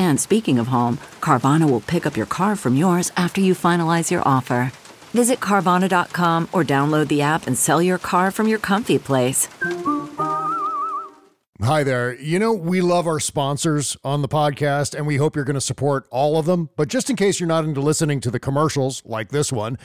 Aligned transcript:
And 0.00 0.18
speaking 0.18 0.58
of 0.58 0.66
home, 0.68 0.96
Carvana 1.20 1.70
will 1.70 1.82
pick 1.82 2.06
up 2.06 2.16
your 2.16 2.26
car 2.26 2.56
from 2.56 2.74
yours 2.74 3.12
after 3.16 3.40
you 3.40 3.54
finalize 3.54 4.10
your 4.10 4.26
offer. 4.26 4.72
Visit 5.12 5.38
Carvana.com 5.40 6.48
or 6.52 6.64
download 6.64 7.08
the 7.08 7.20
app 7.22 7.46
and 7.46 7.56
sell 7.56 7.82
your 7.82 7.98
car 7.98 8.32
from 8.32 8.48
your 8.48 8.58
comfy 8.58 8.98
place. 8.98 9.46
Hi 11.62 11.84
there. 11.84 12.18
You 12.18 12.38
know, 12.38 12.54
we 12.54 12.80
love 12.80 13.06
our 13.06 13.20
sponsors 13.20 13.94
on 14.02 14.22
the 14.22 14.28
podcast 14.28 14.94
and 14.96 15.06
we 15.06 15.16
hope 15.16 15.36
you're 15.36 15.44
going 15.44 15.54
to 15.54 15.60
support 15.60 16.06
all 16.10 16.38
of 16.38 16.46
them. 16.46 16.70
But 16.74 16.88
just 16.88 17.10
in 17.10 17.16
case 17.16 17.38
you're 17.38 17.46
not 17.46 17.64
into 17.64 17.82
listening 17.82 18.20
to 18.22 18.30
the 18.30 18.40
commercials 18.40 19.02
like 19.04 19.28
this 19.28 19.52
one, 19.52 19.76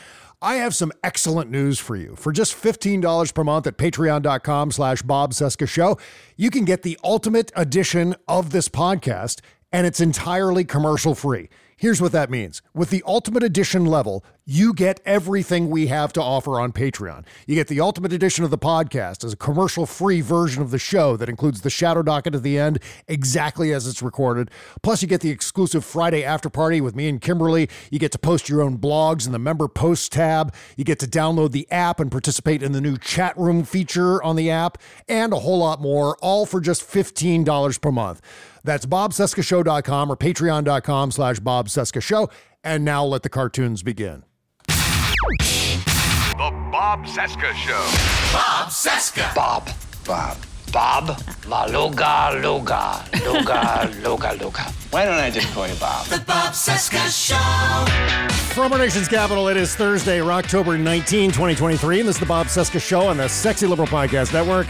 I 0.41 0.55
have 0.55 0.73
some 0.73 0.93
excellent 1.03 1.51
news 1.51 1.77
for 1.77 1.97
you. 1.97 2.15
For 2.15 2.31
just 2.31 2.55
$15 2.55 3.33
per 3.33 3.43
month 3.43 3.67
at 3.67 3.77
patreon.com 3.77 4.71
slash 4.71 5.01
Bob 5.01 5.33
Cesca 5.33 5.67
Show, 5.67 5.97
you 6.37 6.49
can 6.49 6.63
get 6.63 6.83
the 6.83 6.97
ultimate 7.03 7.51
edition 7.57 8.15
of 8.27 8.51
this 8.51 8.69
podcast 8.69 9.41
and 9.75 9.85
it's 9.85 9.99
entirely 9.99 10.63
commercial 10.63 11.13
free. 11.13 11.49
Here's 11.75 12.01
what 12.01 12.13
that 12.13 12.29
means. 12.29 12.61
With 12.73 12.91
the 12.91 13.03
Ultimate 13.05 13.43
Edition 13.43 13.85
level, 13.85 14.23
you 14.45 14.73
get 14.73 15.01
everything 15.05 15.69
we 15.69 15.87
have 15.87 16.13
to 16.13 16.21
offer 16.21 16.61
on 16.61 16.71
Patreon. 16.71 17.25
You 17.45 17.55
get 17.55 17.67
the 17.67 17.81
Ultimate 17.81 18.13
Edition 18.13 18.45
of 18.45 18.51
the 18.51 18.57
podcast 18.57 19.25
as 19.25 19.33
a 19.33 19.35
commercial 19.35 19.85
free 19.85 20.21
version 20.21 20.61
of 20.61 20.71
the 20.71 20.79
show 20.79 21.17
that 21.17 21.27
includes 21.27 21.59
the 21.59 21.69
shadow 21.69 22.01
docket 22.03 22.35
at 22.35 22.43
the 22.43 22.57
end, 22.57 22.79
exactly 23.09 23.73
as 23.73 23.85
it's 23.85 24.01
recorded. 24.01 24.49
Plus, 24.81 25.01
you 25.01 25.09
get 25.09 25.19
the 25.19 25.31
exclusive 25.31 25.83
Friday 25.83 26.23
after 26.23 26.49
party 26.49 26.79
with 26.79 26.95
me 26.95 27.09
and 27.09 27.19
Kimberly. 27.19 27.67
You 27.91 27.99
get 27.99 28.13
to 28.13 28.19
post 28.19 28.47
your 28.47 28.61
own 28.61 28.77
blogs 28.77 29.25
in 29.25 29.33
the 29.33 29.39
member 29.39 29.67
posts 29.67 30.07
tab. 30.07 30.55
You 30.77 30.85
get 30.85 30.99
to 30.99 31.07
download 31.07 31.51
the 31.51 31.69
app 31.69 31.99
and 31.99 32.09
participate 32.09 32.63
in 32.63 32.71
the 32.71 32.79
new 32.79 32.97
chat 32.97 33.37
room 33.37 33.65
feature 33.65 34.23
on 34.23 34.37
the 34.37 34.49
app, 34.49 34.77
and 35.09 35.33
a 35.33 35.39
whole 35.39 35.57
lot 35.57 35.81
more, 35.81 36.15
all 36.21 36.45
for 36.45 36.61
just 36.61 36.89
$15 36.89 37.81
per 37.81 37.91
month. 37.91 38.21
That's 38.65 38.85
bobcescashow.com 38.85 40.11
or 40.11 40.17
patreon.com 40.17 41.11
slash 41.11 41.39
bobcescashow. 41.39 42.31
And 42.63 42.83
now 42.83 43.05
let 43.05 43.21
the 43.23 43.29
cartoons 43.29 43.83
begin. 43.83 44.23
The 44.67 46.51
Bob 46.71 47.05
Cesca 47.05 47.53
Show. 47.53 48.33
Bob 48.33 48.69
Cesca. 48.69 49.33
Bob. 49.33 49.69
Bob. 50.05 50.37
Bob. 50.73 51.17
Maluga, 51.47 52.41
luga, 52.41 53.05
luga, 53.23 53.89
luga, 54.03 54.33
luga. 54.43 54.63
Why 54.91 55.05
don't 55.05 55.13
I 55.13 55.29
just 55.29 55.47
call 55.53 55.67
you 55.67 55.75
Bob? 55.75 56.07
The 56.07 56.19
Bob 56.27 56.53
Cesca 56.53 57.07
Show. 57.09 58.35
From 58.53 58.73
our 58.73 58.79
nation's 58.79 59.07
capital, 59.07 59.47
it 59.47 59.55
is 59.55 59.75
Thursday, 59.75 60.19
October 60.21 60.77
19, 60.77 61.29
2023, 61.31 61.99
and 61.99 62.09
this 62.09 62.15
is 62.17 62.19
the 62.19 62.25
Bob 62.25 62.47
Cesca 62.47 62.81
Show 62.81 63.07
on 63.07 63.17
the 63.17 63.29
Sexy 63.29 63.67
Liberal 63.67 63.87
Podcast 63.87 64.33
Network. 64.33 64.67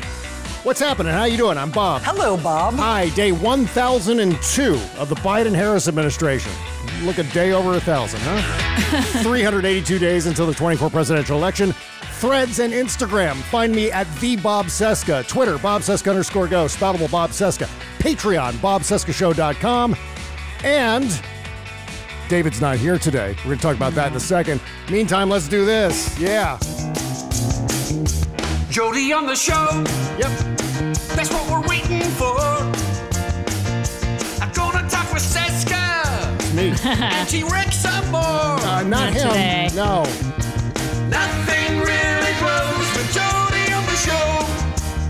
What's 0.66 0.80
happening? 0.80 1.14
How 1.14 1.26
you 1.26 1.38
doing? 1.38 1.60
I'm 1.60 1.70
Bob. 1.70 2.02
Hello, 2.02 2.36
Bob. 2.38 2.74
Hi, 2.74 3.10
day 3.10 3.32
1002 3.32 4.74
of 4.98 5.10
the 5.10 5.16
Biden-Harris 5.18 5.88
administration. 5.88 6.52
Look 7.04 7.20
a 7.20 7.24
day 7.26 7.52
over 7.52 7.76
a 7.76 7.80
thousand, 7.80 8.20
huh? 8.24 9.02
382 9.22 10.00
days 10.00 10.26
until 10.26 10.48
the 10.48 10.56
24 10.56 10.90
presidential 10.90 11.38
election. 11.38 11.72
Threads 12.14 12.58
and 12.58 12.74
Instagram. 12.74 13.36
Find 13.44 13.76
me 13.76 13.92
at 13.92 14.12
the 14.16 14.38
Bob 14.38 14.66
Cesca. 14.66 15.28
Twitter, 15.28 15.60
Bob 15.60 15.84
Cesca 15.84 16.10
underscore 16.10 16.48
go. 16.48 16.66
Spoutable 16.66 17.12
Bob 17.12 17.30
Cesca. 17.30 17.70
Patreon, 18.00 18.54
BobCescaShow.com. 18.54 19.96
And 20.64 21.22
David's 22.28 22.60
not 22.60 22.78
here 22.78 22.98
today. 22.98 23.36
We're 23.38 23.56
going 23.56 23.58
to 23.58 23.62
talk 23.62 23.76
about 23.76 23.94
that 23.94 24.10
in 24.10 24.18
a 24.18 24.20
second. 24.20 24.60
Meantime, 24.90 25.30
let's 25.30 25.48
do 25.48 25.64
this. 25.64 26.20
Yeah. 26.20 26.58
Jody 28.76 29.14
on 29.14 29.26
the 29.26 29.38
show. 29.38 29.70
Yep. 30.20 30.32
That's 31.16 31.32
what 31.32 31.50
we're 31.50 31.66
waiting 31.66 32.02
for. 32.20 32.38
I'm 34.44 34.52
gonna 34.52 34.86
talk 34.90 35.14
with 35.14 35.24
Cesca 35.24 36.54
Me. 36.54 36.76
and 36.84 37.30
T-Rex 37.30 37.78
some 37.78 38.12
more. 38.12 38.22
Uh, 38.22 38.84
not, 38.86 39.14
him. 39.14 39.30
today. 39.30 39.70
No. 39.76 40.04
Nothing 41.08 41.80
really 41.80 42.34
grows 42.44 42.88
with 42.98 43.14
Jody 43.14 43.72
on 43.72 43.86
the 43.86 43.96
show. 43.96 44.44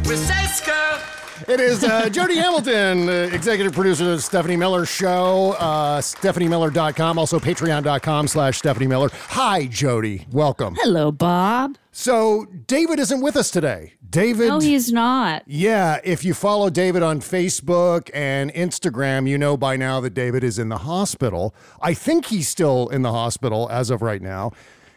With 0.07 0.19
Cesca. 0.29 1.14
It 1.47 1.59
is 1.59 1.83
uh, 1.83 2.07
Jody 2.09 2.37
Hamilton, 2.37 3.09
uh, 3.09 3.11
executive 3.33 3.73
producer 3.73 4.13
of 4.13 4.23
Stephanie 4.23 4.55
Miller 4.55 4.85
Show, 4.85 5.51
uh, 5.59 5.99
stephaniemiller.com, 5.99 7.19
also 7.19 7.39
patreon.com 7.39 8.27
slash 8.27 8.57
Stephanie 8.57 8.87
Miller. 8.87 9.09
Hi, 9.29 9.65
Jody. 9.65 10.25
Welcome. 10.31 10.75
Hello, 10.79 11.11
Bob. 11.11 11.77
So, 11.91 12.45
David 12.67 12.99
isn't 12.99 13.21
with 13.21 13.35
us 13.35 13.51
today. 13.51 13.93
David. 14.09 14.47
No, 14.47 14.59
he's 14.59 14.93
not. 14.93 15.43
Yeah, 15.45 15.99
if 16.05 16.23
you 16.23 16.33
follow 16.33 16.69
David 16.69 17.03
on 17.03 17.19
Facebook 17.19 18.09
and 18.13 18.53
Instagram, 18.53 19.27
you 19.27 19.37
know 19.37 19.57
by 19.57 19.75
now 19.75 19.99
that 20.01 20.13
David 20.13 20.41
is 20.41 20.57
in 20.57 20.69
the 20.69 20.79
hospital. 20.79 21.53
I 21.81 21.93
think 21.93 22.27
he's 22.27 22.47
still 22.47 22.87
in 22.89 23.01
the 23.01 23.11
hospital 23.11 23.67
as 23.69 23.89
of 23.89 24.01
right 24.01 24.21
now. 24.21 24.51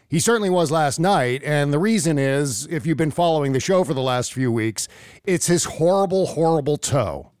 He 0.09 0.19
certainly 0.19 0.49
was 0.49 0.71
last 0.71 0.99
night. 0.99 1.41
And 1.43 1.71
the 1.71 1.79
reason 1.79 2.17
is 2.17 2.67
if 2.71 2.85
you've 2.85 2.97
been 2.97 3.11
following 3.11 3.53
the 3.53 3.59
show 3.59 3.83
for 3.83 3.93
the 3.93 4.01
last 4.01 4.33
few 4.33 4.51
weeks, 4.51 4.87
it's 5.23 5.45
his 5.47 5.65
horrible, 5.65 6.25
horrible 6.27 6.77
toe. 6.77 7.31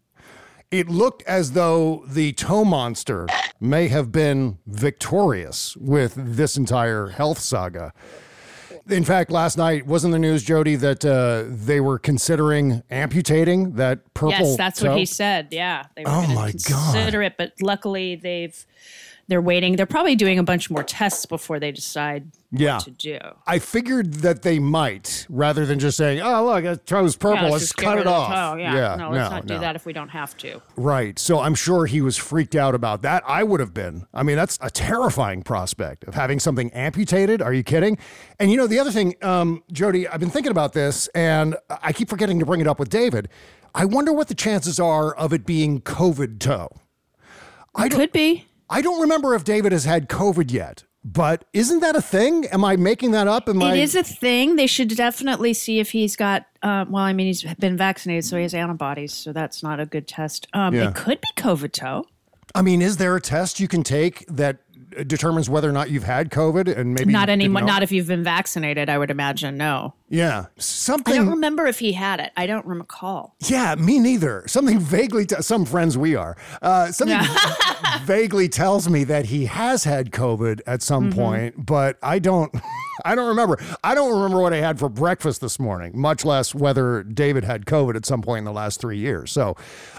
It 0.71 0.87
looked 0.87 1.23
as 1.23 1.53
though 1.53 2.03
the 2.07 2.31
toe 2.33 2.63
monster 2.63 3.27
may 3.59 3.87
have 3.87 4.11
been 4.11 4.59
victorious 4.67 5.75
with 5.77 6.13
this 6.15 6.57
entire 6.57 7.07
health 7.07 7.39
saga. 7.39 7.91
In 8.87 9.03
fact, 9.03 9.31
last 9.31 9.57
night 9.57 9.87
wasn't 9.87 10.13
the 10.13 10.19
news, 10.19 10.43
Jody, 10.43 10.75
that 10.75 11.03
uh, 11.03 11.43
they 11.47 11.79
were 11.79 11.97
considering 11.99 12.83
amputating 12.91 13.73
that 13.73 14.13
purple. 14.13 14.31
yes, 14.31 14.57
that's 14.57 14.79
toe? 14.79 14.89
what 14.89 14.97
he 14.99 15.05
said. 15.05 15.47
Yeah. 15.51 15.85
They 15.95 16.03
were 16.03 16.11
Oh 16.11 16.27
my 16.27 16.51
God. 16.51 16.93
consider 16.93 17.23
it, 17.23 17.33
but 17.37 17.53
luckily 17.61 18.15
they've 18.15 18.63
they're 19.29 19.41
waiting. 19.41 19.75
They're 19.77 19.85
probably 19.85 20.15
doing 20.15 20.39
a 20.39 20.43
bunch 20.43 20.69
more 20.69 20.83
tests 20.83 21.25
before 21.25 21.59
they 21.59 21.71
decide 21.71 22.31
Yeah. 22.51 22.75
what 22.77 22.83
to 22.85 22.91
do. 22.91 23.19
I 23.47 23.59
figured 23.59 24.15
that 24.15 24.41
they 24.41 24.57
might, 24.59 25.27
rather 25.29 25.65
than 25.67 25.77
just 25.79 25.95
saying, 25.97 26.19
"Oh, 26.19 26.43
look, 26.45 26.63
that 26.63 26.85
toe's 26.87 27.15
purple. 27.15 27.45
Yeah, 27.45 27.51
let's 27.51 27.71
get 27.71 27.85
cut 27.85 27.99
it 27.99 28.07
off." 28.07 28.33
toe. 28.33 28.57
Yeah. 28.59 28.95
no, 28.95 29.11
let's 29.11 29.29
not 29.29 29.45
do 29.45 29.53
no. 29.53 29.59
that 29.61 29.75
if 29.75 29.85
we 29.85 29.93
don't 29.93 30.09
have 30.09 30.35
to. 30.39 30.61
Right. 30.75 31.17
So 31.19 31.39
I'm 31.39 31.53
sure 31.55 31.85
he 31.85 32.01
was 32.01 32.17
freaked 32.17 32.55
out 32.55 32.75
about 32.75 33.03
that. 33.03 33.23
I 33.25 33.43
would 33.43 33.59
have 33.59 33.73
been. 33.73 34.07
I 34.13 34.23
mean, 34.23 34.35
that's 34.35 34.57
a 34.61 34.69
terrifying 34.71 35.43
prospect 35.43 36.03
of 36.05 36.15
having 36.15 36.39
something 36.39 36.71
amputated. 36.73 37.41
Are 37.41 37.53
you 37.53 37.63
kidding? 37.63 37.97
And 38.39 38.49
you 38.51 38.57
know, 38.57 38.67
the 38.67 38.79
other 38.79 38.91
thing, 38.91 39.15
um, 39.21 39.63
Jody, 39.71 40.07
I've 40.07 40.19
been 40.19 40.31
thinking 40.31 40.51
about 40.51 40.73
this 40.73 41.07
and 41.09 41.55
I 41.69 41.93
keep 41.93 42.09
forgetting 42.09 42.39
to 42.39 42.45
bring 42.45 42.61
it 42.61 42.67
up 42.67 42.79
with 42.79 42.89
David. 42.89 43.29
I 43.75 43.85
wonder 43.85 44.11
what 44.11 44.27
the 44.27 44.35
chances 44.35 44.79
are 44.79 45.13
of 45.13 45.31
it 45.33 45.45
being 45.45 45.81
COVID 45.81 46.39
toe. 46.39 46.69
I 47.75 47.87
Could 47.87 48.11
be. 48.11 48.47
I 48.69 48.81
don't 48.81 49.01
remember 49.01 49.33
if 49.35 49.43
David 49.43 49.71
has 49.71 49.85
had 49.85 50.07
COVID 50.09 50.51
yet, 50.51 50.83
but 51.03 51.45
isn't 51.53 51.79
that 51.79 51.95
a 51.95 52.01
thing? 52.01 52.45
Am 52.47 52.63
I 52.63 52.75
making 52.75 53.11
that 53.11 53.27
up? 53.27 53.49
Am 53.49 53.61
I? 53.63 53.73
It 53.73 53.79
is 53.79 53.95
a 53.95 54.03
thing. 54.03 54.55
They 54.57 54.67
should 54.67 54.89
definitely 54.95 55.53
see 55.53 55.79
if 55.79 55.91
he's 55.91 56.15
got. 56.15 56.45
Uh, 56.61 56.85
well, 56.89 57.03
I 57.03 57.13
mean, 57.13 57.27
he's 57.27 57.43
been 57.55 57.77
vaccinated, 57.77 58.25
so 58.25 58.35
he 58.37 58.43
has 58.43 58.53
antibodies. 58.53 59.13
So 59.13 59.33
that's 59.33 59.63
not 59.63 59.79
a 59.79 59.85
good 59.85 60.07
test. 60.07 60.47
Um, 60.53 60.73
Yeah. 60.75 60.89
It 60.89 60.95
could 60.95 61.19
be 61.21 61.41
COVID 61.41 61.71
toe. 61.71 62.05
I 62.55 62.61
mean, 62.63 62.81
is 62.81 62.97
there 62.97 63.15
a 63.15 63.21
test 63.21 63.59
you 63.59 63.67
can 63.67 63.83
take 63.83 64.25
that 64.27 64.57
determines 65.07 65.49
whether 65.49 65.69
or 65.69 65.71
not 65.73 65.89
you've 65.89 66.03
had 66.03 66.29
COVID 66.31 66.75
and 66.77 66.93
maybe 66.93 67.11
Not 67.11 67.29
anymore. 67.29 67.61
Not 67.63 67.83
if 67.83 67.91
you've 67.91 68.07
been 68.07 68.23
vaccinated. 68.23 68.89
I 68.89 68.97
would 68.97 69.11
imagine. 69.11 69.57
No. 69.57 69.93
Yeah, 70.09 70.47
something. 70.57 71.13
I 71.13 71.17
don't 71.17 71.29
remember 71.29 71.67
if 71.67 71.77
he 71.79 71.91
had 71.93 72.19
it. 72.19 72.31
I 72.35 72.47
don't 72.47 72.65
recall. 72.65 73.35
Yeah, 73.45 73.75
me 73.75 73.99
neither. 73.99 74.43
Something 74.47 74.79
vaguely, 74.79 75.25
t- 75.27 75.35
some 75.41 75.65
friends 75.65 75.97
we 75.99 76.15
are, 76.15 76.35
uh, 76.63 76.91
something 76.91 77.19
vaguely 78.05 78.49
tells 78.49 78.89
me 78.89 79.03
that 79.03 79.25
he 79.25 79.45
has 79.45 79.83
had 79.83 80.11
COVID 80.11 80.61
at 80.65 80.81
some 80.81 80.99
Mm-hmm. 81.11 81.19
point, 81.19 81.65
but 81.65 81.97
I 82.03 82.17
don't, 82.19 82.51
I 83.05 83.13
don't 83.15 83.27
remember. 83.29 83.57
I 83.83 83.93
don't 83.95 84.11
remember 84.13 84.41
what 84.41 84.51
I 84.53 84.57
had 84.57 84.79
for 84.79 84.89
breakfast 84.89 85.41
this 85.41 85.59
morning, 85.59 85.91
much 85.99 86.25
less 86.25 86.53
whether 86.55 87.03
David 87.03 87.43
had 87.43 87.65
COVID 87.65 87.95
at 87.95 88.05
some 88.05 88.21
point 88.21 88.39
in 88.39 88.43
the 88.45 88.51
last 88.51 88.81
three 88.81 88.97
years. 88.97 89.31
So, 89.31 89.55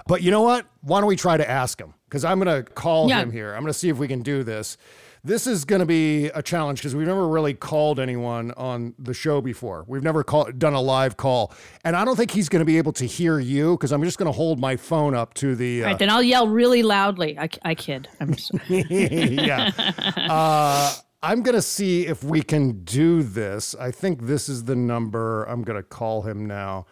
but 0.06 0.22
you 0.22 0.31
know 0.31 0.43
what? 0.43 0.66
Why 0.82 1.00
don't 1.00 1.08
we 1.08 1.16
try 1.16 1.36
to 1.36 1.48
ask 1.48 1.81
him? 1.81 1.94
Because 2.10 2.24
I'm 2.24 2.40
going 2.40 2.64
to 2.64 2.68
call 2.72 3.08
Yeah. 3.08 3.20
him 3.20 3.30
here. 3.30 3.54
I'm 3.54 3.60
going 3.62 3.72
to 3.72 3.78
see 3.78 3.88
if 3.88 3.96
we 3.98 4.08
can 4.08 4.20
do 4.20 4.42
this. 4.42 4.76
This 5.22 5.46
is 5.46 5.64
going 5.64 5.80
to 5.80 5.86
be 5.86 6.26
a 6.28 6.42
challenge 6.42 6.80
because 6.80 6.96
we've 6.96 7.06
never 7.06 7.28
really 7.28 7.54
called 7.54 8.00
anyone 8.00 8.50
on 8.56 8.94
the 8.98 9.14
show 9.14 9.40
before. 9.40 9.84
We've 9.86 10.02
never 10.02 10.24
call, 10.24 10.50
done 10.50 10.72
a 10.72 10.80
live 10.80 11.16
call. 11.18 11.52
And 11.84 11.94
I 11.94 12.04
don't 12.04 12.16
think 12.16 12.30
he's 12.32 12.48
going 12.48 12.60
to 12.60 12.64
be 12.64 12.78
able 12.78 12.92
to 12.94 13.04
hear 13.06 13.38
you 13.38 13.76
because 13.76 13.92
I'm 13.92 14.02
just 14.02 14.18
going 14.18 14.26
to 14.26 14.32
hold 14.36 14.58
my 14.58 14.76
phone 14.76 15.14
up 15.14 15.34
to 15.34 15.54
the. 15.54 15.82
Uh, 15.82 15.84
All 15.86 15.90
right, 15.92 15.98
then 15.98 16.10
I'll 16.10 16.22
yell 16.22 16.48
really 16.48 16.82
loudly. 16.82 17.38
I, 17.38 17.48
I 17.62 17.74
kid. 17.76 18.08
I'm 18.18 18.36
sorry. 18.36 18.84
yeah. 18.90 19.70
Uh, 20.16 20.94
I'm 21.22 21.42
going 21.42 21.54
to 21.54 21.62
see 21.62 22.06
if 22.06 22.24
we 22.24 22.40
can 22.42 22.82
do 22.82 23.22
this. 23.22 23.74
I 23.74 23.90
think 23.90 24.22
this 24.22 24.48
is 24.48 24.64
the 24.64 24.74
number. 24.74 25.44
I'm 25.44 25.62
going 25.62 25.76
to 25.76 25.82
call 25.86 26.22
him 26.22 26.46
now. 26.46 26.86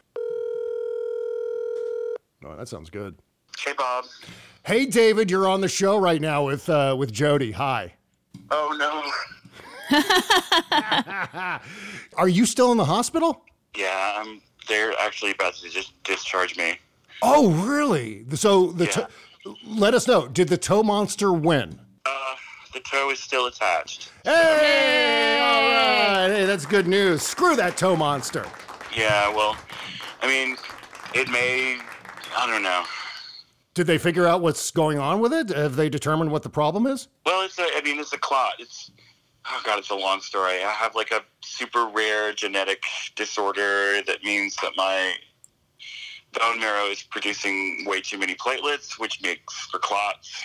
Oh, 2.44 2.54
that 2.56 2.68
sounds 2.68 2.90
good. 2.90 3.16
Hey, 3.58 3.72
Bob. 3.76 4.04
Hey, 4.68 4.84
David, 4.84 5.30
you're 5.30 5.48
on 5.48 5.62
the 5.62 5.68
show 5.68 5.96
right 5.96 6.20
now 6.20 6.44
with 6.44 6.68
uh, 6.68 6.94
with 6.98 7.10
Jody. 7.10 7.52
Hi. 7.52 7.94
Oh, 8.50 8.76
no. 8.78 9.10
Are 12.18 12.28
you 12.28 12.44
still 12.44 12.70
in 12.72 12.76
the 12.76 12.84
hospital? 12.84 13.46
Yeah, 13.74 14.16
I'm. 14.20 14.42
They're 14.68 14.92
actually 15.00 15.30
about 15.30 15.54
to 15.54 15.70
just 15.70 15.94
discharge 16.02 16.58
me. 16.58 16.74
Oh, 17.22 17.50
really? 17.66 18.26
So 18.34 18.72
the 18.72 18.88
to- 18.88 19.08
let 19.64 19.94
us 19.94 20.06
know. 20.06 20.28
Did 20.28 20.48
the 20.48 20.58
toe 20.58 20.82
monster 20.82 21.32
win? 21.32 21.80
Uh, 22.04 22.34
the 22.74 22.80
toe 22.80 23.08
is 23.08 23.20
still 23.20 23.46
attached. 23.46 24.12
Hey, 24.24 25.40
all 25.40 25.62
right. 25.62 26.28
Hey, 26.28 26.44
that's 26.44 26.66
good 26.66 26.86
news. 26.86 27.22
Screw 27.22 27.56
that 27.56 27.78
toe 27.78 27.96
monster. 27.96 28.44
Yeah, 28.94 29.34
well, 29.34 29.56
I 30.20 30.26
mean, 30.26 30.58
it 31.14 31.30
may. 31.30 31.78
I 32.36 32.46
don't 32.46 32.62
know. 32.62 32.84
Did 33.78 33.86
they 33.86 33.96
figure 33.96 34.26
out 34.26 34.40
what's 34.40 34.72
going 34.72 34.98
on 34.98 35.20
with 35.20 35.32
it? 35.32 35.50
Have 35.50 35.76
they 35.76 35.88
determined 35.88 36.32
what 36.32 36.42
the 36.42 36.48
problem 36.48 36.84
is? 36.88 37.06
Well, 37.25 37.44
it's 37.44 37.60
a. 37.60 37.62
I 37.62 37.80
mean, 37.84 38.00
it's 38.00 38.12
a 38.12 38.19
clot. 38.19 38.54
It's. 38.58 38.90
Oh 39.46 39.60
God, 39.64 39.78
it's 39.78 39.90
a 39.90 39.94
long 39.94 40.20
story. 40.20 40.64
I 40.64 40.72
have 40.72 40.96
like 40.96 41.12
a 41.12 41.20
super 41.42 41.86
rare 41.86 42.32
genetic 42.32 42.82
disorder 43.14 44.02
that 44.04 44.25
means 44.25 44.56
that 44.62 44.72
my 44.76 45.12
bone 46.40 46.58
marrow 46.58 46.86
is 46.86 47.04
producing 47.04 47.84
way 47.86 48.00
too 48.00 48.19
many 48.19 48.34
platelets, 48.34 48.98
which 48.98 49.22
makes 49.22 49.54
for 49.70 49.78
clots. 49.78 50.42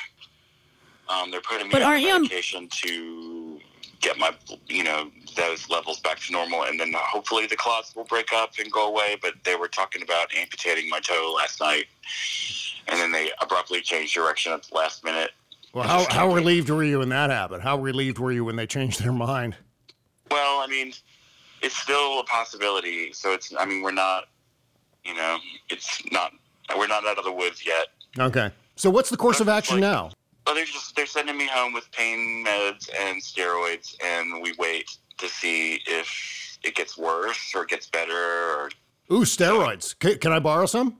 Um, 1.09 1.31
they're 1.31 1.41
putting 1.41 1.69
me 1.69 1.71
But 1.71 1.81
on 1.81 1.87
aren't 1.87 2.03
you 2.03 2.11
on- 2.11 2.21
medication 2.21 2.67
to 2.69 3.59
get 3.99 4.19
my, 4.19 4.31
you 4.67 4.83
know, 4.83 5.09
those 5.35 5.69
levels 5.71 5.99
back 6.01 6.19
to 6.19 6.31
normal, 6.31 6.63
and 6.65 6.79
then 6.79 6.93
hopefully 6.95 7.47
the 7.47 7.55
clots 7.55 7.95
will 7.95 8.03
break 8.03 8.31
up 8.31 8.51
and 8.59 8.71
go 8.71 8.89
away. 8.89 9.17
But 9.19 9.33
they 9.43 9.55
were 9.55 9.69
talking 9.69 10.03
about 10.03 10.27
amputating 10.35 10.87
my 10.87 10.99
toe 10.99 11.33
last 11.35 11.59
night, 11.59 11.85
and 12.87 12.99
then 12.99 13.11
they 13.11 13.31
abruptly 13.41 13.81
changed 13.81 14.13
direction 14.13 14.53
at 14.53 14.63
the 14.63 14.75
last 14.75 15.03
minute. 15.03 15.31
Well, 15.73 15.87
how, 15.87 16.05
how 16.09 16.33
relieved 16.33 16.69
were 16.69 16.83
you 16.83 16.99
when 16.99 17.09
that 17.09 17.29
happened? 17.31 17.63
How 17.63 17.77
relieved 17.77 18.19
were 18.19 18.31
you 18.31 18.45
when 18.45 18.55
they 18.55 18.67
changed 18.67 19.03
their 19.03 19.11
mind? 19.11 19.55
Well, 20.29 20.59
I 20.59 20.67
mean, 20.67 20.93
it's 21.61 21.75
still 21.75 22.19
a 22.19 22.23
possibility. 22.25 23.11
So 23.13 23.33
it's, 23.33 23.53
I 23.57 23.65
mean, 23.65 23.81
we're 23.81 23.91
not, 23.91 24.25
you 25.03 25.15
know, 25.15 25.37
it's 25.69 26.01
not, 26.11 26.31
we're 26.77 26.87
not 26.87 27.05
out 27.07 27.17
of 27.17 27.25
the 27.25 27.31
woods 27.31 27.65
yet. 27.65 27.87
Okay. 28.19 28.51
So 28.75 28.89
what's 28.89 29.09
the 29.09 29.17
course 29.17 29.39
of 29.39 29.49
action 29.49 29.79
now? 29.79 30.11
Well, 30.45 30.55
they're 30.55 30.65
just, 30.65 30.95
they're 30.95 31.05
sending 31.05 31.37
me 31.37 31.47
home 31.47 31.73
with 31.73 31.91
pain 31.91 32.43
meds 32.45 32.89
and 32.99 33.21
steroids, 33.21 33.95
and 34.03 34.41
we 34.43 34.53
wait 34.59 34.97
to 35.17 35.27
see 35.27 35.79
if 35.87 36.59
it 36.63 36.75
gets 36.75 36.97
worse 36.97 37.53
or 37.55 37.65
gets 37.65 37.87
better 37.87 38.13
or 38.13 38.69
Ooh, 39.11 39.21
steroids. 39.21 39.97
Can, 39.97 40.17
can 40.17 40.31
I 40.31 40.39
borrow 40.39 40.65
some? 40.65 40.97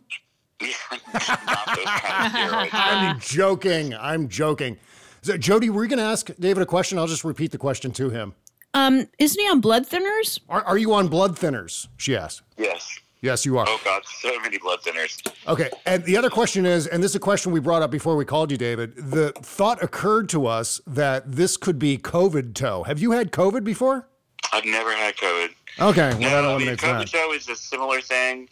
Not 0.62 0.72
those 1.14 1.86
kind 1.86 2.26
of 2.26 2.32
steroids. 2.34 2.70
I'm 2.74 3.20
joking. 3.20 3.94
I'm 3.96 4.30
joking. 4.30 4.78
So, 5.22 5.38
Jody, 5.38 5.70
were 5.70 5.84
you 5.84 5.90
going 5.90 6.00
to 6.00 6.06
ask 6.06 6.30
David 6.40 6.64
a 6.64 6.66
question? 6.66 6.98
I'll 6.98 7.08
just 7.08 7.24
repeat 7.24 7.52
the 7.52 7.58
question 7.58 7.92
to 7.94 8.10
him. 8.10 8.36
Um, 8.74 9.08
isn't 9.20 9.40
he 9.40 9.48
on 9.50 9.62
blood 9.62 9.88
thinners? 9.88 10.40
Are, 10.50 10.64
are 10.64 10.78
you 10.78 10.94
on 10.94 11.08
blood 11.08 11.38
thinners? 11.38 11.88
She 11.98 12.16
asked. 12.16 12.42
Yes. 12.58 13.00
Yes, 13.22 13.46
you 13.46 13.58
are. 13.58 13.66
Oh, 13.70 13.80
God, 13.86 14.02
so 14.06 14.38
many 14.42 14.58
blood 14.58 14.82
thinners. 14.82 15.26
Okay. 15.48 15.70
And 15.86 16.04
the 16.04 16.18
other 16.18 16.30
question 16.30 16.66
is, 16.66 16.88
and 16.88 17.02
this 17.02 17.12
is 17.12 17.16
a 17.16 17.20
question 17.22 17.54
we 17.54 17.62
brought 17.62 17.82
up 17.82 17.90
before 17.90 18.18
we 18.18 18.26
called 18.26 18.52
you, 18.52 18.58
David. 18.58 18.98
The 18.98 19.32
thought 19.38 19.82
occurred 19.82 20.28
to 20.30 20.46
us 20.46 20.82
that 20.86 21.32
this 21.32 21.56
could 21.56 21.80
be 21.80 21.98
COVID 21.98 22.54
toe. 22.54 22.84
Have 22.84 23.00
you 23.00 23.12
had 23.12 23.32
COVID 23.32 23.64
before? 23.64 24.10
I've 24.52 24.66
never 24.66 24.94
had 24.94 25.16
COVID. 25.16 25.50
Okay. 25.80 26.10
Well, 26.10 26.20
that 26.20 26.20
no, 26.20 26.26
I 26.26 26.42
mean, 26.42 26.44
eliminates 26.50 26.84
COVID 26.84 27.00
that. 27.00 27.10
show 27.10 27.32
is 27.32 27.48
a 27.48 27.56
similar 27.56 28.02
thing. 28.02 28.50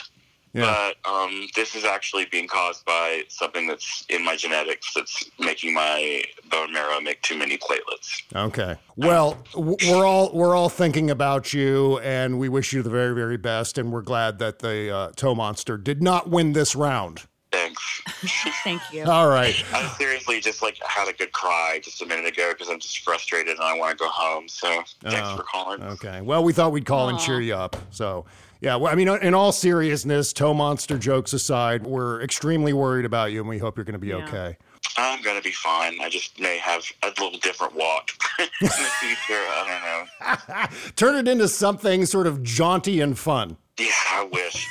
Yeah. 0.54 0.92
But 1.06 1.10
um, 1.10 1.48
this 1.56 1.76
is 1.76 1.86
actually 1.86 2.26
being 2.26 2.48
caused 2.48 2.84
by 2.86 3.24
something 3.30 3.68
that's 3.68 4.06
in 4.10 4.24
my 4.26 4.36
genetics 4.36 4.94
that's 4.94 5.30
making 5.40 5.74
my 5.74 6.24
bone 6.50 6.74
marrow 6.74 7.00
make 7.00 7.22
too 7.22 7.38
many 7.38 7.58
platelets. 7.58 8.24
Okay. 8.36 8.76
Well, 8.98 9.38
we're 9.56 10.06
all 10.06 10.32
we're 10.34 10.56
all 10.56 10.68
thinking 10.70 11.10
about 11.10 11.54
you, 11.54 12.00
and 12.00 12.38
we 12.38 12.50
wish 12.50 12.74
you 12.74 12.82
the 12.82 12.90
very 12.90 13.16
very 13.16 13.38
best. 13.38 13.78
And 13.78 13.92
we're 13.94 14.02
glad 14.02 14.40
that 14.40 14.60
the 14.60 14.94
uh, 14.94 15.12
toe 15.16 15.36
monster 15.36 15.78
did 15.78 16.04
not 16.04 16.30
win 16.30 16.52
this 16.54 16.76
round. 16.76 17.22
Thanks. 17.54 18.02
Thank 18.64 18.82
you. 18.94 19.04
All 19.04 19.28
right. 19.28 19.56
I 19.74 19.88
seriously 19.98 20.40
just 20.40 20.62
like 20.62 20.78
had 20.86 21.10
a 21.10 21.14
good 21.14 21.32
cry 21.34 21.80
just 21.84 22.02
a 22.02 22.06
minute 22.06 22.26
ago 22.26 22.52
because 22.54 22.70
I'm 22.70 22.80
just 22.80 23.00
frustrated 23.00 23.56
and 23.56 23.62
I 23.62 23.78
want 23.78 23.98
to 23.98 24.02
go 24.02 24.10
home. 24.10 24.48
So 24.48 24.68
thanks 25.04 25.20
Oh, 25.24 25.36
for 25.38 25.44
calling. 25.44 25.84
Okay. 25.84 26.22
Well, 26.22 26.44
we 26.44 26.54
thought 26.54 26.72
we'd 26.72 26.86
call 26.86 27.10
and 27.10 27.20
cheer 27.20 27.42
you 27.42 27.56
up. 27.56 27.76
So, 27.90 28.26
yeah. 28.62 28.78
Well, 28.78 28.92
I 28.92 28.96
mean, 28.96 29.10
in 29.10 29.34
all 29.34 29.52
seriousness, 29.52 30.32
toe 30.32 30.54
monster 30.54 30.98
jokes 30.98 31.34
aside, 31.34 31.86
we're 31.86 32.22
extremely 32.22 32.72
worried 32.74 33.06
about 33.06 33.32
you, 33.32 33.42
and 33.42 33.50
we 33.50 33.58
hope 33.58 33.78
you're 33.78 33.84
going 33.84 33.94
to 33.94 34.00
be 34.00 34.14
okay. 34.14 34.58
I'm 34.98 35.22
gonna 35.22 35.42
be 35.42 35.52
fine. 35.52 36.00
I 36.02 36.10
just 36.10 36.40
may 36.40 36.58
have 36.58 36.84
a 37.04 37.08
little 37.08 37.38
different 37.40 37.76
walk 37.76 38.12
in 38.40 38.48
the 38.60 38.68
future. 38.68 39.34
I 39.34 40.08
don't 40.20 40.42
know. 40.50 40.78
Turn 40.96 41.16
it 41.16 41.28
into 41.28 41.48
something 41.48 42.06
sort 42.06 42.28
of 42.28 42.44
jaunty 42.44 43.00
and 43.00 43.18
fun. 43.18 43.58
Yeah, 43.80 43.88
I 44.10 44.30
wish. 44.32 44.68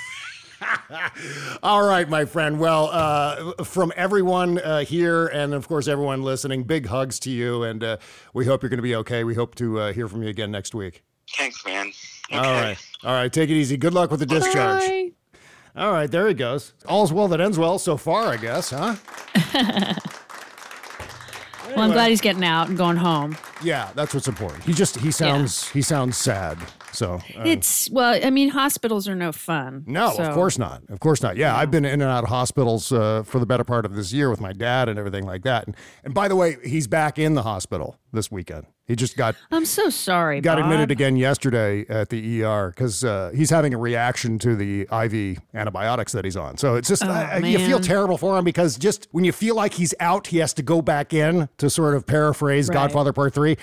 All 1.62 1.82
right, 1.86 2.08
my 2.08 2.24
friend. 2.24 2.58
Well, 2.58 2.90
uh, 2.92 3.64
from 3.64 3.92
everyone 3.96 4.58
uh, 4.58 4.80
here, 4.84 5.26
and 5.28 5.54
of 5.54 5.68
course 5.68 5.88
everyone 5.88 6.22
listening, 6.22 6.64
big 6.64 6.86
hugs 6.86 7.18
to 7.20 7.30
you, 7.30 7.62
and 7.62 7.82
uh, 7.82 7.96
we 8.34 8.44
hope 8.44 8.62
you're 8.62 8.70
going 8.70 8.78
to 8.78 8.82
be 8.82 8.96
okay. 8.96 9.24
We 9.24 9.34
hope 9.34 9.54
to 9.56 9.80
uh, 9.80 9.92
hear 9.92 10.06
from 10.08 10.22
you 10.22 10.28
again 10.28 10.50
next 10.50 10.74
week. 10.74 11.02
Thanks, 11.36 11.64
man. 11.64 11.92
All 12.32 12.40
right, 12.42 12.76
all 13.04 13.12
right. 13.14 13.32
Take 13.32 13.50
it 13.50 13.54
easy. 13.54 13.76
Good 13.76 13.94
luck 13.94 14.10
with 14.10 14.20
the 14.20 14.26
discharge. 14.26 14.54
Bye. 14.86 15.10
All 15.76 15.92
right, 15.92 16.10
there 16.10 16.26
he 16.28 16.34
goes. 16.34 16.72
All's 16.86 17.12
well 17.12 17.28
that 17.28 17.40
ends 17.40 17.58
well 17.58 17.78
so 17.78 17.96
far, 17.96 18.26
I 18.28 18.36
guess, 18.36 18.70
huh? 18.70 18.96
Well, 21.76 21.84
I'm 21.84 21.92
glad 21.92 22.10
he's 22.10 22.20
getting 22.20 22.42
out 22.44 22.68
and 22.68 22.76
going 22.76 22.96
home. 22.96 23.36
Yeah, 23.62 23.90
that's 23.94 24.12
what's 24.12 24.26
important. 24.26 24.64
He 24.64 24.72
just 24.72 24.96
he 24.98 25.12
sounds 25.12 25.68
he 25.68 25.82
sounds 25.82 26.16
sad. 26.16 26.58
So 26.92 27.14
uh, 27.36 27.42
It's 27.44 27.88
well, 27.90 28.18
I 28.24 28.30
mean, 28.30 28.48
hospitals 28.48 29.06
are 29.06 29.14
no 29.14 29.30
fun. 29.30 29.84
No, 29.86 30.10
so- 30.16 30.24
of 30.24 30.34
course 30.34 30.58
not. 30.58 30.82
Of 30.88 30.98
course 30.98 31.22
not. 31.22 31.36
Yeah, 31.36 31.56
I've 31.56 31.70
been 31.70 31.84
in 31.84 31.92
and 32.02 32.10
out 32.10 32.24
of 32.24 32.28
hospitals 32.30 32.90
uh, 32.90 33.22
for 33.22 33.38
the 33.38 33.46
better 33.46 33.62
part 33.62 33.84
of 33.86 33.94
this 33.94 34.12
year 34.12 34.30
with 34.30 34.40
my 34.40 34.52
dad 34.52 34.88
and 34.88 34.98
everything 34.98 35.24
like 35.26 35.42
that. 35.44 35.68
And, 35.68 35.76
and 36.02 36.12
by 36.12 36.26
the 36.26 36.34
way, 36.34 36.56
he's 36.64 36.88
back 36.88 37.20
in 37.20 37.34
the 37.34 37.44
hospital 37.44 37.96
this 38.12 38.32
weekend. 38.32 38.66
He 38.90 38.96
just 38.96 39.16
got 39.16 39.36
I'm 39.52 39.64
so 39.64 39.88
sorry. 39.88 40.40
got 40.40 40.56
Bob. 40.56 40.64
admitted 40.64 40.90
again 40.90 41.14
yesterday 41.14 41.86
at 41.88 42.08
the 42.08 42.42
ER 42.42 42.70
because 42.74 43.04
uh, 43.04 43.30
he's 43.32 43.48
having 43.50 43.72
a 43.72 43.78
reaction 43.78 44.36
to 44.40 44.56
the 44.56 44.80
IV 44.92 45.38
antibiotics 45.54 46.10
that 46.10 46.24
he's 46.24 46.36
on. 46.36 46.56
So 46.56 46.74
it's 46.74 46.88
just 46.88 47.04
Oh, 47.04 47.08
I- 47.08 47.38
you 47.38 47.58
feel 47.60 47.78
terrible 47.78 48.18
for 48.18 48.36
him 48.36 48.44
because 48.44 48.76
just 48.76 49.06
when 49.12 49.24
you 49.24 49.30
feel 49.30 49.54
like 49.54 49.74
he's 49.74 49.94
out, 50.00 50.26
he 50.26 50.38
has 50.38 50.52
to 50.54 50.62
go 50.62 50.82
back 50.82 51.14
in 51.14 51.48
to 51.58 51.70
sort 51.70 51.94
of 51.94 52.04
paraphrase 52.04 52.68
Right. 52.68 52.74
Godfather 52.74 53.12
Part 53.12 53.32
Three. 53.32 53.56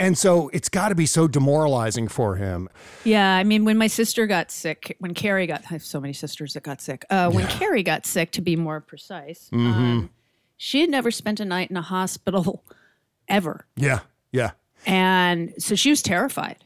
And 0.00 0.16
so 0.18 0.48
it's 0.52 0.68
got 0.68 0.90
to 0.90 0.94
be 0.94 1.06
so 1.06 1.26
demoralizing 1.26 2.06
for 2.06 2.36
him. 2.36 2.68
Yeah, 3.04 3.34
I 3.34 3.42
mean, 3.44 3.64
when 3.64 3.76
my 3.78 3.88
sister 3.88 4.26
got 4.28 4.50
sick, 4.52 4.94
when 5.00 5.12
Carrie 5.14 5.46
got, 5.48 5.62
I 5.64 5.68
have 5.70 5.82
so 5.82 5.98
many 6.00 6.12
sisters 6.12 6.52
that 6.54 6.62
got 6.62 6.80
sick. 6.80 7.04
Uh, 7.10 7.30
when 7.30 7.46
Carrie 7.48 7.82
got 7.82 8.06
sick, 8.06 8.30
to 8.32 8.40
be 8.40 8.54
more 8.54 8.80
precise, 8.80 9.48
Mm-hmm. 9.52 9.66
um, 9.72 10.10
she 10.56 10.82
had 10.82 10.90
never 10.90 11.10
spent 11.10 11.40
a 11.40 11.44
night 11.44 11.70
in 11.70 11.76
a 11.76 11.82
hospital 11.82 12.62
ever, 13.28 13.66
Yeah, 13.76 14.00
yeah. 14.30 14.50
And 14.86 15.54
so 15.58 15.74
she 15.74 15.90
was 15.90 16.02
terrified. 16.02 16.64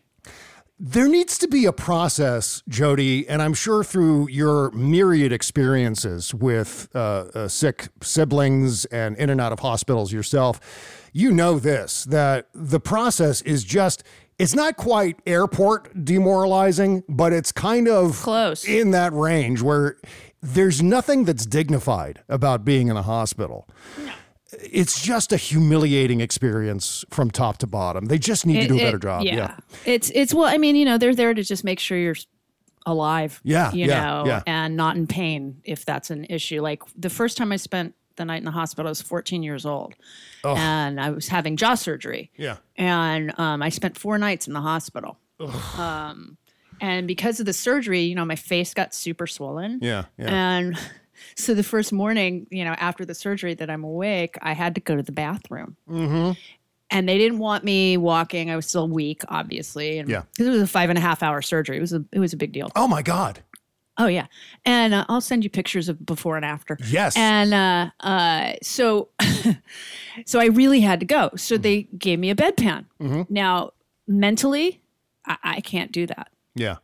There 0.85 1.07
needs 1.07 1.38
to 1.38 1.47
be 1.47 1.64
a 1.66 1.73
process, 1.73 2.61
Jody, 2.69 3.28
and 3.28 3.40
I'm 3.40 3.54
sure 3.54 3.85
through 3.85 4.28
your 4.31 4.73
myriad 4.73 5.31
experiences 5.33 6.35
with 6.35 6.88
uh, 6.92 6.99
uh, 6.99 7.49
sick 7.49 7.88
siblings 8.02 8.85
and 8.87 9.16
in 9.16 9.31
and 9.31 9.40
out 9.40 9.52
of 9.52 9.61
hospitals 9.61 10.12
yourself, 10.12 10.59
you 11.12 11.31
know 11.31 11.61
this 11.61 12.04
that 12.07 12.49
the 12.52 12.81
process 12.81 13.42
is 13.42 13.62
just. 13.64 14.02
It's 14.38 14.57
not 14.57 14.76
quite 14.76 15.21
airport 15.25 16.04
demoralizing, 16.04 17.04
but 17.09 17.33
it's 17.33 17.52
kind 17.52 17.87
of 17.87 18.16
Close. 18.16 18.64
in 18.64 18.90
that 18.90 19.12
range 19.12 19.62
where 19.62 19.99
there's 20.42 20.83
nothing 20.83 21.25
that's 21.25 21.47
dignified 21.47 22.25
about 22.28 22.64
being 22.64 22.88
in 22.88 22.97
a 22.97 23.02
hospital. 23.02 23.69
It's 24.61 25.00
just 25.02 25.32
a 25.32 25.37
humiliating 25.37 26.21
experience 26.21 27.04
from 27.11 27.30
top 27.30 27.59
to 27.59 27.66
bottom. 27.66 28.06
They 28.06 28.18
just 28.18 28.47
need 28.47 28.61
to 28.62 28.68
do 28.68 28.75
a 28.75 28.78
it- 28.78 28.85
better 28.85 28.99
job. 28.99 29.25
Yeah. 29.25 29.35
Yeah. 29.35 29.56
It's 29.85 30.11
it's 30.14 30.35
well, 30.35 30.47
I 30.47 30.59
mean, 30.59 30.76
you 30.76 30.85
know, 30.85 30.99
they're 30.99 31.14
there 31.14 31.35
to 31.35 31.42
just 31.42 31.64
make 31.64 31.78
sure 31.80 31.97
you're 31.99 32.16
alive. 32.87 33.40
Yeah, 33.44 33.73
You 33.73 33.87
yeah, 33.87 34.04
know, 34.04 34.25
yeah. 34.26 34.42
and 34.47 34.76
not 34.76 34.97
in 34.97 35.06
pain 35.06 35.61
if 35.64 35.85
that's 35.85 36.11
an 36.11 36.26
issue. 36.28 36.61
Like 36.61 36.82
the 36.97 37.11
first 37.11 37.37
time 37.37 37.52
I 37.52 37.56
spent 37.56 37.94
the 38.16 38.25
night 38.25 38.38
in 38.38 38.44
the 38.44 38.50
hospital, 38.50 38.88
I 38.88 38.90
was 38.90 39.00
14 39.00 39.42
years 39.42 39.64
old. 39.64 39.94
And 40.44 41.00
I 41.00 41.11
was 41.11 41.28
having 41.28 41.56
jaw 41.56 41.76
surgery. 41.76 42.30
Yeah. 42.37 42.56
And 42.76 43.32
um, 43.38 43.62
I 43.62 43.68
spent 43.68 43.97
four 43.97 44.18
nights 44.18 44.49
in 44.49 44.52
the 44.52 44.61
hospital. 44.61 45.16
Um, 45.78 46.37
and 46.80 47.06
because 47.06 47.38
of 47.38 47.47
the 47.47 47.52
surgery, 47.52 48.00
you 48.02 48.16
know, 48.16 48.25
my 48.25 48.35
face 48.35 48.75
got 48.75 48.92
super 48.94 49.26
swollen. 49.28 49.78
Yeah. 49.80 50.06
Yeah. 50.18 50.30
And 50.35 50.78
so 51.37 51.55
the 51.55 51.62
first 51.62 51.93
morning, 51.93 52.47
you 52.50 52.64
know, 52.64 52.73
after 52.73 53.05
the 53.05 53.14
surgery 53.14 53.55
that 53.55 53.69
I'm 53.71 53.85
awake, 53.85 54.37
I 54.43 54.52
had 54.52 54.75
to 54.76 54.81
go 54.81 54.97
to 54.97 55.02
the 55.02 55.12
bathroom. 55.12 55.76
Mm-hmm. 55.88 56.33
And 56.91 57.09
they 57.09 57.17
didn't 57.17 57.38
want 57.38 57.64
me 57.64 57.97
walking. 57.97 58.50
I 58.50 58.57
was 58.57 58.67
still 58.67 58.87
weak, 58.88 59.23
obviously. 59.29 59.99
And 59.99 60.09
Yeah. 60.11 60.23
Because 60.33 60.47
it 60.47 60.50
was 60.50 60.62
a 60.62 60.67
five 60.67 60.91
and 60.91 60.99
a 60.99 61.02
half 61.02 61.23
hour 61.23 61.41
surgery. 61.41 61.79
It 61.79 61.81
was 61.81 61.93
a 61.95 62.05
it 62.12 62.19
was 62.19 62.33
a 62.33 62.37
big 62.37 62.52
deal. 62.52 62.71
oh 62.76 62.87
my 62.87 63.00
God. 63.02 63.41
Oh 63.99 64.07
yeah. 64.07 64.26
And 64.64 64.93
uh, 64.95 65.05
I'll 65.09 65.21
send 65.21 65.45
you 65.45 65.50
pictures 65.50 65.88
of 65.88 66.05
before 66.05 66.37
and 66.37 66.45
after. 66.45 66.76
Yes. 66.88 67.14
And 67.17 67.52
uh, 67.55 67.91
uh, 68.00 68.55
so, 68.62 69.09
so 70.26 70.41
I 70.41 70.47
really 70.47 70.81
had 70.81 71.00
to 71.00 71.07
go. 71.07 71.31
So 71.37 71.55
Mm-hmm. 71.55 71.62
they 71.62 71.83
gave 71.99 72.19
me 72.19 72.31
a 72.31 72.35
bedpan. 72.35 72.87
Now, 73.31 73.73
mentally, 74.09 74.81
I, 75.26 75.37
I 75.45 75.61
can't 75.61 75.93
do 75.93 76.07
that. 76.07 76.29
Yeah. 76.55 76.76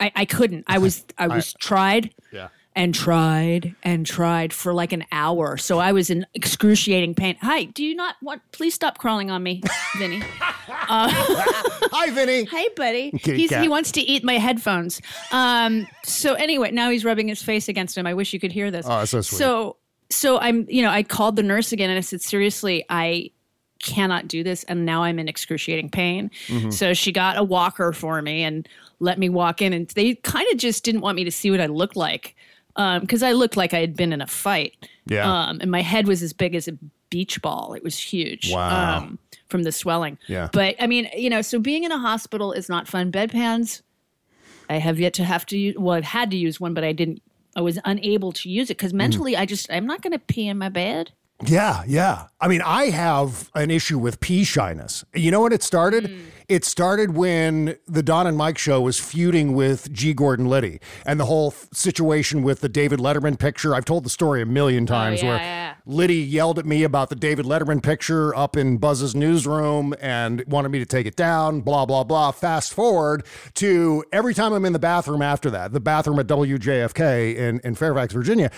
I, 0.00 0.12
I 0.16 0.24
couldn't. 0.24 0.64
I 0.66 0.78
was 0.84 1.04
I 1.18 1.28
was 1.28 1.52
tried 1.54 2.14
Yeah. 2.32 2.48
And 2.76 2.94
tried 2.94 3.74
and 3.82 4.06
tried 4.06 4.52
for 4.52 4.72
like 4.72 4.92
an 4.92 5.04
hour. 5.10 5.56
So 5.56 5.78
I 5.78 5.92
was 5.92 6.08
in 6.08 6.26
excruciating 6.34 7.14
pain. 7.14 7.36
Hi, 7.42 7.64
do 7.64 7.84
you 7.84 7.94
not 7.94 8.16
want? 8.22 8.42
Please 8.52 8.74
stop 8.74 8.98
crawling 8.98 9.30
on 9.30 9.42
me, 9.42 9.62
Vinny. 9.98 10.22
Hi, 10.68 12.10
Vinny. 12.10 12.44
Hey, 12.44 12.68
buddy. 12.76 13.10
He's, 13.22 13.54
he 13.54 13.68
wants 13.68 13.92
to 13.92 14.00
eat 14.00 14.22
my 14.22 14.38
headphones. 14.38 15.00
Um, 15.32 15.86
so 16.04 16.34
anyway, 16.34 16.70
now 16.70 16.90
he's 16.90 17.04
rubbing 17.04 17.28
his 17.28 17.42
face 17.42 17.68
against 17.68 17.98
him. 17.98 18.06
I 18.06 18.14
wish 18.14 18.32
you 18.32 18.40
could 18.40 18.52
hear 18.52 18.70
this. 18.70 18.86
Oh, 18.86 18.98
that's 18.98 19.10
so 19.10 19.20
sweet. 19.20 19.38
So, 19.38 19.76
so 20.10 20.38
I'm, 20.38 20.66
you 20.68 20.82
know, 20.82 20.90
I 20.90 21.02
called 21.02 21.36
the 21.36 21.42
nurse 21.42 21.72
again 21.72 21.90
and 21.90 21.98
I 21.98 22.02
said, 22.02 22.22
seriously, 22.22 22.84
I 22.88 23.30
cannot 23.82 24.28
do 24.28 24.44
this, 24.44 24.62
and 24.64 24.84
now 24.84 25.02
I'm 25.02 25.18
in 25.18 25.26
excruciating 25.26 25.88
pain. 25.88 26.30
Mm-hmm. 26.48 26.70
So 26.70 26.92
she 26.94 27.12
got 27.12 27.38
a 27.38 27.42
walker 27.42 27.92
for 27.92 28.20
me 28.20 28.42
and 28.42 28.68
let 29.00 29.18
me 29.18 29.28
walk 29.28 29.62
in, 29.62 29.72
and 29.72 29.88
they 29.88 30.14
kind 30.16 30.46
of 30.52 30.58
just 30.58 30.84
didn't 30.84 31.00
want 31.00 31.16
me 31.16 31.24
to 31.24 31.32
see 31.32 31.50
what 31.50 31.60
I 31.60 31.66
looked 31.66 31.96
like 31.96 32.36
because 32.76 33.22
I 33.22 33.32
looked 33.32 33.56
like 33.56 33.74
I 33.74 33.80
had 33.80 33.96
been 33.96 34.12
in 34.12 34.20
a 34.20 34.26
fight. 34.26 34.88
Yeah. 35.06 35.30
Um, 35.30 35.58
and 35.60 35.70
my 35.70 35.82
head 35.82 36.06
was 36.06 36.22
as 36.22 36.32
big 36.32 36.54
as 36.54 36.68
a 36.68 36.72
beach 37.10 37.42
ball. 37.42 37.74
It 37.74 37.82
was 37.82 37.98
huge. 37.98 38.52
Wow. 38.52 38.98
Um, 38.98 39.18
from 39.48 39.64
the 39.64 39.72
swelling. 39.72 40.16
Yeah. 40.28 40.48
But 40.52 40.76
I 40.80 40.86
mean, 40.86 41.08
you 41.14 41.28
know, 41.28 41.42
so 41.42 41.58
being 41.58 41.84
in 41.84 41.92
a 41.92 41.98
hospital 41.98 42.52
is 42.52 42.68
not 42.68 42.88
fun. 42.88 43.12
Bedpans, 43.12 43.82
I 44.68 44.78
have 44.78 44.98
yet 44.98 45.12
to 45.14 45.24
have 45.24 45.44
to 45.46 45.58
use. 45.58 45.76
Well, 45.76 45.96
I've 45.96 46.04
had 46.04 46.30
to 46.30 46.36
use 46.36 46.60
one, 46.60 46.72
but 46.72 46.84
I 46.84 46.92
didn't. 46.92 47.20
I 47.56 47.60
was 47.60 47.80
unable 47.84 48.30
to 48.32 48.48
use 48.48 48.70
it 48.70 48.78
because 48.78 48.94
mentally, 48.94 49.36
I 49.36 49.44
just 49.44 49.70
I'm 49.72 49.86
not 49.86 50.02
going 50.02 50.12
to 50.12 50.20
pee 50.20 50.46
in 50.46 50.56
my 50.56 50.68
bed. 50.68 51.10
Yeah, 51.46 51.82
yeah. 51.86 52.26
I 52.40 52.48
mean, 52.48 52.62
I 52.62 52.90
have 52.90 53.50
an 53.54 53.70
issue 53.70 53.98
with 53.98 54.20
pee 54.20 54.44
shyness. 54.44 55.04
You 55.14 55.30
know 55.30 55.42
when 55.42 55.52
it 55.52 55.62
started? 55.62 56.08
Hmm. 56.08 56.20
It 56.50 56.64
started 56.64 57.14
when 57.14 57.76
the 57.86 58.02
Don 58.02 58.26
and 58.26 58.36
Mike 58.36 58.58
show 58.58 58.80
was 58.80 58.98
feuding 58.98 59.54
with 59.54 59.92
G. 59.92 60.12
Gordon 60.12 60.46
Liddy 60.46 60.80
and 61.06 61.20
the 61.20 61.26
whole 61.26 61.52
situation 61.72 62.42
with 62.42 62.60
the 62.60 62.68
David 62.68 62.98
Letterman 62.98 63.38
picture. 63.38 63.72
I've 63.72 63.84
told 63.84 64.04
the 64.04 64.10
story 64.10 64.42
a 64.42 64.46
million 64.46 64.82
oh, 64.82 64.86
times 64.86 65.22
Oh, 65.22 65.26
yeah, 65.26 65.30
where 65.30 65.38
yeah. 65.38 65.74
Liddy 65.86 66.16
yelled 66.16 66.58
at 66.58 66.66
me 66.66 66.82
about 66.82 67.08
the 67.08 67.14
David 67.14 67.46
Letterman 67.46 67.80
picture 67.80 68.34
up 68.34 68.56
in 68.56 68.78
Buzz's 68.78 69.14
newsroom 69.14 69.94
and 70.00 70.42
wanted 70.48 70.70
me 70.70 70.80
to 70.80 70.86
take 70.86 71.06
it 71.06 71.14
down, 71.14 71.60
blah, 71.60 71.86
blah, 71.86 72.02
blah. 72.02 72.32
Fast 72.32 72.74
forward 72.74 73.24
to 73.54 74.02
every 74.10 74.34
time 74.34 74.52
I'm 74.52 74.64
in 74.64 74.72
the 74.72 74.80
bathroom 74.80 75.22
after 75.22 75.50
that, 75.50 75.72
the 75.72 75.78
bathroom 75.78 76.18
at 76.18 76.26
WJFK 76.26 77.36
in, 77.36 77.60
in 77.62 77.76
Fairfax, 77.76 78.12
Virginia, 78.12 78.50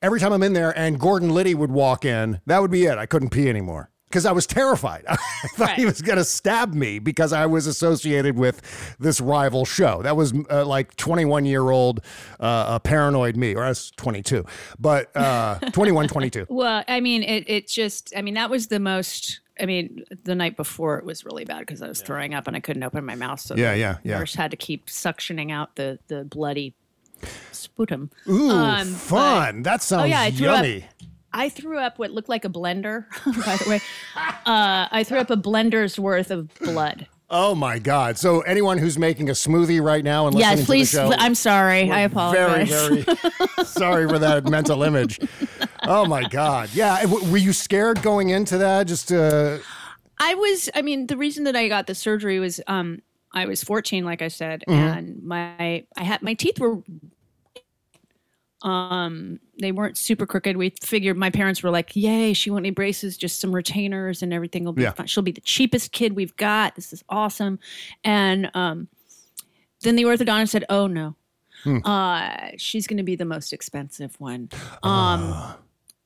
every 0.00 0.20
time 0.20 0.32
I'm 0.32 0.44
in 0.44 0.52
there 0.52 0.70
and 0.78 1.00
Gordon 1.00 1.30
Liddy 1.30 1.56
would 1.56 1.72
walk 1.72 2.04
in, 2.04 2.40
that 2.46 2.62
would 2.62 2.70
be 2.70 2.84
it. 2.84 2.96
I 2.96 3.06
couldn't 3.06 3.30
pee 3.30 3.48
anymore. 3.48 3.90
Because 4.10 4.26
I 4.26 4.32
was 4.32 4.44
terrified. 4.44 5.04
I 5.08 5.16
thought 5.54 5.74
he 5.74 5.84
was 5.86 6.02
going 6.02 6.18
to 6.18 6.24
stab 6.24 6.74
me 6.74 6.98
because 6.98 7.32
I 7.32 7.46
was 7.46 7.68
associated 7.68 8.36
with 8.36 8.60
this 8.98 9.20
rival 9.20 9.64
show. 9.64 10.02
That 10.02 10.16
was 10.16 10.34
uh, 10.50 10.64
like 10.66 10.96
21 10.96 11.44
year 11.44 11.70
old 11.70 12.00
uh, 12.40 12.42
uh, 12.42 12.78
paranoid 12.80 13.36
me, 13.36 13.54
or 13.54 13.62
I 13.62 13.68
was 13.68 13.92
22, 13.92 14.44
but 14.80 15.16
uh, 15.16 15.58
21, 15.72 16.08
22. 16.08 16.46
Well, 16.48 16.82
I 16.88 16.98
mean, 17.00 17.22
it 17.22 17.48
it 17.48 17.68
just 17.68 18.12
I 18.16 18.22
mean 18.22 18.34
that 18.34 18.50
was 18.50 18.66
the 18.66 18.80
most. 18.80 19.40
I 19.60 19.66
mean, 19.66 20.04
the 20.24 20.34
night 20.34 20.56
before 20.56 20.98
it 20.98 21.04
was 21.04 21.24
really 21.24 21.44
bad 21.44 21.60
because 21.60 21.80
I 21.82 21.86
was 21.86 22.00
throwing 22.02 22.34
up 22.34 22.48
and 22.48 22.56
I 22.56 22.60
couldn't 22.60 22.82
open 22.82 23.04
my 23.04 23.14
mouth. 23.14 23.38
So 23.40 23.54
Yeah, 23.54 23.74
the 23.74 23.78
yeah, 23.78 23.96
yeah. 24.02 24.18
Nurse 24.18 24.34
had 24.34 24.50
to 24.52 24.56
keep 24.56 24.86
suctioning 24.86 25.52
out 25.52 25.76
the 25.76 25.98
the 26.08 26.24
bloody 26.24 26.74
sputum. 27.52 28.10
Ooh, 28.28 28.50
Um, 28.50 28.88
fun. 28.88 29.62
that 29.62 29.82
sounds 29.82 30.02
Oh 30.02 30.06
yeah, 30.06 30.22
I 30.22 30.30
threw 30.30 30.48
up. 30.48 30.64
I 31.32 31.48
threw 31.48 31.78
up 31.78 31.98
what 31.98 32.10
looked 32.10 32.28
like 32.28 32.44
a 32.44 32.48
blender. 32.48 33.04
By 33.46 33.56
the 33.56 33.70
way, 33.70 33.80
uh, 34.16 34.88
I 34.90 35.04
threw 35.04 35.18
up 35.18 35.30
a 35.30 35.36
blender's 35.36 35.98
worth 35.98 36.30
of 36.30 36.52
blood. 36.58 37.06
Oh 37.32 37.54
my 37.54 37.78
God. 37.78 38.18
So, 38.18 38.40
anyone 38.40 38.78
who's 38.78 38.98
making 38.98 39.28
a 39.28 39.32
smoothie 39.34 39.80
right 39.80 40.02
now 40.02 40.26
and 40.26 40.34
listening 40.34 40.56
Yes, 40.58 40.66
please. 40.66 40.90
to 40.90 40.96
the 40.96 41.02
show, 41.02 41.08
Yes, 41.10 41.16
please. 41.18 41.24
I'm 41.24 41.34
sorry. 41.36 41.90
I 41.90 42.00
apologize. 42.00 42.68
very 42.68 43.02
very 43.02 43.16
sorry 43.64 44.08
for 44.08 44.18
that 44.18 44.48
mental 44.48 44.82
image. 44.82 45.20
Oh 45.84 46.04
my 46.06 46.24
God. 46.28 46.70
Yeah. 46.74 47.04
Were 47.06 47.36
you 47.38 47.52
scared 47.52 48.02
going 48.02 48.30
into 48.30 48.58
that? 48.58 48.88
Just 48.88 49.12
uh, 49.12 49.58
I 50.18 50.34
was. 50.34 50.68
I 50.74 50.82
mean, 50.82 51.06
the 51.06 51.16
reason 51.16 51.44
that 51.44 51.54
I 51.54 51.68
got 51.68 51.86
the 51.86 51.94
surgery 51.94 52.40
was 52.40 52.60
um, 52.66 53.00
I 53.32 53.46
was 53.46 53.62
14, 53.62 54.04
like 54.04 54.22
I 54.22 54.28
said, 54.28 54.64
Mm-hmm. 54.68 54.98
and 54.98 55.22
my 55.22 55.84
I 55.96 56.02
had 56.02 56.22
my 56.22 56.34
teeth 56.34 56.58
were 56.58 56.82
um 58.62 59.40
they 59.58 59.72
weren't 59.72 59.96
super 59.96 60.26
crooked. 60.26 60.56
We 60.56 60.74
figured 60.82 61.16
my 61.16 61.30
parents 61.30 61.62
were 61.62 61.70
like, 61.70 61.94
"Yay, 61.96 62.32
she 62.34 62.50
won't 62.50 62.62
need 62.62 62.74
braces, 62.74 63.16
just 63.16 63.40
some 63.40 63.54
retainers, 63.54 64.22
and 64.22 64.32
everything 64.32 64.64
will 64.64 64.72
be 64.72 64.82
Yeah. 64.82 64.92
fine. 64.92 65.06
She'll 65.06 65.22
be 65.22 65.32
the 65.32 65.40
cheapest 65.40 65.92
kid 65.92 66.14
we've 66.14 66.36
got. 66.36 66.74
This 66.76 66.92
is 66.92 67.02
awesome." 67.08 67.58
And 68.04 68.50
um, 68.54 68.88
then 69.82 69.96
the 69.96 70.02
orthodontist 70.04 70.50
said, 70.50 70.64
"Oh 70.68 70.86
no." 70.86 71.16
Hmm. 71.64 71.78
Uh, 71.84 72.48
she's 72.56 72.86
going 72.86 72.96
to 72.96 73.02
be 73.02 73.16
the 73.16 73.26
most 73.26 73.52
expensive 73.52 74.18
one. 74.18 74.48
Ah. 74.82 75.54
Um, 75.56 75.58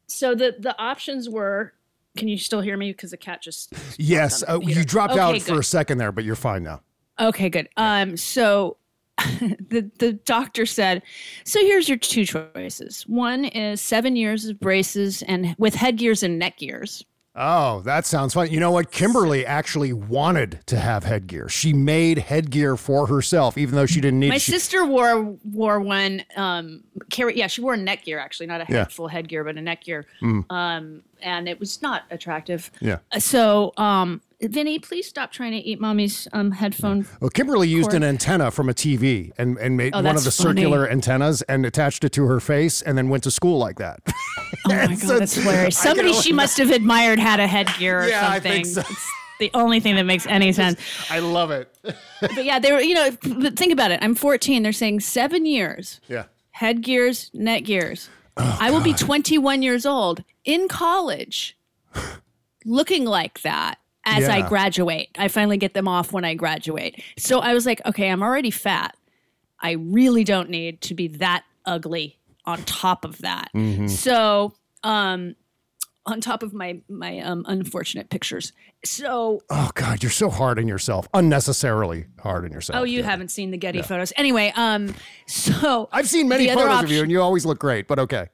so 0.06 0.34
the 0.34 0.56
the 0.58 0.78
options 0.80 1.28
were. 1.28 1.72
Can 2.16 2.28
you 2.28 2.38
still 2.38 2.60
hear 2.60 2.76
me? 2.76 2.92
Because 2.92 3.10
the 3.10 3.16
cat 3.16 3.42
just 3.42 3.72
yes, 3.98 4.44
uh, 4.46 4.60
you 4.62 4.84
dropped 4.84 5.14
Okay, 5.14 5.20
out 5.20 5.42
for 5.42 5.58
a 5.58 5.64
second 5.64 5.98
there, 5.98 6.12
but 6.12 6.22
you're 6.22 6.36
fine 6.36 6.62
now. 6.62 6.80
Okay, 7.20 7.48
good. 7.50 7.68
Um, 7.76 8.16
so 8.16 8.76
the 9.40 9.90
the 9.98 10.12
doctor 10.24 10.66
said, 10.66 11.02
so 11.44 11.60
here's 11.60 11.88
your 11.88 11.98
two 11.98 12.24
choices. 12.24 13.02
One 13.06 13.44
is 13.44 13.80
seven 13.80 14.16
years 14.16 14.44
of 14.46 14.58
braces 14.60 15.22
and 15.22 15.54
with 15.58 15.74
headgears 15.74 16.22
and 16.22 16.38
neck 16.38 16.58
gears. 16.58 17.04
Oh, 17.36 17.80
that 17.80 18.06
sounds 18.06 18.32
fun. 18.32 18.50
You 18.52 18.60
know 18.60 18.70
what? 18.70 18.92
Kimberly 18.92 19.44
actually 19.44 19.92
wanted 19.92 20.60
to 20.66 20.78
have 20.78 21.02
headgear. 21.02 21.48
She 21.48 21.72
made 21.72 22.18
headgear 22.18 22.76
for 22.76 23.08
herself, 23.08 23.58
even 23.58 23.74
though 23.74 23.86
she 23.86 24.00
didn't 24.00 24.20
need 24.20 24.28
My 24.28 24.36
it. 24.36 24.42
She- 24.42 24.52
sister 24.52 24.84
wore 24.86 25.36
wore 25.44 25.80
one. 25.80 26.24
Um, 26.36 26.84
carry 27.10 27.36
yeah, 27.36 27.48
she 27.48 27.60
wore 27.60 27.74
a 27.74 27.76
neck 27.76 28.04
gear 28.04 28.20
actually, 28.20 28.46
not 28.46 28.60
a 28.60 28.64
head, 28.64 28.74
Yeah. 28.74 28.84
Mm. 28.84 28.92
full 28.92 29.08
headgear, 29.08 29.42
but 29.42 29.56
a 29.56 29.60
neck 29.62 29.82
gear. 29.82 30.06
Um, 30.48 31.02
and 31.24 31.48
it 31.48 31.58
was 31.58 31.82
not 31.82 32.02
attractive. 32.10 32.70
Yeah. 32.80 32.98
Uh, 33.10 33.18
So, 33.18 33.72
um, 33.76 34.20
Vinny, 34.40 34.78
please 34.78 35.08
stop 35.08 35.32
trying 35.32 35.52
to 35.52 35.58
eat 35.58 35.80
mommy's 35.80 36.28
um 36.32 36.50
headphone. 36.52 37.06
Well, 37.20 37.30
Kimberly 37.30 37.66
used 37.66 37.94
an 37.94 38.04
antenna 38.04 38.50
from 38.50 38.68
a 38.68 38.74
TV 38.74 39.32
and, 39.38 39.56
and 39.58 39.76
made 39.76 39.94
Oh, 39.94 40.02
one 40.02 40.16
of 40.16 40.24
the 40.24 40.30
funny. 40.30 40.60
circular 40.60 40.88
antennas 40.88 41.40
and 41.42 41.64
attached 41.64 42.04
it 42.04 42.10
to 42.12 42.26
her 42.26 42.40
face 42.40 42.82
and 42.82 42.96
then 42.98 43.08
went 43.08 43.24
to 43.24 43.30
school 43.30 43.58
like 43.58 43.78
that. 43.78 44.00
Oh 44.66 44.70
my 44.70 44.86
god, 44.86 44.98
So 44.98 45.18
that's 45.18 45.34
hilarious. 45.34 45.76
Somebody 45.88 46.12
she 46.14 46.32
must 46.32 46.56
have 46.58 46.70
admired 46.70 47.18
had 47.18 47.38
a 47.40 47.46
headgear 47.46 48.02
or 48.04 48.08
Yeah, 48.08 48.28
I 48.28 48.34
something. 48.34 48.52
think 48.52 48.66
so. 48.66 48.80
It's 48.80 49.10
the 49.40 49.50
only 49.52 49.78
thing 49.80 49.96
that 49.96 50.04
makes 50.04 50.26
any 50.26 50.52
sense. 50.62 50.78
I 51.10 51.18
love 51.18 51.50
it. 51.50 51.74
But 51.82 52.44
yeah, 52.44 52.58
they 52.60 52.72
were, 52.72 52.80
you 52.80 52.94
know, 52.94 53.10
think 53.50 53.72
about 53.72 53.90
it. 53.90 53.98
I'm 54.00 54.14
14. 54.14 54.62
They're 54.62 54.72
saying 54.72 55.00
seven 55.00 55.44
years, 55.44 56.00
Yeah. 56.08 56.24
headgears, 56.52 57.30
net 57.34 57.60
gears. 57.64 58.08
Oh, 58.36 58.58
I 58.60 58.70
will 58.70 58.80
be 58.80 58.92
21 58.92 59.62
years 59.62 59.86
old 59.86 60.24
in 60.44 60.68
college, 60.68 61.56
looking 62.64 63.04
like 63.04 63.42
that 63.42 63.78
as 64.04 64.28
I 64.28 64.42
graduate. 64.42 65.10
I 65.16 65.28
finally 65.28 65.56
get 65.56 65.74
them 65.74 65.88
off 65.88 66.12
when 66.12 66.24
I 66.24 66.34
graduate. 66.34 67.02
So 67.16 67.40
I 67.40 67.54
was 67.54 67.66
like, 67.66 67.84
okay, 67.86 68.08
I'm 68.08 68.22
already 68.22 68.50
fat. 68.50 68.96
I 69.60 69.72
really 69.72 70.24
don't 70.24 70.50
need 70.50 70.80
to 70.82 70.94
be 70.94 71.08
that 71.08 71.44
ugly 71.64 72.18
on 72.44 72.62
top 72.64 73.04
of 73.04 73.18
that. 73.18 73.50
Mm-hmm. 73.54 73.86
So, 73.86 74.54
um, 74.82 75.36
on 76.06 76.20
top 76.20 76.42
of 76.42 76.52
my 76.52 76.80
my 76.88 77.18
um, 77.20 77.44
unfortunate 77.48 78.10
pictures. 78.10 78.52
So, 78.84 79.40
Oh 79.50 79.70
God, 79.74 80.02
you're 80.02 80.10
so 80.12 80.28
hard 80.30 80.58
on 80.58 80.68
yourself. 80.68 81.08
Unnecessarily 81.14 82.06
hard 82.20 82.44
on 82.44 82.52
yourself. 82.52 82.78
oh, 82.80 82.84
you 82.84 83.00
Yeah. 83.00 83.06
haven't 83.06 83.28
seen 83.30 83.50
the 83.50 83.56
Getty 83.56 83.82
photos. 83.82 84.12
Anyway, 84.16 84.52
um, 84.56 84.94
so 85.26 85.88
I've 85.92 86.08
seen 86.08 86.28
many 86.28 86.46
photos 86.48 86.82
of 86.84 86.90
you 86.90 87.02
and 87.02 87.10
you 87.10 87.20
always 87.22 87.46
look 87.46 87.58
great, 87.58 87.88
but 87.88 87.98
okay. 87.98 88.28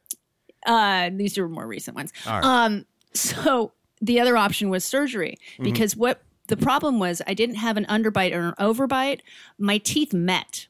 Uh, 0.66 1.10
these 1.14 1.38
are 1.38 1.48
more 1.48 1.66
recent 1.66 1.96
ones. 1.96 2.12
All 2.26 2.34
right. 2.40 2.44
Um, 2.44 2.86
So 3.14 3.72
the 4.00 4.20
other 4.20 4.36
option 4.36 4.68
was 4.70 4.84
surgery 4.84 5.36
because 5.62 5.96
what 5.96 6.22
the 6.48 6.56
problem 6.56 6.98
was, 6.98 7.22
I 7.26 7.34
didn't 7.34 7.56
have 7.56 7.76
an 7.76 7.84
underbite 7.86 8.32
or 8.34 8.48
an 8.48 8.54
overbite. 8.58 9.20
My 9.58 9.78
teeth 9.78 10.12
met. 10.12 10.66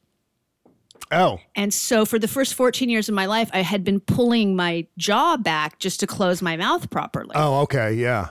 Oh, 1.11 1.39
And 1.55 1.73
so 1.73 2.05
for 2.05 2.17
the 2.19 2.27
first 2.27 2.53
14 2.53 2.89
years 2.89 3.09
of 3.09 3.15
my 3.15 3.25
life, 3.25 3.49
I 3.53 3.61
had 3.61 3.83
been 3.83 3.99
pulling 3.99 4.55
my 4.55 4.87
jaw 4.97 5.37
back 5.37 5.79
just 5.79 5.99
to 6.01 6.07
close 6.07 6.41
my 6.41 6.55
mouth 6.57 6.89
properly. 6.89 7.31
oh, 7.35 7.59
okay, 7.61 7.93
yeah. 7.93 8.29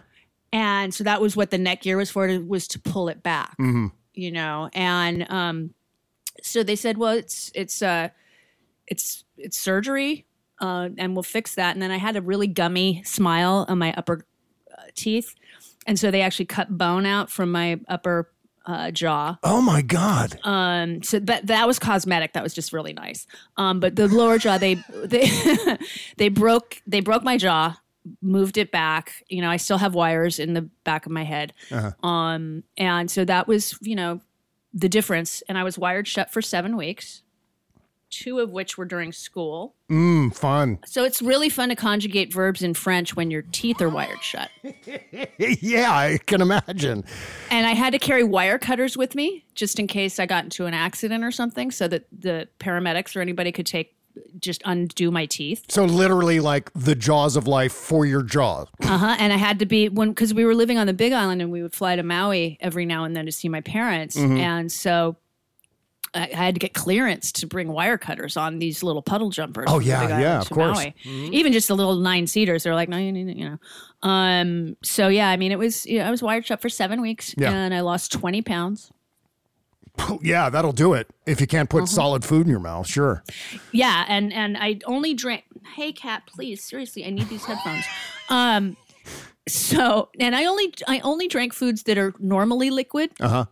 And 0.53 0.93
so 0.95 1.05
that 1.05 1.21
was 1.21 1.37
what 1.37 1.51
the 1.51 1.59
neck 1.59 1.83
gear 1.83 1.97
was 1.97 2.11
for, 2.11 2.27
was 2.41 2.67
to 2.69 2.79
pull 2.79 3.09
it 3.09 3.23
back, 3.23 3.57
Mm-hmm. 3.59 3.87
you 4.15 4.33
know? 4.33 4.69
And 4.73 5.31
um, 5.31 5.75
so 6.43 6.63
they 6.63 6.75
said, 6.77 6.97
well, 6.99 7.13
it's, 7.17 7.53
it's, 7.55 7.83
uh, 7.83 8.09
it's, 8.87 9.25
it's 9.37 9.59
surgery 9.59 10.25
uh, 10.61 10.89
and 10.99 11.15
we'll 11.15 11.23
fix 11.23 11.55
that. 11.55 11.75
And 11.77 11.83
then 11.83 11.91
I 11.91 11.99
had 11.99 12.17
a 12.17 12.23
really 12.23 12.47
gummy 12.49 13.03
smile 13.05 13.65
on 13.69 13.79
my 13.79 13.93
upper 13.97 14.25
uh, 14.77 14.83
teeth. 14.95 15.35
And 15.87 15.99
so 15.99 16.11
they 16.11 16.21
actually 16.23 16.47
cut 16.47 16.77
bone 16.77 17.07
out 17.07 17.31
from 17.31 17.53
my 17.53 17.79
upper 17.89 18.31
uh, 18.71 18.91
jaw. 18.93 19.37
Oh 19.43 19.61
my 19.61 19.83
God. 19.83 20.39
Um, 20.45 21.03
so 21.03 21.19
that 21.21 21.49
that 21.49 21.67
was 21.67 21.79
cosmetic. 21.79 22.35
That 22.35 22.43
was 22.43 22.55
just 22.55 22.73
really 22.73 22.93
nice. 22.93 23.27
Um, 23.57 23.81
but 23.81 23.97
the 23.97 24.07
lower 24.07 24.39
jaw, 24.39 24.59
they 24.59 24.75
they 24.93 25.29
they 26.17 26.29
broke 26.29 26.81
they 26.87 27.01
broke 27.01 27.25
my 27.25 27.37
jaw, 27.37 27.77
moved 28.23 28.59
it 28.59 28.71
back. 28.71 29.25
You 29.29 29.43
know, 29.43 29.51
I 29.51 29.57
still 29.57 29.79
have 29.79 29.95
wires 29.95 30.39
in 30.39 30.55
the 30.55 30.63
back 30.85 31.05
of 31.05 31.13
my 31.13 31.25
head. 31.25 31.53
Um, 32.03 32.63
and 32.77 33.11
so 33.11 33.25
that 33.25 33.49
was 33.49 33.77
you 33.81 33.97
know 33.97 34.21
the 34.73 34.89
difference. 34.89 35.43
And 35.49 35.59
I 35.59 35.65
was 35.65 35.77
wired 35.77 36.07
shut 36.07 36.31
for 36.33 36.41
seven 36.41 36.77
weeks, 36.77 37.23
two 38.11 38.39
of 38.39 38.51
which 38.51 38.77
were 38.77 38.85
during 38.85 39.13
school. 39.13 39.75
Mm, 39.91 40.35
fun. 40.35 40.79
So 40.85 41.05
it's 41.05 41.23
really 41.23 41.49
fun 41.49 41.69
to 41.71 41.77
conjugate 41.77 42.33
verbs 42.33 42.63
in 42.63 42.75
French 42.75 43.17
when 43.17 43.31
your 43.31 43.43
teeth 43.43 43.81
are 43.81 43.89
wired 43.89 44.23
shut. 44.23 44.51
yeah, 45.39 45.91
I 45.93 46.19
can 46.27 46.41
imagine. 46.41 47.05
And 47.51 47.67
I 47.67 47.73
had 47.73 47.93
to 47.93 47.99
carry 47.99 48.25
wire 48.25 48.59
cutters 48.59 48.97
with 48.97 49.15
me 49.15 49.45
just 49.55 49.79
in 49.79 49.87
case 49.87 50.19
I 50.19 50.27
got 50.27 50.45
into 50.45 50.67
an 50.67 50.75
accident 50.75 51.25
or 51.25 51.31
something 51.31 51.71
so 51.71 51.89
that 51.89 52.07
the 52.17 52.49
paramedics 52.59 53.17
or 53.17 53.21
anybody 53.21 53.53
could 53.53 53.67
take 53.67 53.95
just 54.39 54.63
undo 54.65 55.11
my 55.11 55.27
teeth. 55.27 55.65
So 55.69 55.85
literally 55.85 56.41
like 56.41 56.71
the 56.75 56.95
jaws 56.95 57.37
of 57.37 57.47
life 57.47 57.73
for 57.73 58.05
your 58.05 58.23
jaw. 58.23 58.65
Uh-huh. 58.83 59.17
And 59.19 59.33
I 59.33 59.37
had 59.37 59.59
to 59.61 59.67
be 59.67 59.89
when 59.89 60.15
cuz 60.15 60.35
we 60.35 60.45
were 60.45 60.55
living 60.55 60.79
on 60.79 60.87
the 60.87 60.93
Big 60.93 61.13
Island 61.13 61.43
and 61.43 61.51
we 61.51 61.63
would 61.63 61.73
fly 61.73 61.97
to 61.97 62.03
Maui 62.03 62.59
every 62.61 62.87
now 62.87 63.05
and 63.05 63.15
then 63.17 63.27
to 63.27 63.33
see 63.33 63.49
my 63.49 63.61
parents. 63.61 64.17
Mm-hmm. 64.17 64.37
And 64.37 64.73
so 64.73 65.17
I 66.13 66.27
had 66.33 66.55
to 66.57 66.59
get 66.59 66.75
clearance 66.75 67.31
to 67.33 67.47
bring 67.47 67.69
wire 67.71 67.97
cutters 67.97 68.37
on 68.37 68.59
these 68.59 68.83
little 68.83 69.03
puddle 69.03 69.31
jumpers. 69.31 69.67
Oh, 69.69 69.79
yeah, 69.79 70.19
yeah, 70.21 70.41
of 70.41 70.51
course. 70.51 70.77
Maui. 70.77 70.95
Even 71.05 71.53
just 71.53 71.69
the 71.69 71.77
little 71.77 71.97
nine 71.97 72.27
seaters, 72.27 72.65
they're 72.65 72.75
like, 72.75 72.89
no, 72.89 72.97
you 72.97 73.13
need, 73.13 73.29
it," 73.29 73.37
you 73.37 73.49
know. 73.49 73.59
Um. 74.09 74.77
So 74.83 75.09
yeah, 75.09 75.29
I 75.29 75.37
mean, 75.37 75.53
it 75.53 75.59
was. 75.59 75.87
You 75.87 75.99
know, 76.01 76.07
I 76.07 76.11
was 76.11 76.23
wired 76.23 76.47
shut 76.47 76.61
for 76.61 76.69
seven 76.69 77.01
weeks, 77.01 77.35
Yeah. 77.39 77.53
and 77.53 77.73
I 77.75 77.81
lost 77.81 78.11
twenty 78.13 78.43
pounds. 78.43 78.91
yeah, 80.23 80.49
that'll 80.51 80.73
do 80.73 80.95
it. 80.95 81.09
If 81.27 81.41
you 81.41 81.47
can't 81.47 81.69
Uh-huh. 81.73 81.81
put 81.83 81.89
solid 81.89 82.25
food 82.25 82.47
in 82.47 82.51
your 82.51 82.61
mouth, 82.61 82.87
sure. 82.89 83.23
Yeah, 83.73 84.05
and 84.09 84.33
and 84.33 84.57
I 84.57 84.79
only 84.87 85.15
drank. 85.15 85.45
Hey, 85.77 85.93
cat, 85.93 86.23
please, 86.27 86.63
seriously, 86.65 87.05
I 87.05 87.11
need 87.11 87.29
these 87.29 87.45
headphones. 87.45 87.85
Um, 88.31 88.77
so 89.49 90.09
and 90.21 90.37
I 90.37 90.45
only 90.45 90.73
I 90.87 91.01
only 91.01 91.27
drank 91.27 91.53
foods 91.53 91.83
that 91.85 91.99
are 91.99 92.15
normally 92.21 92.71
liquid. 92.71 93.11
Uh 93.21 93.29
huh. 93.29 93.45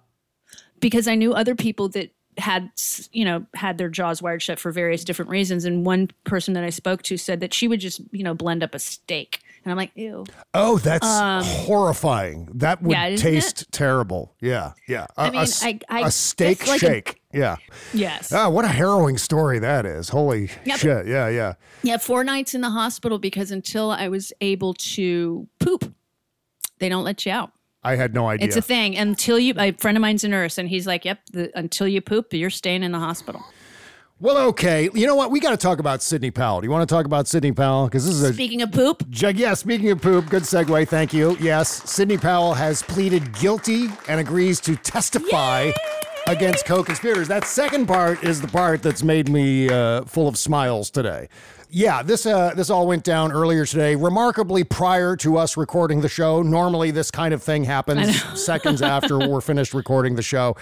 because 0.81 1.09
I 1.09 1.17
knew 1.17 1.35
other 1.35 1.57
people 1.57 1.89
that 1.91 2.11
had 2.39 2.71
you 3.13 3.25
know 3.25 3.45
had 3.55 3.79
their 3.79 3.89
jaws 3.89 4.23
wired 4.23 4.41
shut 4.43 4.59
for 4.59 4.71
various 4.73 5.05
different 5.05 5.31
reasons 5.31 5.65
and 5.65 5.85
one 5.85 6.11
person 6.25 6.55
that 6.55 6.65
I 6.65 6.71
spoke 6.71 7.03
to 7.05 7.17
said 7.17 7.41
that 7.41 7.53
she 7.53 7.67
would 7.69 7.81
just 7.81 8.01
you 8.13 8.23
know 8.23 8.35
blend 8.35 8.63
up 8.63 8.75
a 8.75 8.79
steak 8.79 9.41
and 9.65 9.73
I'm 9.73 9.77
like 9.77 9.91
ew 9.95 10.25
Oh, 10.55 10.79
that's 10.79 11.05
horrifying. 11.67 12.49
That 12.55 12.83
would 12.83 12.95
Um, 12.97 13.03
yeah, 13.03 13.07
isn't 13.09 13.27
it? 13.27 13.31
taste 13.33 13.67
terrible. 13.73 14.35
Yeah, 14.41 14.73
yeah. 14.89 15.07
A- 15.17 15.21
I 15.23 15.29
a 15.29 15.33
mean, 15.33 15.41
s- 15.43 15.65
I- 15.65 15.81
I- 15.89 16.07
a 16.07 16.11
steak 16.11 16.67
like 16.67 16.83
a- 16.83 16.87
shake. 16.87 17.21
yeah. 17.33 17.57
yes 17.93 18.33
Ah, 18.33 18.49
what 18.49 18.65
a 18.65 18.69
harrowing 18.69 19.19
story 19.19 19.59
that 19.59 19.85
is. 19.87 20.09
Holy 20.11 20.47
Yeah, 20.65 20.75
but- 20.75 20.81
shit. 20.81 21.07
Yeah, 21.07 21.29
yeah. 21.29 21.55
yeah 21.83 21.97
four 21.99 22.25
nights 22.25 22.55
in 22.55 22.61
the 22.61 22.71
hospital 22.71 23.19
because 23.19 23.51
until 23.51 23.91
I 23.91 24.09
was 24.09 24.33
able 24.41 24.75
to 24.75 25.49
poop 25.61 25.93
they 26.79 26.89
don't 26.89 27.05
let 27.05 27.27
you 27.27 27.33
out 27.33 27.51
I 27.83 27.97
had 27.97 28.15
no 28.15 28.29
idea. 28.29 28.47
it's 28.47 28.57
a 28.57 28.63
thing 28.63 28.97
until 28.97 29.39
you 29.39 29.55
a 29.57 29.73
friend 29.73 29.97
of 29.97 30.03
mine's 30.03 30.25
a 30.25 30.29
nurse 30.29 30.59
and 30.59 30.69
he's 30.69 30.87
like 30.87 31.05
yep 31.05 31.21
the, 31.33 31.57
until 31.59 31.87
you 31.87 32.01
poop 32.01 32.33
you're 32.33 32.51
staying 32.51 32.83
in 32.83 32.93
the 32.93 32.99
hospital 32.99 33.45
well, 34.21 34.49
okay. 34.49 34.91
You 34.95 35.07
know 35.07 35.15
what? 35.15 35.31
We 35.31 35.39
got 35.39 35.53
to 35.53 35.57
talk 35.57 35.79
about 35.79 36.03
Sidney 36.03 36.33
Powell. 36.33 36.61
Do 36.61 36.67
you 36.67 36.73
want 36.73 36.89
to 36.89 36.93
talk 36.93 37.07
about 37.07 37.29
Sidney 37.29 37.53
Powell? 37.53 37.85
Because 37.85 38.05
this 38.05 38.17
is 38.17 38.23
a 38.23 38.33
speaking 38.33 38.63
of 38.63 38.73
poop 38.73 39.05
yeah, 39.11 39.55
speaking 39.55 39.91
of 39.91 40.03
poop, 40.03 40.29
good 40.29 40.43
segue. 40.43 40.89
Thank 40.89 41.13
you. 41.13 41.37
Yes, 41.39 41.89
Sidney 41.89 42.19
Powell 42.19 42.55
has 42.55 42.83
pleaded 42.83 43.33
guilty 43.39 43.87
and 44.09 44.19
agrees 44.19 44.59
to 44.63 44.75
testify 44.75 45.71
against 46.27 46.67
co 46.67 46.83
conspirators. 46.83 47.29
That 47.29 47.45
second 47.45 47.87
part 47.87 48.25
is 48.25 48.41
the 48.41 48.49
part 48.49 48.83
that's 48.83 49.05
made 49.05 49.29
me 49.29 49.69
uh, 49.69 50.03
full 50.05 50.27
of 50.27 50.37
smiles 50.37 50.91
today. 50.91 51.29
Yeah, 51.71 52.03
this 52.03 52.25
uh, 52.25 52.55
this 52.55 52.71
all 52.71 52.87
went 52.87 53.05
down 53.05 53.31
earlier 53.31 53.67
today, 53.67 53.95
remarkably 53.95 54.65
prior 54.65 55.17
to 55.17 55.37
us 55.37 55.55
recording 55.55 56.01
the 56.01 56.09
show. 56.09 56.41
Normally, 56.43 56.91
this 56.91 57.11
kind 57.11 57.35
of 57.35 57.43
thing 57.43 57.65
happens 57.65 58.23
seconds 58.43 58.81
after 58.81 59.19
we're 59.19 59.43
finished 59.43 59.75
recording 59.75 60.17
the 60.17 60.23
show. 60.23 60.57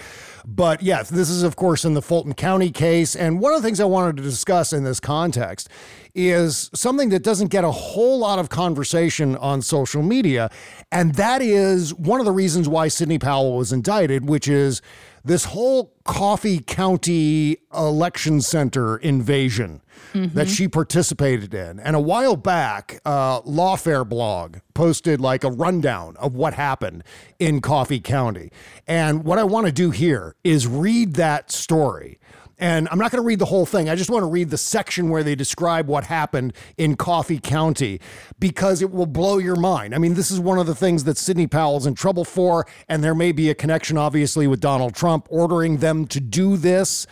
But 0.45 0.83
yes, 0.83 1.09
this 1.09 1.29
is, 1.29 1.43
of 1.43 1.55
course, 1.55 1.85
in 1.85 1.93
the 1.93 2.01
Fulton 2.01 2.33
County 2.33 2.71
case. 2.71 3.15
And 3.15 3.39
one 3.39 3.53
of 3.53 3.61
the 3.61 3.65
things 3.65 3.79
I 3.79 3.85
wanted 3.85 4.17
to 4.17 4.23
discuss 4.23 4.73
in 4.73 4.83
this 4.83 4.99
context 4.99 5.69
is 6.13 6.69
something 6.73 7.07
that 7.09 7.23
doesn't 7.23 7.51
get 7.51 7.63
a 7.63 7.71
whole 7.71 8.19
lot 8.19 8.37
of 8.37 8.49
conversation 8.49 9.37
on 9.37 9.61
social 9.61 10.03
media. 10.03 10.49
And 10.91 11.15
that 11.15 11.41
is 11.41 11.93
one 11.93 12.19
of 12.19 12.25
the 12.25 12.31
reasons 12.33 12.67
why 12.67 12.89
Sidney 12.89 13.19
Powell 13.19 13.55
was 13.55 13.71
indicted, 13.71 14.27
which 14.27 14.47
is 14.49 14.81
this 15.27 15.45
whole 15.45 15.93
Coffey 16.05 16.59
County 16.59 17.57
election 17.73 18.41
center 18.41 18.97
invasion 18.97 19.81
that 20.13 20.47
she 20.49 20.67
participated 20.67 21.53
in. 21.53 21.79
And 21.79 21.95
a 21.95 21.99
while 21.99 22.35
back, 22.35 22.99
uh, 23.05 23.41
Lawfare 23.41 24.07
blog 24.07 24.57
posted 24.73 25.19
like 25.21 25.43
a 25.43 25.51
rundown 25.51 26.15
of 26.17 26.33
what 26.33 26.53
happened 26.53 27.03
in 27.39 27.61
Coffey 27.61 27.99
County. 27.99 28.51
And 28.87 29.23
what 29.25 29.37
I 29.37 29.43
want 29.43 29.67
to 29.67 29.71
do 29.71 29.91
here 29.91 30.35
is 30.43 30.65
read 30.65 31.13
that 31.15 31.51
story. 31.51 32.19
And 32.59 32.89
I'm 32.89 32.97
not 32.97 33.11
going 33.11 33.21
to 33.21 33.25
read 33.25 33.37
the 33.39 33.45
whole 33.45 33.67
thing. 33.67 33.87
I 33.87 33.95
just 33.95 34.09
want 34.09 34.23
to 34.23 34.27
read 34.27 34.49
the 34.49 34.57
section 34.57 35.09
where 35.09 35.21
they 35.23 35.35
describe 35.35 35.87
what 35.87 36.05
happened 36.05 36.53
in 36.75 36.95
Coffey 36.95 37.39
County 37.39 38.01
because 38.39 38.81
it 38.81 38.89
will 38.91 39.05
blow 39.05 39.37
your 39.37 39.55
mind. 39.55 39.93
I 39.93 39.99
mean, 39.99 40.15
this 40.15 40.31
is 40.31 40.39
one 40.39 40.57
of 40.57 40.65
the 40.65 40.73
things 40.73 41.03
that 41.03 41.17
Sidney 41.17 41.45
Powell's 41.45 41.85
in 41.85 41.93
trouble 41.93 42.25
for, 42.25 42.65
and 42.89 43.03
there 43.03 43.13
may 43.13 43.31
be 43.31 43.51
a 43.51 43.55
connection, 43.55 43.95
obviously, 43.97 44.47
with 44.47 44.59
Donald 44.59 44.95
Trump 44.95 45.27
ordering 45.29 45.77
them 45.77 46.07
to 46.07 46.19
do 46.19 46.57
this. 46.57 47.05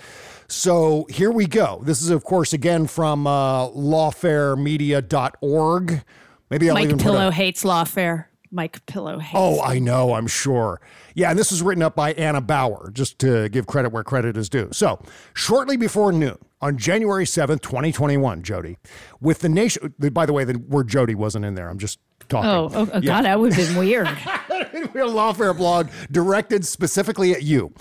So 0.47 1.05
here 1.09 1.31
we 1.31 1.45
go. 1.45 1.79
This 1.83 2.01
is, 2.01 2.09
of 2.09 2.23
course, 2.23 2.51
again 2.53 2.87
from 2.87 3.27
uh, 3.27 3.67
lawfaremedia.org. 3.69 6.03
Maybe 6.49 6.69
I'll 6.69 6.75
Mike 6.75 6.85
even 6.85 6.99
Pillow 6.99 7.27
a- 7.27 7.31
hates 7.31 7.63
lawfare 7.63 8.25
Mike 8.55 8.85
Pillow 8.85 9.19
hates 9.19 9.33
Oh, 9.35 9.61
I 9.61 9.79
know, 9.79 10.13
I'm 10.13 10.27
sure. 10.27 10.79
Yeah, 11.13 11.29
and 11.29 11.37
this 11.37 11.51
was 11.51 11.61
written 11.61 11.83
up 11.83 11.93
by 11.95 12.13
Anna 12.13 12.39
Bower, 12.39 12.89
just 12.93 13.19
to 13.19 13.49
give 13.49 13.67
credit 13.67 13.91
where 13.91 14.03
credit 14.03 14.37
is 14.37 14.47
due. 14.47 14.69
So, 14.71 15.01
shortly 15.33 15.75
before 15.75 16.13
noon 16.13 16.37
on 16.61 16.77
January 16.77 17.25
7th, 17.25 17.61
2021, 17.61 18.43
Jody, 18.43 18.77
with 19.19 19.39
the 19.39 19.49
nation, 19.49 19.93
by 20.13 20.25
the 20.25 20.31
way, 20.33 20.45
the 20.45 20.57
word 20.57 20.87
Jody 20.87 21.15
wasn't 21.15 21.43
in 21.43 21.55
there. 21.55 21.69
I'm 21.69 21.77
just 21.77 21.99
talking. 22.29 22.49
Oh, 22.49 22.69
oh, 22.73 22.89
oh, 22.93 22.99
Yeah. 22.99 23.15
God, 23.17 23.25
that 23.25 23.39
would 23.39 23.53
have 23.53 23.67
been 23.67 23.77
weird. 23.77 24.07
A 24.95 25.07
lawfare 25.07 25.55
blog 25.55 25.89
directed 26.09 26.65
specifically 26.65 27.33
at 27.33 27.43
you. 27.43 27.73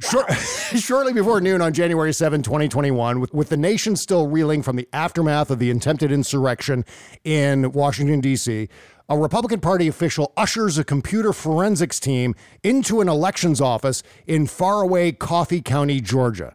Short, 0.00 0.32
shortly 0.32 1.12
before 1.12 1.40
noon 1.40 1.60
on 1.60 1.72
January 1.72 2.12
7, 2.12 2.42
2021, 2.42 3.20
with, 3.20 3.32
with 3.32 3.48
the 3.50 3.56
nation 3.56 3.94
still 3.96 4.26
reeling 4.28 4.62
from 4.62 4.76
the 4.76 4.88
aftermath 4.92 5.50
of 5.50 5.58
the 5.58 5.70
attempted 5.70 6.10
insurrection 6.10 6.84
in 7.24 7.72
Washington, 7.72 8.20
D.C., 8.20 8.68
a 9.08 9.18
Republican 9.18 9.60
Party 9.60 9.88
official 9.88 10.32
ushers 10.36 10.78
a 10.78 10.84
computer 10.84 11.32
forensics 11.32 12.00
team 12.00 12.34
into 12.62 13.00
an 13.00 13.08
elections 13.08 13.60
office 13.60 14.02
in 14.26 14.46
faraway 14.46 15.12
Coffey 15.12 15.60
County, 15.60 16.00
Georgia. 16.00 16.54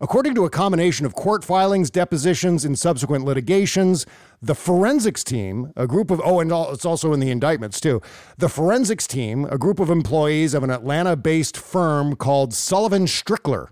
According 0.00 0.34
to 0.36 0.44
a 0.44 0.50
combination 0.50 1.04
of 1.04 1.14
court 1.14 1.44
filings, 1.44 1.90
depositions, 1.90 2.64
and 2.64 2.78
subsequent 2.78 3.24
litigations, 3.24 4.06
the 4.40 4.54
forensics 4.54 5.24
team, 5.24 5.72
a 5.76 5.86
group 5.86 6.10
of, 6.10 6.20
oh, 6.24 6.40
and 6.40 6.52
it's 6.52 6.84
also 6.84 7.12
in 7.12 7.20
the 7.20 7.30
indictments 7.30 7.80
too, 7.80 8.00
the 8.36 8.48
forensics 8.48 9.06
team, 9.06 9.44
a 9.46 9.58
group 9.58 9.80
of 9.80 9.90
employees 9.90 10.54
of 10.54 10.62
an 10.62 10.70
Atlanta 10.70 11.16
based 11.16 11.56
firm 11.56 12.14
called 12.14 12.54
Sullivan 12.54 13.06
Strickler, 13.06 13.68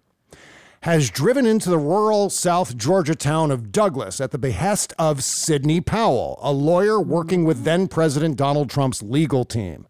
has 0.87 1.11
driven 1.11 1.45
into 1.45 1.69
the 1.69 1.77
rural 1.77 2.31
South 2.31 2.77
Georgia 2.77 3.17
town 3.17 3.51
of 3.51 3.73
Douglas 3.73 4.21
at 4.21 4.31
the 4.31 4.39
behest 4.39 4.93
of 5.01 5.25
Sidney 5.25 5.81
Powell, 5.81 6.39
a 6.41 6.53
lawyer 6.53 7.01
working 7.01 7.45
with 7.45 7.65
then 7.65 7.89
President 7.89 8.37
Donald 8.37 8.71
Trump's 8.71 9.03
legal 9.03 9.45
team. 9.45 9.89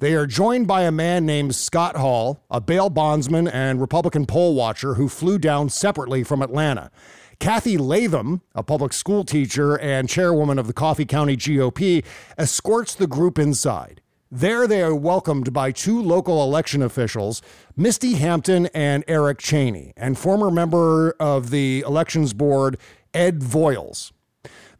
They 0.00 0.14
are 0.14 0.26
joined 0.26 0.66
by 0.66 0.82
a 0.82 0.90
man 0.90 1.24
named 1.24 1.54
Scott 1.54 1.94
Hall, 1.94 2.42
a 2.50 2.60
bail 2.60 2.90
bondsman 2.90 3.46
and 3.46 3.80
Republican 3.80 4.26
poll 4.26 4.56
watcher 4.56 4.94
who 4.94 5.08
flew 5.08 5.38
down 5.38 5.68
separately 5.68 6.24
from 6.24 6.42
Atlanta. 6.42 6.90
Kathy 7.38 7.78
Latham, 7.78 8.42
a 8.52 8.64
public 8.64 8.92
school 8.92 9.22
teacher 9.22 9.78
and 9.78 10.08
chairwoman 10.08 10.58
of 10.58 10.66
the 10.66 10.72
Coffey 10.72 11.04
County 11.04 11.36
GOP, 11.36 12.04
escorts 12.36 12.96
the 12.96 13.06
group 13.06 13.38
inside. 13.38 14.01
There, 14.34 14.66
they 14.66 14.80
are 14.80 14.94
welcomed 14.94 15.52
by 15.52 15.72
two 15.72 16.00
local 16.00 16.42
election 16.42 16.80
officials, 16.80 17.42
Misty 17.76 18.14
Hampton 18.14 18.64
and 18.72 19.04
Eric 19.06 19.36
Chaney, 19.36 19.92
and 19.94 20.16
former 20.16 20.50
member 20.50 21.14
of 21.20 21.50
the 21.50 21.84
elections 21.86 22.32
board, 22.32 22.78
Ed 23.12 23.40
Voyles. 23.40 24.10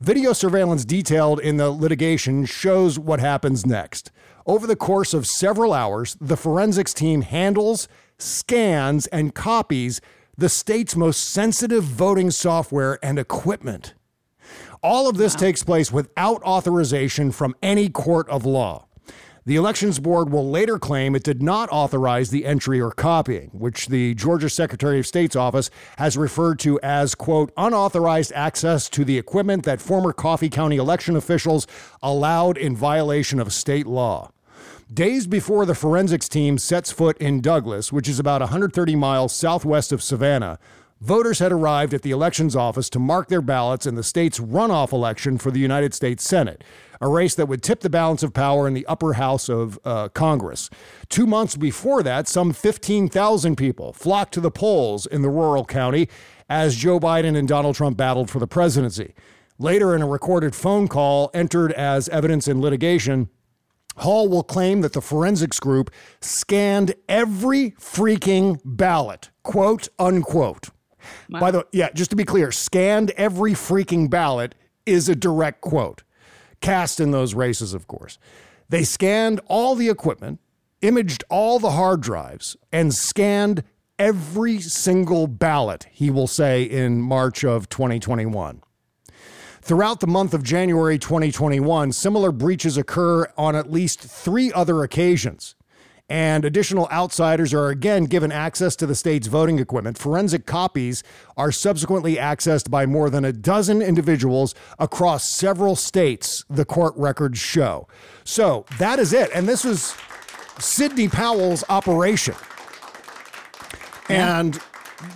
Video 0.00 0.32
surveillance 0.32 0.86
detailed 0.86 1.38
in 1.38 1.58
the 1.58 1.68
litigation 1.68 2.46
shows 2.46 2.98
what 2.98 3.20
happens 3.20 3.66
next. 3.66 4.10
Over 4.46 4.66
the 4.66 4.74
course 4.74 5.12
of 5.12 5.26
several 5.26 5.74
hours, 5.74 6.16
the 6.18 6.38
forensics 6.38 6.94
team 6.94 7.20
handles, 7.20 7.88
scans, 8.18 9.06
and 9.08 9.34
copies 9.34 10.00
the 10.34 10.48
state's 10.48 10.96
most 10.96 11.28
sensitive 11.28 11.84
voting 11.84 12.30
software 12.30 12.98
and 13.02 13.18
equipment. 13.18 13.92
All 14.82 15.10
of 15.10 15.18
this 15.18 15.34
takes 15.34 15.62
place 15.62 15.92
without 15.92 16.42
authorization 16.42 17.32
from 17.32 17.54
any 17.62 17.90
court 17.90 18.26
of 18.30 18.46
law. 18.46 18.86
The 19.44 19.56
Elections 19.56 19.98
Board 19.98 20.30
will 20.30 20.48
later 20.48 20.78
claim 20.78 21.16
it 21.16 21.24
did 21.24 21.42
not 21.42 21.68
authorize 21.72 22.30
the 22.30 22.46
entry 22.46 22.80
or 22.80 22.92
copying, 22.92 23.50
which 23.52 23.88
the 23.88 24.14
Georgia 24.14 24.48
Secretary 24.48 25.00
of 25.00 25.06
State's 25.06 25.34
office 25.34 25.68
has 25.98 26.16
referred 26.16 26.60
to 26.60 26.78
as, 26.80 27.16
quote, 27.16 27.52
unauthorized 27.56 28.32
access 28.36 28.88
to 28.90 29.04
the 29.04 29.18
equipment 29.18 29.64
that 29.64 29.80
former 29.80 30.12
Coffey 30.12 30.48
County 30.48 30.76
election 30.76 31.16
officials 31.16 31.66
allowed 32.00 32.56
in 32.56 32.76
violation 32.76 33.40
of 33.40 33.52
state 33.52 33.88
law. 33.88 34.30
Days 34.94 35.26
before 35.26 35.66
the 35.66 35.74
forensics 35.74 36.28
team 36.28 36.56
sets 36.56 36.92
foot 36.92 37.18
in 37.18 37.40
Douglas, 37.40 37.92
which 37.92 38.08
is 38.08 38.20
about 38.20 38.42
130 38.42 38.94
miles 38.94 39.34
southwest 39.34 39.90
of 39.90 40.04
Savannah, 40.04 40.60
voters 41.00 41.40
had 41.40 41.50
arrived 41.50 41.92
at 41.92 42.02
the 42.02 42.12
elections 42.12 42.54
office 42.54 42.88
to 42.90 43.00
mark 43.00 43.26
their 43.26 43.42
ballots 43.42 43.86
in 43.86 43.96
the 43.96 44.04
state's 44.04 44.38
runoff 44.38 44.92
election 44.92 45.36
for 45.36 45.50
the 45.50 45.58
United 45.58 45.92
States 45.92 46.22
Senate, 46.22 46.62
a 47.02 47.08
race 47.08 47.34
that 47.34 47.46
would 47.46 47.62
tip 47.62 47.80
the 47.80 47.90
balance 47.90 48.22
of 48.22 48.32
power 48.32 48.68
in 48.68 48.74
the 48.74 48.86
upper 48.86 49.14
house 49.14 49.48
of 49.48 49.78
uh, 49.84 50.08
Congress. 50.10 50.70
Two 51.08 51.26
months 51.26 51.56
before 51.56 52.02
that, 52.04 52.28
some 52.28 52.52
15,000 52.52 53.56
people 53.56 53.92
flocked 53.92 54.32
to 54.34 54.40
the 54.40 54.52
polls 54.52 55.04
in 55.04 55.20
the 55.20 55.28
rural 55.28 55.64
county 55.64 56.08
as 56.48 56.76
Joe 56.76 57.00
Biden 57.00 57.36
and 57.36 57.48
Donald 57.48 57.74
Trump 57.74 57.96
battled 57.96 58.30
for 58.30 58.38
the 58.38 58.46
presidency. 58.46 59.14
Later, 59.58 59.94
in 59.96 60.00
a 60.00 60.06
recorded 60.06 60.54
phone 60.54 60.86
call 60.86 61.30
entered 61.34 61.72
as 61.72 62.08
evidence 62.08 62.46
in 62.46 62.60
litigation, 62.60 63.28
Hall 63.96 64.28
will 64.28 64.44
claim 64.44 64.80
that 64.80 64.92
the 64.92 65.02
forensics 65.02 65.60
group 65.60 65.90
scanned 66.20 66.94
every 67.08 67.72
freaking 67.72 68.60
ballot, 68.64 69.30
quote 69.42 69.88
unquote. 69.98 70.70
By 71.28 71.50
the 71.50 71.58
way, 71.58 71.64
yeah, 71.72 71.90
just 71.92 72.10
to 72.10 72.16
be 72.16 72.24
clear, 72.24 72.52
scanned 72.52 73.10
every 73.12 73.52
freaking 73.52 74.08
ballot 74.08 74.54
is 74.86 75.08
a 75.08 75.16
direct 75.16 75.60
quote. 75.60 76.04
Cast 76.62 77.00
in 77.00 77.10
those 77.10 77.34
races, 77.34 77.74
of 77.74 77.86
course. 77.86 78.18
They 78.70 78.84
scanned 78.84 79.40
all 79.46 79.74
the 79.74 79.90
equipment, 79.90 80.40
imaged 80.80 81.24
all 81.28 81.58
the 81.58 81.72
hard 81.72 82.00
drives, 82.00 82.56
and 82.72 82.94
scanned 82.94 83.64
every 83.98 84.60
single 84.60 85.26
ballot, 85.26 85.86
he 85.90 86.08
will 86.08 86.26
say 86.26 86.62
in 86.62 87.02
March 87.02 87.44
of 87.44 87.68
2021. 87.68 88.62
Throughout 89.60 90.00
the 90.00 90.06
month 90.06 90.34
of 90.34 90.42
January 90.42 90.98
2021, 90.98 91.92
similar 91.92 92.32
breaches 92.32 92.76
occur 92.76 93.30
on 93.36 93.54
at 93.54 93.70
least 93.70 94.00
three 94.00 94.52
other 94.52 94.82
occasions. 94.82 95.54
And 96.12 96.44
additional 96.44 96.88
outsiders 96.92 97.54
are 97.54 97.70
again 97.70 98.04
given 98.04 98.30
access 98.30 98.76
to 98.76 98.86
the 98.86 98.94
state's 98.94 99.28
voting 99.28 99.58
equipment. 99.58 99.96
Forensic 99.96 100.44
copies 100.44 101.02
are 101.38 101.50
subsequently 101.50 102.16
accessed 102.16 102.70
by 102.70 102.84
more 102.84 103.08
than 103.08 103.24
a 103.24 103.32
dozen 103.32 103.80
individuals 103.80 104.54
across 104.78 105.24
several 105.26 105.74
states, 105.74 106.44
the 106.50 106.66
court 106.66 106.92
records 106.98 107.38
show. 107.38 107.88
So 108.24 108.66
that 108.78 108.98
is 108.98 109.14
it. 109.14 109.30
And 109.34 109.48
this 109.48 109.64
was 109.64 109.94
Sidney 110.58 111.08
Powell's 111.08 111.64
operation. 111.70 112.34
And 114.10 114.60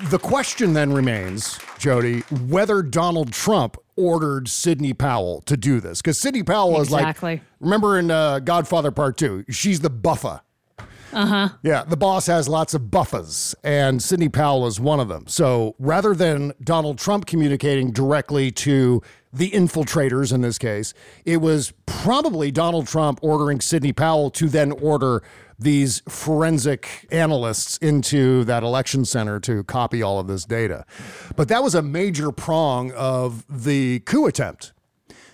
the 0.05 0.19
question 0.19 0.73
then 0.73 0.95
remains, 0.95 1.59
Jody, 1.79 2.21
whether 2.49 2.83
Donald 2.83 3.35
Trump 3.35 3.77
ordered 3.97 4.49
Sidney 4.49 4.95
Powell 4.95 5.43
to 5.43 5.59
do 5.59 5.79
this. 5.79 6.01
Because 6.01 6.19
Sidney 6.19 6.43
Powell 6.43 6.81
is 6.81 6.89
Exactly. 6.89 7.33
like, 7.33 7.43
remember 7.61 7.99
in 7.99 8.11
uh, 8.11 8.39
Godfather 8.39 8.91
Part 8.91 9.19
2, 9.19 9.45
she's 9.51 9.81
the 9.81 9.91
buffa. 9.91 10.41
Uh 11.17 11.27
huh. 11.27 11.49
Yeah, 11.63 11.83
the 11.83 11.97
boss 11.97 12.27
has 12.27 12.47
lots 12.47 12.75
of 12.75 12.91
buffas, 12.91 13.55
and 13.65 14.03
Sidney 14.03 14.29
Powell 14.29 14.67
is 14.67 14.79
one 14.79 15.01
of 15.01 15.09
them. 15.09 15.27
So 15.27 15.75
rather 15.79 16.15
than 16.15 16.53
Donald 16.63 16.99
Trump 16.99 17.25
communicating 17.25 17.91
directly 17.91 18.51
to 18.53 19.01
the 19.33 19.51
infiltrators 19.51 20.31
in 20.31 20.43
this 20.43 20.59
case, 20.59 20.93
it 21.25 21.39
was 21.39 21.73
probably 21.87 22.51
Donald 22.51 22.87
Trump 22.87 23.19
ordering 23.23 23.63
Sidney 23.63 23.95
Powell 23.95 24.31
to 24.33 24.47
then 24.51 24.73
order 24.73 25.23
these 25.59 26.03
forensic 26.07 27.07
analysts 27.11 27.79
into 27.79 28.45
that 28.45 28.63
election 28.63 29.07
center 29.07 29.41
to 29.41 29.65
copy 29.65 30.03
all 30.03 30.19
of 30.19 30.27
this 30.27 30.45
data. 30.45 30.85
But 31.35 31.49
that 31.49 31.63
was 31.63 31.75
a 31.75 31.81
major 31.81 32.31
prong 32.31 32.93
of 32.93 33.47
the 33.49 34.01
coup 34.01 34.27
attempt 34.27 34.75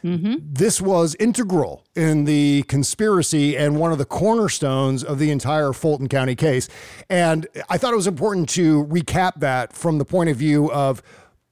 Mm-hmm. 0.04 0.36
this 0.40 0.80
was 0.80 1.14
integral 1.20 1.84
in 1.94 2.24
the 2.24 2.64
conspiracy 2.64 3.56
and 3.56 3.78
one 3.78 3.92
of 3.92 3.98
the 3.98 4.04
cornerstones 4.04 5.04
of 5.04 5.20
the 5.20 5.30
entire 5.30 5.72
Fulton 5.72 6.08
County 6.08 6.34
case. 6.34 6.68
And 7.08 7.46
I 7.70 7.78
thought 7.78 7.92
it 7.92 7.96
was 7.96 8.08
important 8.08 8.48
to 8.50 8.84
recap 8.86 9.34
that 9.36 9.72
from 9.72 9.98
the 9.98 10.04
point 10.04 10.28
of 10.30 10.36
view 10.36 10.72
of 10.72 11.02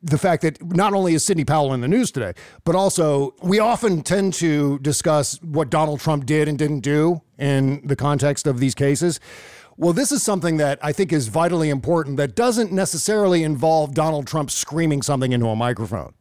the 0.02 0.18
fact 0.18 0.42
that 0.42 0.62
not 0.64 0.94
only 0.94 1.14
is 1.14 1.24
Sidney 1.24 1.44
Powell 1.44 1.72
in 1.74 1.80
the 1.80 1.88
news 1.88 2.10
today, 2.10 2.32
but 2.64 2.74
also 2.74 3.34
we 3.42 3.58
often 3.58 4.02
tend 4.02 4.34
to 4.34 4.78
discuss 4.80 5.40
what 5.42 5.70
Donald 5.70 6.00
Trump 6.00 6.26
did 6.26 6.48
and 6.48 6.58
didn't 6.58 6.80
do 6.80 7.20
in 7.38 7.86
the 7.86 7.96
context 7.96 8.46
of 8.46 8.60
these 8.60 8.74
cases. 8.74 9.20
Well, 9.76 9.92
this 9.92 10.12
is 10.12 10.22
something 10.22 10.56
that 10.58 10.78
I 10.82 10.92
think 10.92 11.12
is 11.12 11.28
vitally 11.28 11.70
important 11.70 12.16
that 12.16 12.34
doesn't 12.34 12.72
necessarily 12.72 13.42
involve 13.42 13.94
Donald 13.94 14.26
Trump 14.26 14.50
screaming 14.50 15.02
something 15.02 15.32
into 15.32 15.46
a 15.46 15.56
microphone 15.56 16.14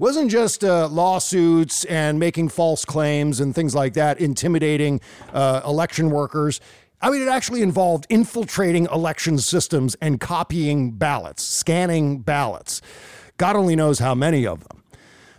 wasn't 0.00 0.30
just 0.30 0.64
uh, 0.64 0.88
lawsuits 0.88 1.84
and 1.84 2.18
making 2.18 2.48
false 2.48 2.86
claims 2.86 3.38
and 3.38 3.54
things 3.54 3.74
like 3.74 3.92
that, 3.92 4.18
intimidating 4.18 4.98
uh, 5.34 5.60
election 5.64 6.10
workers. 6.10 6.58
I 7.02 7.10
mean, 7.10 7.20
it 7.20 7.28
actually 7.28 7.60
involved 7.60 8.06
infiltrating 8.08 8.86
election 8.86 9.36
systems 9.36 9.96
and 10.00 10.18
copying 10.18 10.92
ballots, 10.92 11.42
scanning 11.42 12.20
ballots. 12.20 12.80
God 13.36 13.56
only 13.56 13.76
knows 13.76 13.98
how 13.98 14.14
many 14.14 14.46
of 14.46 14.66
them. 14.66 14.82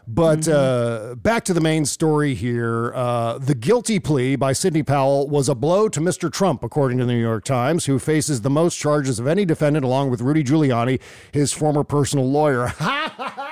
But 0.07 0.47
uh, 0.47 1.15
back 1.17 1.45
to 1.45 1.53
the 1.53 1.61
main 1.61 1.85
story 1.85 2.35
here. 2.35 2.91
Uh, 2.93 3.37
the 3.39 3.55
guilty 3.55 3.99
plea 3.99 4.35
by 4.35 4.53
Sidney 4.53 4.83
Powell 4.83 5.27
was 5.27 5.49
a 5.49 5.55
blow 5.55 5.89
to 5.89 5.99
Mr. 5.99 6.31
Trump, 6.31 6.63
according 6.63 6.99
to 6.99 7.05
the 7.05 7.13
New 7.13 7.19
York 7.19 7.45
Times, 7.45 7.85
who 7.85 7.97
faces 7.97 8.41
the 8.41 8.49
most 8.49 8.77
charges 8.77 9.19
of 9.19 9.27
any 9.27 9.45
defendant, 9.45 9.85
along 9.85 10.11
with 10.11 10.21
Rudy 10.21 10.43
Giuliani, 10.43 10.99
his 11.31 11.51
former 11.51 11.83
personal 11.83 12.29
lawyer. 12.29 12.73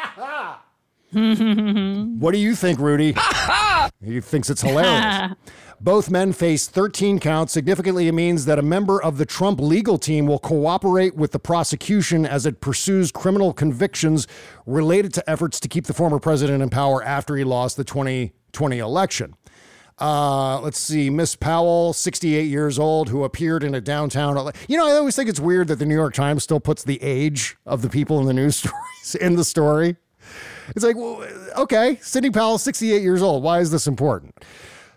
What 1.12 2.32
do 2.32 2.38
you 2.38 2.56
think, 2.56 2.80
Rudy? 2.80 3.15
he 4.04 4.22
thinks 4.22 4.50
it's 4.50 4.62
hilarious. 4.62 5.34
Both 5.82 6.10
men 6.10 6.34
face 6.34 6.67
13 6.67 7.19
counts. 7.19 7.54
Significantly, 7.54 8.10
it 8.10 8.12
means 8.12 8.45
that 8.45 8.60
a 8.60 8.62
member 8.62 9.02
of 9.02 9.17
the 9.17 9.26
Trump 9.26 9.62
legal 9.62 9.98
team 9.98 10.28
will 10.28 10.39
cooperate 10.39 11.15
with 11.15 11.32
the 11.32 11.39
prosecution 11.39 12.26
as 12.26 12.45
it 12.45 12.60
pursues 12.60 13.12
criminal 13.13 13.54
convictions 13.54 14.28
related 14.65 15.13
to 15.13 15.30
efforts 15.30 15.58
to 15.62 15.69
keep 15.69 15.86
the 15.86 15.93
former 15.93 16.19
president 16.19 16.62
in 16.62 16.69
power 16.69 17.02
after 17.04 17.38
he 17.38 17.45
lost 17.45 17.78
the 17.78 17.86
2020 17.86 18.78
election. 18.78 19.36
Uh, 20.00 20.60
let's 20.62 20.80
see, 20.80 21.10
Miss 21.10 21.36
Powell, 21.36 21.93
68 21.93 22.43
years 22.43 22.80
old, 22.80 23.10
who 23.10 23.24
appeared 23.24 23.63
in 23.63 23.76
a 23.76 23.82
downtown. 23.82 24.52
You 24.67 24.78
know, 24.78 24.88
I 24.88 24.93
always 24.93 25.15
think 25.15 25.30
it's 25.30 25.41
weird 25.41 25.67
that 25.69 25.76
the 25.80 25.86
New 25.86 25.95
York 25.95 26.13
Times 26.13 26.43
still 26.43 26.60
puts 26.60 26.84
the 26.84 27.02
age 27.02 27.58
of 27.65 27.82
the 27.82 27.89
people 27.89 28.19
in 28.19 28.26
the 28.26 28.34
news 28.34 28.56
stories 28.58 29.15
in 29.19 29.36
the 29.36 29.43
story. 29.43 29.98
It's 30.75 30.86
like, 30.86 30.95
well, 30.95 31.25
okay, 31.58 31.97
Sidney 32.01 32.32
Powell, 32.32 32.58
68 32.58 33.01
years 33.01 33.21
old. 33.21 33.43
Why 33.43 33.60
is 33.60 33.71
this 33.71 33.88
important? 33.88 34.36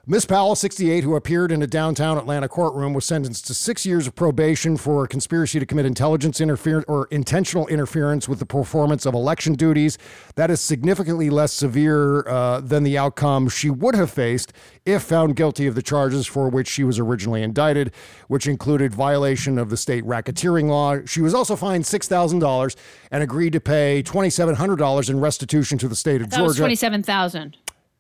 Miss 0.05 0.25
Powell, 0.27 0.57
68, 0.57 1.05
who 1.05 1.15
appeared 1.15 1.53
in 1.53 1.63
a 1.63 1.67
downtown 1.69 2.19
Atlanta 2.19 2.49
courtroom, 2.49 2.93
was 2.93 3.05
sentenced 3.05 3.47
to 3.47 3.55
six 3.55 3.87
years 3.87 4.09
of 4.09 4.17
probation 4.17 4.77
for 4.77 5.07
conspiracy 5.07 5.61
to 5.61 5.65
commit 5.65 5.87
intelligence 5.87 6.41
interference 6.41 6.85
or 6.89 7.07
intentional 7.13 7.69
interference 7.69 8.29
with 8.29 8.41
the 8.41 8.45
performance 8.45 9.07
of 9.07 9.15
election 9.15 9.53
duties. 9.55 9.99
That 10.35 10.51
is 10.51 10.61
significantly 10.61 11.31
less 11.31 11.53
severe 11.53 12.27
uh, 12.27 12.61
than 12.61 12.83
the 12.83 12.99
outcome 12.99 13.49
she 13.49 13.71
would 13.71 13.95
have 13.95 14.11
faced 14.11 14.53
if 14.85 15.05
found 15.05 15.37
guilty 15.37 15.69
of 15.69 15.77
the 15.77 15.83
charges 15.83 16.27
for 16.27 16.49
which 16.49 16.67
she 16.67 16.83
was 16.83 16.99
originally 16.99 17.45
indicted, 17.45 17.93
which 18.27 18.49
included 18.49 18.93
violation 18.93 19.57
of 19.57 19.71
the 19.71 19.77
state 19.77 20.03
racketeering 20.03 20.69
law. 20.69 20.99
She 21.07 21.21
was 21.21 21.33
also 21.33 21.55
fined 21.55 21.85
$6,000 21.85 22.77
and 23.13 23.23
agreed 23.23 23.53
to 23.53 23.61
pay 23.61 24.03
$2,700 24.03 25.09
in 25.11 25.21
restitution 25.21 25.79
to 25.79 25.87
the 25.87 25.95
state 25.95 26.21
of 26.21 26.29
Georgia. 26.29 26.59
twenty-seven 26.59 27.05
thousand. 27.05 27.57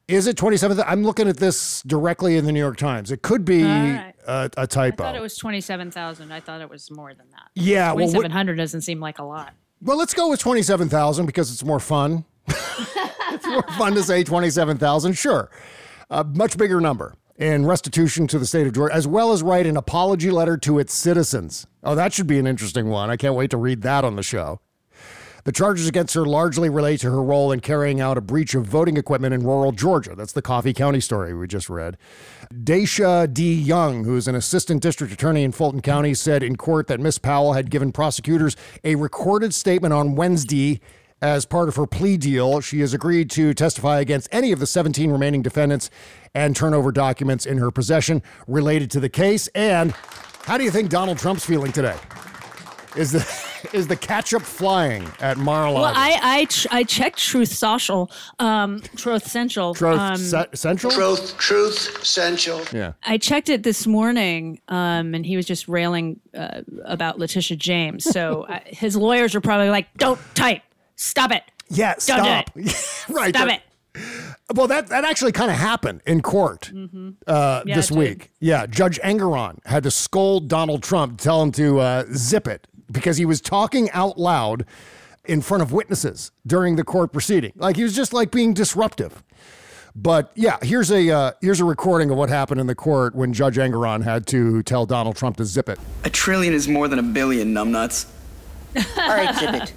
Is 0.08 0.26
it 0.26 0.36
27th? 0.36 0.82
I'm 0.86 1.04
looking 1.04 1.28
at 1.28 1.36
this 1.38 1.82
directly 1.82 2.36
in 2.36 2.44
the 2.44 2.52
New 2.52 2.58
York 2.60 2.76
Times. 2.76 3.10
It 3.10 3.22
could 3.22 3.44
be 3.44 3.62
right. 3.62 4.12
a, 4.26 4.50
a 4.56 4.66
typo. 4.66 5.04
I 5.04 5.06
thought 5.06 5.16
it 5.16 5.22
was 5.22 5.36
twenty-seven 5.36 5.90
thousand. 5.90 6.32
I 6.32 6.40
thought 6.40 6.60
it 6.60 6.68
was 6.68 6.90
more 6.90 7.14
than 7.14 7.26
that. 7.30 7.50
Yeah, 7.54 7.92
well, 7.92 7.94
what- 7.94 8.00
twenty-seven 8.00 8.30
hundred 8.30 8.56
doesn't 8.56 8.82
seem 8.82 9.00
like 9.00 9.18
a 9.18 9.24
lot. 9.24 9.54
Well, 9.84 9.96
let's 9.96 10.14
go 10.14 10.30
with 10.30 10.38
27,000 10.38 11.26
because 11.26 11.50
it's 11.52 11.64
more 11.64 11.80
fun. 11.80 12.24
it's 12.46 13.46
more 13.48 13.64
fun 13.76 13.94
to 13.94 14.02
say 14.04 14.22
27,000. 14.22 15.14
Sure. 15.14 15.50
A 16.08 16.22
much 16.22 16.56
bigger 16.56 16.80
number 16.80 17.16
in 17.36 17.66
restitution 17.66 18.28
to 18.28 18.38
the 18.38 18.46
state 18.46 18.68
of 18.68 18.74
Georgia, 18.74 18.94
as 18.94 19.08
well 19.08 19.32
as 19.32 19.42
write 19.42 19.66
an 19.66 19.76
apology 19.76 20.30
letter 20.30 20.56
to 20.58 20.78
its 20.78 20.94
citizens. 20.94 21.66
Oh, 21.82 21.96
that 21.96 22.12
should 22.12 22.28
be 22.28 22.38
an 22.38 22.46
interesting 22.46 22.90
one. 22.90 23.10
I 23.10 23.16
can't 23.16 23.34
wait 23.34 23.50
to 23.50 23.56
read 23.56 23.82
that 23.82 24.04
on 24.04 24.14
the 24.14 24.22
show. 24.22 24.60
The 25.44 25.50
charges 25.50 25.88
against 25.88 26.14
her 26.14 26.24
largely 26.24 26.68
relate 26.68 27.00
to 27.00 27.10
her 27.10 27.20
role 27.20 27.50
in 27.50 27.58
carrying 27.58 28.00
out 28.00 28.16
a 28.16 28.20
breach 28.20 28.54
of 28.54 28.64
voting 28.64 28.96
equipment 28.96 29.34
in 29.34 29.42
rural 29.42 29.72
Georgia. 29.72 30.14
That's 30.14 30.32
the 30.32 30.42
Coffey 30.42 30.72
County 30.72 31.00
story 31.00 31.34
we 31.34 31.48
just 31.48 31.68
read. 31.68 31.96
Daysha 32.54 33.32
D. 33.32 33.52
Young, 33.52 34.04
who 34.04 34.16
is 34.16 34.28
an 34.28 34.36
assistant 34.36 34.82
district 34.82 35.12
attorney 35.12 35.42
in 35.42 35.50
Fulton 35.50 35.82
County, 35.82 36.14
said 36.14 36.44
in 36.44 36.54
court 36.54 36.86
that 36.86 37.00
Miss 37.00 37.18
Powell 37.18 37.54
had 37.54 37.70
given 37.70 37.90
prosecutors 37.90 38.54
a 38.84 38.94
recorded 38.94 39.52
statement 39.52 39.92
on 39.92 40.14
Wednesday 40.14 40.80
as 41.20 41.44
part 41.44 41.68
of 41.68 41.74
her 41.74 41.88
plea 41.88 42.16
deal. 42.16 42.60
She 42.60 42.78
has 42.78 42.94
agreed 42.94 43.28
to 43.32 43.52
testify 43.52 43.98
against 43.98 44.28
any 44.30 44.52
of 44.52 44.60
the 44.60 44.66
17 44.66 45.10
remaining 45.10 45.42
defendants 45.42 45.90
and 46.36 46.54
turn 46.54 46.72
over 46.72 46.92
documents 46.92 47.46
in 47.46 47.58
her 47.58 47.72
possession 47.72 48.22
related 48.46 48.92
to 48.92 49.00
the 49.00 49.08
case. 49.08 49.48
And 49.56 49.92
how 50.44 50.56
do 50.56 50.62
you 50.62 50.70
think 50.70 50.88
Donald 50.88 51.18
Trump's 51.18 51.44
feeling 51.44 51.72
today? 51.72 51.96
Is 52.96 53.12
the 53.12 53.68
is 53.72 53.86
the 53.88 53.96
ketchup 53.96 54.42
flying 54.42 55.06
at 55.20 55.38
Mar-a-Lago? 55.38 55.82
Well, 55.82 55.92
I 55.96 56.18
I, 56.22 56.44
ch- 56.46 56.66
I 56.70 56.84
checked 56.84 57.18
Truth 57.18 57.48
Social, 57.54 58.10
um, 58.38 58.82
Truth 58.96 59.26
Central. 59.30 59.74
Truth 59.74 59.98
um, 59.98 60.16
Ce- 60.16 60.46
Central? 60.60 60.92
Truth, 60.92 61.36
truth, 61.38 62.04
central. 62.04 62.60
Yeah. 62.72 62.92
I 63.04 63.18
checked 63.18 63.48
it 63.48 63.62
this 63.62 63.86
morning, 63.86 64.60
um, 64.68 65.14
and 65.14 65.24
he 65.24 65.36
was 65.36 65.46
just 65.46 65.68
railing 65.68 66.20
uh, 66.36 66.62
about 66.84 67.18
Letitia 67.18 67.56
James. 67.56 68.04
So 68.04 68.42
uh, 68.48 68.60
his 68.66 68.94
lawyers 68.96 69.34
are 69.34 69.40
probably 69.40 69.70
like, 69.70 69.92
"Don't 69.96 70.20
type, 70.34 70.62
stop 70.96 71.30
it, 71.32 71.42
Yeah, 71.70 71.92
don't 71.94 72.00
stop. 72.00 72.52
do 72.54 72.60
it, 72.60 73.04
right. 73.08 73.34
stop 73.34 73.48
it." 73.48 73.62
Well, 74.54 74.66
that, 74.68 74.88
that 74.88 75.04
actually 75.04 75.32
kind 75.32 75.50
of 75.50 75.56
happened 75.58 76.00
in 76.06 76.20
court 76.22 76.70
uh, 76.70 76.74
Mm-hmm. 76.76 77.10
Yeah, 77.68 77.74
this 77.74 77.90
it 77.90 77.94
did. 77.94 77.98
week. 77.98 78.30
Yeah, 78.40 78.66
Judge 78.66 78.98
Engoron 79.00 79.58
had 79.66 79.82
to 79.84 79.90
scold 79.90 80.48
Donald 80.48 80.82
Trump, 80.82 81.18
tell 81.20 81.42
him 81.42 81.52
to 81.52 81.78
uh, 81.80 82.04
zip 82.14 82.48
it 82.48 82.66
because 82.92 83.16
he 83.16 83.24
was 83.24 83.40
talking 83.40 83.90
out 83.90 84.18
loud 84.18 84.64
in 85.24 85.40
front 85.40 85.62
of 85.62 85.72
witnesses 85.72 86.30
during 86.46 86.76
the 86.76 86.84
court 86.84 87.12
proceeding. 87.12 87.52
Like 87.56 87.76
he 87.76 87.82
was 87.82 87.96
just 87.96 88.12
like 88.12 88.30
being 88.30 88.54
disruptive. 88.54 89.22
But 89.94 90.32
yeah, 90.34 90.58
here's 90.62 90.90
a 90.90 91.10
uh, 91.10 91.32
here's 91.40 91.60
a 91.60 91.64
recording 91.64 92.10
of 92.10 92.16
what 92.16 92.30
happened 92.30 92.60
in 92.60 92.66
the 92.66 92.74
court 92.74 93.14
when 93.14 93.32
Judge 93.32 93.56
Engoron 93.56 94.02
had 94.02 94.26
to 94.28 94.62
tell 94.62 94.86
Donald 94.86 95.16
Trump 95.16 95.36
to 95.36 95.44
zip 95.44 95.68
it. 95.68 95.78
A 96.04 96.10
trillion 96.10 96.54
is 96.54 96.66
more 96.66 96.88
than 96.88 96.98
a 96.98 97.02
billion, 97.02 97.52
numbnuts. 97.52 98.06
All 98.76 99.08
right, 99.08 99.34
zip 99.38 99.54
it. 99.54 99.74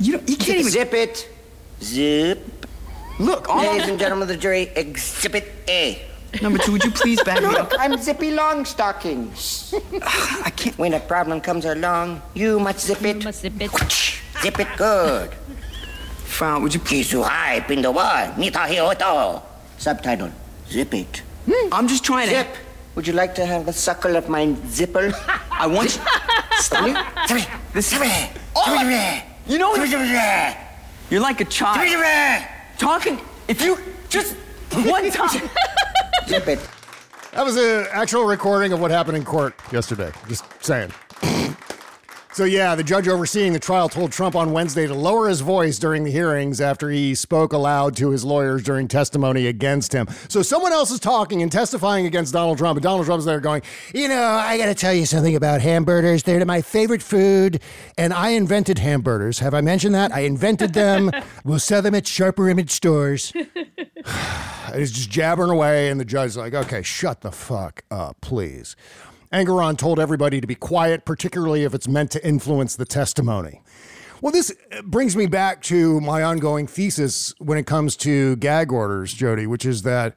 You 0.00 0.12
don't, 0.12 0.28
you 0.28 0.36
can't 0.36 0.60
even. 0.60 0.70
Zip 0.70 0.92
it. 0.92 1.28
Zip. 1.82 2.66
Look, 3.18 3.48
all 3.48 3.58
Ladies 3.58 3.88
and 3.88 3.98
gentlemen 3.98 4.22
of 4.22 4.28
the 4.28 4.36
jury, 4.36 4.70
exhibit 4.76 5.44
A. 5.66 6.06
Number 6.42 6.58
two, 6.58 6.72
would 6.72 6.84
you 6.84 6.90
please 6.90 7.22
back 7.24 7.42
me 7.42 7.54
up? 7.56 7.72
I'm 7.78 7.96
Zippy 7.96 8.30
Longstockings. 8.30 9.74
I 10.44 10.50
can't. 10.50 10.76
When 10.78 10.94
a 10.94 11.00
problem 11.00 11.40
comes 11.40 11.64
along, 11.64 12.22
you 12.34 12.60
must 12.60 12.86
zip 12.86 13.02
it. 13.02 13.24
Must 13.24 13.40
zip 13.40 13.54
it. 13.60 13.70
Zip 14.42 14.58
it 14.60 14.68
good. 14.76 15.30
Frown, 16.24 16.62
would 16.62 16.74
you 16.74 16.80
please? 16.80 17.10
Kisuhai 17.10 17.60
pindawa, 17.66 18.34
nitahioto. 18.34 19.42
Subtitle, 19.78 20.30
zip 20.68 20.94
it. 20.94 21.22
Hmm, 21.50 21.72
I'm 21.72 21.88
just 21.88 22.04
trying 22.04 22.28
to. 22.28 22.34
Zip. 22.34 22.56
Would 22.94 23.06
you 23.06 23.14
like 23.14 23.34
to 23.36 23.46
have 23.46 23.64
the 23.64 23.72
suckle 23.72 24.16
of 24.16 24.28
my 24.28 24.54
zipper? 24.66 25.12
I 25.50 25.66
want 25.66 25.96
you. 25.96 26.02
Stop. 26.58 26.88
it. 26.88 27.48
This. 27.72 27.94
Oh, 28.54 29.22
you 29.46 29.58
know 29.58 29.70
what? 29.70 29.88
You're 31.10 31.20
like 31.20 31.40
a 31.40 31.44
child. 31.46 31.78
Talking. 32.76 33.18
If 33.48 33.62
you 33.62 33.78
just 34.08 34.34
one 34.72 35.10
time. 35.10 35.48
That 36.28 37.44
was 37.44 37.56
an 37.56 37.86
actual 37.90 38.24
recording 38.24 38.72
of 38.72 38.80
what 38.80 38.90
happened 38.90 39.16
in 39.16 39.24
court 39.24 39.54
yesterday. 39.72 40.12
Just 40.28 40.44
saying. 40.62 40.92
So, 42.38 42.44
yeah, 42.44 42.76
the 42.76 42.84
judge 42.84 43.08
overseeing 43.08 43.52
the 43.52 43.58
trial 43.58 43.88
told 43.88 44.12
Trump 44.12 44.36
on 44.36 44.52
Wednesday 44.52 44.86
to 44.86 44.94
lower 44.94 45.28
his 45.28 45.40
voice 45.40 45.76
during 45.76 46.04
the 46.04 46.10
hearings 46.12 46.60
after 46.60 46.88
he 46.88 47.16
spoke 47.16 47.52
aloud 47.52 47.96
to 47.96 48.10
his 48.10 48.24
lawyers 48.24 48.62
during 48.62 48.86
testimony 48.86 49.48
against 49.48 49.92
him. 49.92 50.06
So, 50.28 50.42
someone 50.42 50.72
else 50.72 50.92
is 50.92 51.00
talking 51.00 51.42
and 51.42 51.50
testifying 51.50 52.06
against 52.06 52.32
Donald 52.32 52.56
Trump, 52.58 52.76
and 52.76 52.82
Donald 52.84 53.06
Trump's 53.06 53.24
there 53.24 53.40
going, 53.40 53.62
You 53.92 54.06
know, 54.06 54.22
I 54.22 54.56
got 54.56 54.66
to 54.66 54.74
tell 54.76 54.94
you 54.94 55.04
something 55.04 55.34
about 55.34 55.60
hamburgers. 55.62 56.22
They're 56.22 56.44
my 56.44 56.62
favorite 56.62 57.02
food, 57.02 57.60
and 57.96 58.12
I 58.12 58.28
invented 58.28 58.78
hamburgers. 58.78 59.40
Have 59.40 59.52
I 59.52 59.60
mentioned 59.60 59.96
that? 59.96 60.14
I 60.14 60.20
invented 60.20 60.74
them. 60.74 61.10
we'll 61.44 61.58
sell 61.58 61.82
them 61.82 61.96
at 61.96 62.06
Sharper 62.06 62.48
Image 62.48 62.70
stores. 62.70 63.32
And 64.68 64.80
he's 64.80 64.92
just 64.92 65.10
jabbering 65.10 65.50
away, 65.50 65.88
and 65.88 65.98
the 65.98 66.04
judge's 66.04 66.36
like, 66.36 66.54
okay, 66.54 66.82
shut 66.82 67.22
the 67.22 67.32
fuck 67.32 67.82
up, 67.90 68.20
please. 68.20 68.76
Engoron 69.32 69.76
told 69.76 69.98
everybody 70.00 70.40
to 70.40 70.46
be 70.46 70.54
quiet, 70.54 71.04
particularly 71.04 71.64
if 71.64 71.74
it's 71.74 71.88
meant 71.88 72.10
to 72.12 72.26
influence 72.26 72.76
the 72.76 72.84
testimony. 72.84 73.62
Well, 74.20 74.32
this 74.32 74.52
brings 74.82 75.14
me 75.16 75.26
back 75.26 75.62
to 75.64 76.00
my 76.00 76.22
ongoing 76.22 76.66
thesis 76.66 77.34
when 77.38 77.56
it 77.58 77.66
comes 77.66 77.96
to 77.98 78.36
gag 78.36 78.72
orders, 78.72 79.12
Jody, 79.12 79.46
which 79.46 79.64
is 79.64 79.82
that 79.82 80.16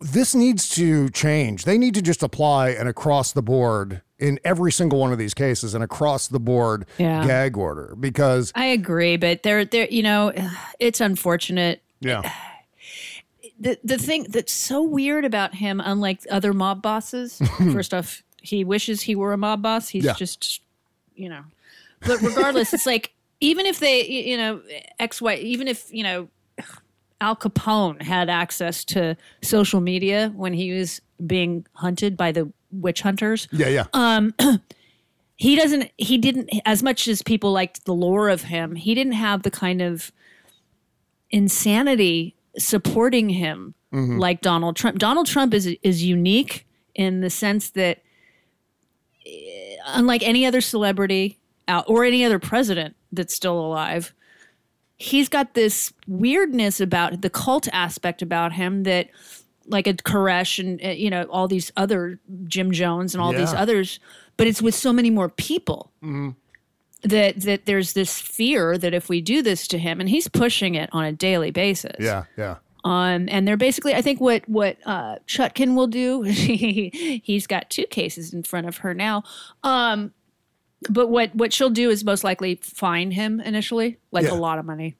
this 0.00 0.34
needs 0.34 0.68
to 0.70 1.08
change. 1.10 1.64
They 1.64 1.78
need 1.78 1.94
to 1.94 2.02
just 2.02 2.24
apply 2.24 2.70
an 2.70 2.88
across 2.88 3.30
the 3.30 3.42
board 3.42 4.02
in 4.18 4.40
every 4.44 4.72
single 4.72 4.98
one 4.98 5.12
of 5.12 5.18
these 5.18 5.34
cases, 5.34 5.74
an 5.74 5.82
across 5.82 6.26
the 6.26 6.40
board 6.40 6.86
Yeah. 6.98 7.24
gag 7.24 7.56
order 7.56 7.94
because, 8.00 8.50
I 8.56 8.64
agree, 8.66 9.16
but 9.16 9.42
they're 9.44 9.64
they're 9.64 9.88
you 9.88 10.02
know, 10.02 10.32
it's 10.80 11.00
unfortunate. 11.00 11.82
yeah. 12.00 12.22
The 13.58 13.78
the 13.84 13.98
thing 13.98 14.26
that's 14.28 14.52
so 14.52 14.82
weird 14.82 15.24
about 15.24 15.54
him, 15.54 15.80
unlike 15.84 16.20
other 16.30 16.52
mob 16.52 16.82
bosses, 16.82 17.40
first 17.72 17.94
off, 17.94 18.22
he 18.42 18.64
wishes 18.64 19.02
he 19.02 19.14
were 19.14 19.32
a 19.32 19.36
mob 19.38 19.62
boss. 19.62 19.88
He's 19.88 20.04
Yeah. 20.04 20.14
just, 20.14 20.60
you 21.14 21.28
know. 21.28 21.44
But 22.00 22.20
regardless, 22.22 22.72
it's 22.74 22.86
like 22.86 23.12
even 23.40 23.66
if 23.66 23.78
they, 23.78 24.04
you 24.06 24.36
know, 24.36 24.60
X 24.98 25.22
Y, 25.22 25.36
even 25.36 25.68
if 25.68 25.92
you 25.92 26.02
know, 26.02 26.28
Al 27.20 27.36
Capone 27.36 28.02
had 28.02 28.28
access 28.28 28.84
to 28.86 29.16
social 29.42 29.80
media 29.80 30.32
when 30.34 30.52
he 30.52 30.72
was 30.72 31.00
being 31.24 31.64
hunted 31.74 32.16
by 32.16 32.32
the 32.32 32.50
witch 32.72 33.02
hunters. 33.02 33.46
Yeah, 33.52 33.68
yeah. 33.68 33.84
Um, 33.92 34.34
he 35.36 35.54
doesn't. 35.54 35.90
He 35.98 36.18
didn't. 36.18 36.50
As 36.64 36.82
much 36.82 37.06
as 37.06 37.22
people 37.22 37.52
liked 37.52 37.84
the 37.84 37.94
lore 37.94 38.28
of 38.28 38.42
him, 38.42 38.74
he 38.74 38.94
didn't 38.96 39.12
have 39.12 39.44
the 39.44 39.50
kind 39.52 39.80
of 39.80 40.10
insanity 41.30 42.34
supporting 42.58 43.28
him 43.30 43.74
Mhm. 43.92 44.18
like 44.18 44.40
Donald 44.40 44.76
Trump. 44.76 44.98
Donald 44.98 45.26
Trump 45.26 45.52
is 45.54 45.66
is 45.82 46.02
unique 46.04 46.66
in 46.94 47.20
the 47.20 47.30
sense 47.30 47.70
that, 47.70 48.02
eh, 49.26 49.76
unlike 49.86 50.22
any 50.22 50.44
other 50.46 50.60
celebrity 50.60 51.38
out 51.68 51.84
or 51.88 52.04
any 52.04 52.24
other 52.24 52.38
president 52.38 52.96
that's 53.12 53.34
still 53.34 53.58
alive, 53.58 54.12
he's 54.96 55.28
got 55.28 55.54
this 55.54 55.92
weirdness 56.06 56.80
about 56.80 57.22
the 57.22 57.30
cult 57.30 57.68
aspect 57.72 58.22
about 58.22 58.52
him 58.54 58.82
that. 58.84 59.08
Like 59.68 59.86
a 59.86 59.94
Koresh 59.94 60.58
and 60.58 60.84
uh, 60.84 60.88
you 60.88 61.08
know 61.08 61.22
all 61.30 61.46
these 61.46 61.70
other 61.76 62.18
Jim 62.48 62.72
Jones 62.72 63.14
and 63.14 63.22
all 63.22 63.32
these 63.32 63.54
others, 63.54 64.00
but 64.36 64.48
it's 64.48 64.60
with 64.60 64.74
so 64.74 64.92
many 64.92 65.08
more 65.08 65.28
people 65.28 65.92
Mhm. 66.02 66.34
That 67.02 67.40
that 67.40 67.66
there's 67.66 67.94
this 67.94 68.20
fear 68.20 68.78
that 68.78 68.94
if 68.94 69.08
we 69.08 69.20
do 69.20 69.42
this 69.42 69.66
to 69.68 69.78
him, 69.78 69.98
and 70.00 70.08
he's 70.08 70.28
pushing 70.28 70.74
it 70.76 70.88
on 70.92 71.04
a 71.04 71.12
daily 71.12 71.50
basis. 71.50 71.96
Yeah, 71.98 72.24
yeah. 72.36 72.56
Um, 72.84 73.28
and 73.30 73.46
they're 73.46 73.56
basically, 73.56 73.94
I 73.94 74.02
think 74.02 74.20
what 74.20 74.48
what 74.48 74.76
uh, 74.86 75.16
Chutkan 75.26 75.74
will 75.76 75.86
do. 75.88 76.22
he, 76.22 77.20
he's 77.24 77.46
got 77.46 77.70
two 77.70 77.86
cases 77.86 78.32
in 78.32 78.42
front 78.44 78.66
of 78.68 78.78
her 78.78 78.94
now. 78.94 79.24
Um, 79.64 80.12
but 80.90 81.08
what 81.08 81.34
what 81.34 81.52
she'll 81.52 81.70
do 81.70 81.90
is 81.90 82.04
most 82.04 82.24
likely 82.24 82.56
fine 82.62 83.12
him 83.12 83.40
initially, 83.40 83.98
like 84.10 84.24
Yeah. 84.24 84.32
a 84.32 84.34
lot 84.34 84.58
of 84.58 84.64
money. 84.64 84.96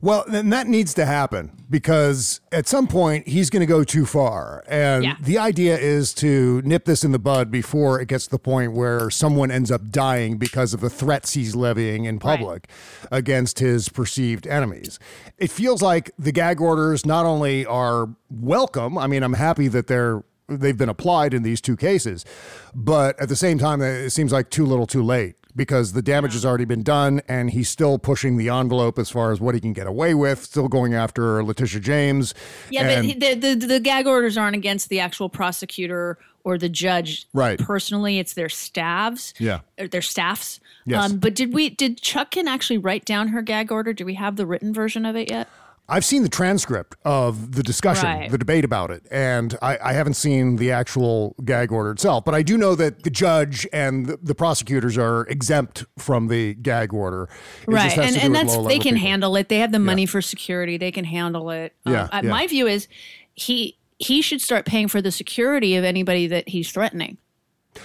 Well, 0.00 0.24
then 0.28 0.50
that 0.50 0.66
needs 0.66 0.94
to 0.94 1.06
happen 1.06 1.52
because 1.70 2.40
at 2.52 2.66
some 2.66 2.86
point 2.86 3.26
he's 3.28 3.50
going 3.50 3.60
to 3.60 3.66
go 3.66 3.82
too 3.82 4.06
far. 4.06 4.62
And 4.68 5.04
Yeah. 5.04 5.16
the 5.20 5.38
idea 5.38 5.76
is 5.78 6.12
to 6.14 6.62
nip 6.64 6.84
this 6.84 7.02
in 7.04 7.12
the 7.12 7.18
bud 7.18 7.50
before 7.50 8.00
it 8.00 8.08
gets 8.08 8.24
to 8.26 8.30
the 8.30 8.38
point 8.38 8.72
where 8.72 9.10
someone 9.10 9.50
ends 9.50 9.70
up 9.70 9.90
dying 9.90 10.36
because 10.36 10.74
of 10.74 10.80
the 10.80 10.90
threats 10.90 11.34
he's 11.34 11.54
levying 11.56 12.04
in 12.04 12.18
public 12.18 12.68
against 13.10 13.58
his 13.58 13.88
perceived 13.88 14.46
enemies. 14.46 14.98
It 15.38 15.50
feels 15.50 15.82
like 15.82 16.10
the 16.18 16.32
gag 16.32 16.60
orders 16.60 17.04
not 17.06 17.24
only 17.26 17.64
are 17.66 18.08
welcome, 18.30 18.96
I 18.98 19.06
mean, 19.06 19.22
I'm 19.22 19.34
happy 19.34 19.68
that 19.68 19.86
they're 19.86 20.22
they've 20.48 20.78
been 20.78 20.88
applied 20.88 21.34
in 21.34 21.42
these 21.42 21.60
two 21.60 21.76
cases, 21.76 22.24
but 22.72 23.18
at 23.20 23.28
the 23.28 23.34
same 23.34 23.58
time 23.58 23.82
it 23.82 24.10
seems 24.10 24.30
like 24.30 24.48
too 24.48 24.64
little 24.64 24.86
too 24.86 25.02
late 25.02 25.34
because 25.56 25.92
the 25.94 26.02
damage 26.02 26.34
has 26.34 26.44
already 26.44 26.66
been 26.66 26.82
done 26.82 27.20
and 27.28 27.50
he's 27.50 27.68
still 27.68 27.98
pushing 27.98 28.36
the 28.36 28.48
envelope 28.50 28.98
as 28.98 29.10
far 29.10 29.32
as 29.32 29.40
what 29.40 29.54
he 29.54 29.60
can 29.60 29.72
get 29.72 29.86
away 29.86 30.14
with, 30.14 30.44
still 30.44 30.68
going 30.68 30.94
after 30.94 31.42
Letitia 31.42 31.80
James. 31.80 32.34
Yeah, 32.70 32.88
And- 32.88 33.18
but 33.18 33.40
the, 33.40 33.54
the 33.54 33.66
the 33.66 33.80
gag 33.80 34.06
orders 34.06 34.36
aren't 34.36 34.54
against 34.56 34.88
the 34.90 35.00
actual 35.00 35.28
prosecutor 35.28 36.18
or 36.44 36.58
the 36.58 36.68
judge. 36.68 37.26
Right. 37.34 37.58
Personally, 37.58 38.18
it's 38.20 38.34
their 38.34 38.48
staffs. 38.48 39.34
Yeah. 39.38 39.60
Their 39.90 40.02
staffs. 40.02 40.60
Yes. 40.84 41.10
Um, 41.10 41.18
but 41.18 41.34
did 41.34 41.52
we 41.52 41.70
did 41.70 42.00
Chutkan 42.00 42.46
actually 42.46 42.78
write 42.78 43.04
down 43.04 43.28
her 43.28 43.42
gag 43.42 43.72
order? 43.72 43.92
Do 43.92 44.04
we 44.04 44.14
have 44.14 44.36
the 44.36 44.46
written 44.46 44.72
version 44.72 45.04
of 45.04 45.16
it 45.16 45.28
yet? 45.30 45.48
I've 45.88 46.04
seen 46.04 46.22
the 46.24 46.28
transcript 46.28 46.96
of 47.04 47.52
the 47.52 47.62
discussion, 47.62 48.06
Right. 48.06 48.30
the 48.30 48.38
debate 48.38 48.64
about 48.64 48.90
it, 48.90 49.06
and 49.10 49.56
I, 49.62 49.78
I 49.82 49.92
haven't 49.92 50.14
seen 50.14 50.56
the 50.56 50.72
actual 50.72 51.36
gag 51.44 51.70
order 51.70 51.92
itself. 51.92 52.24
But 52.24 52.34
I 52.34 52.42
do 52.42 52.58
know 52.58 52.74
that 52.74 53.04
the 53.04 53.10
judge 53.10 53.66
and 53.72 54.06
the, 54.06 54.16
the 54.22 54.34
prosecutors 54.34 54.98
are 54.98 55.22
exempt 55.28 55.84
from 55.96 56.26
the 56.28 56.54
gag 56.54 56.92
order. 56.92 57.28
It 57.62 57.70
right. 57.72 57.96
And 57.96 58.16
and 58.16 58.34
that's 58.34 58.56
they 58.56 58.78
can 58.78 58.94
people. 58.94 59.08
handle 59.08 59.36
it. 59.36 59.48
They 59.48 59.58
have 59.58 59.70
the 59.72 59.78
money 59.78 60.06
for 60.06 60.20
security. 60.20 60.76
They 60.76 60.90
can 60.90 61.04
handle 61.04 61.50
it. 61.50 61.74
Um, 61.86 61.92
Yeah, 61.92 62.08
uh, 62.12 62.20
yeah. 62.24 62.30
My 62.30 62.46
view 62.48 62.66
is 62.66 62.88
he 63.34 63.78
he 63.98 64.22
should 64.22 64.40
start 64.40 64.66
paying 64.66 64.88
for 64.88 65.00
the 65.00 65.12
security 65.12 65.76
of 65.76 65.84
anybody 65.84 66.26
that 66.26 66.48
he's 66.48 66.70
threatening. 66.72 67.16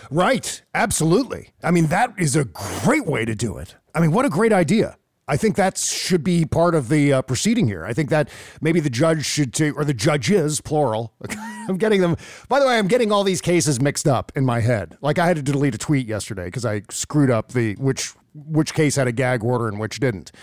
Right. 0.10 0.62
Absolutely. 0.74 1.52
I 1.64 1.72
mean, 1.72 1.88
that 1.88 2.14
is 2.18 2.36
a 2.36 2.46
great 2.46 3.06
way 3.06 3.26
to 3.26 3.36
do 3.36 3.58
it. 3.58 3.76
I 3.94 4.00
mean, 4.00 4.12
what 4.12 4.26
a 4.26 4.30
great 4.30 4.54
idea. 4.54 4.98
I 5.32 5.38
think 5.38 5.56
that 5.56 5.78
should 5.78 6.26
be 6.26 6.44
part 6.44 6.76
of 6.76 6.90
the 6.90 7.14
uh, 7.14 7.22
proceeding 7.22 7.66
here. 7.66 7.86
I 7.86 7.94
think 7.94 8.10
that 8.10 8.28
maybe 8.60 8.82
the 8.82 8.90
judge 8.90 9.26
should 9.26 9.60
or 9.62 9.86
the 9.86 9.94
judges, 9.94 10.60
plural. 10.60 11.14
I'm 11.70 11.78
getting 11.78 12.02
them. 12.02 12.18
By 12.50 12.60
the 12.60 12.68
way, 12.68 12.78
I'm 12.78 12.90
getting 12.90 13.14
all 13.14 13.24
these 13.24 13.40
cases 13.40 13.80
mixed 13.80 14.10
up 14.10 14.34
in 14.36 14.46
my 14.46 14.60
head. 14.60 14.98
Like 15.00 15.20
I 15.20 15.28
had 15.28 15.38
to 15.38 15.42
delete 15.42 15.74
a 15.74 15.78
tweet 15.78 16.06
yesterday 16.06 16.46
because 16.46 16.66
I 16.66 16.82
screwed 16.90 17.32
up 17.32 17.54
the 17.54 17.76
which 17.76 18.12
which 18.34 18.74
case 18.74 18.98
had 18.98 19.08
a 19.08 19.14
gag 19.14 19.42
order 19.42 19.70
and 19.70 19.80
which 19.80 20.02
didn't. 20.02 20.34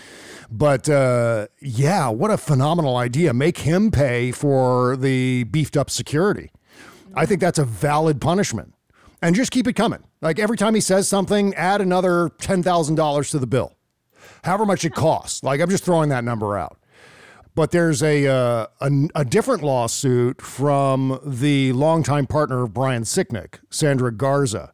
But 0.49 0.89
uh, 0.89 1.49
yeah, 1.61 2.09
what 2.09 2.31
a 2.31 2.37
phenomenal 2.37 2.97
idea! 2.97 3.31
Make 3.31 3.59
him 3.59 3.91
pay 3.91 4.31
for 4.31 4.97
the 4.97 5.43
beefed 5.43 5.77
up 5.77 5.91
security. 5.91 6.49
I 7.13 7.27
think 7.27 7.41
that's 7.41 7.59
a 7.59 7.65
valid 7.65 8.19
punishment. 8.21 8.73
And 9.21 9.35
just 9.35 9.51
keep 9.51 9.67
it 9.67 9.73
coming. 9.73 10.03
Like 10.19 10.39
every 10.39 10.57
time 10.57 10.73
he 10.73 10.81
says 10.81 11.07
something, 11.07 11.53
add 11.55 11.81
another 11.81 12.29
$10,000 12.39 13.31
to 13.31 13.37
the 13.37 13.47
bill. 13.47 13.75
However 14.43 14.65
much 14.65 14.85
it 14.85 14.93
costs. 14.93 15.43
Like 15.43 15.61
I'm 15.61 15.69
just 15.69 15.83
throwing 15.83 16.09
that 16.09 16.23
number 16.23 16.57
out. 16.57 16.77
But 17.55 17.71
there's 17.71 18.01
a, 18.01 18.27
uh, 18.27 18.67
a, 18.79 18.91
a 19.15 19.25
different 19.25 19.63
lawsuit 19.63 20.41
from 20.41 21.19
the 21.25 21.73
longtime 21.73 22.27
partner 22.27 22.63
of 22.63 22.73
Brian 22.73 23.03
Sicknick, 23.03 23.59
Sandra 23.69 24.13
Garza. 24.13 24.73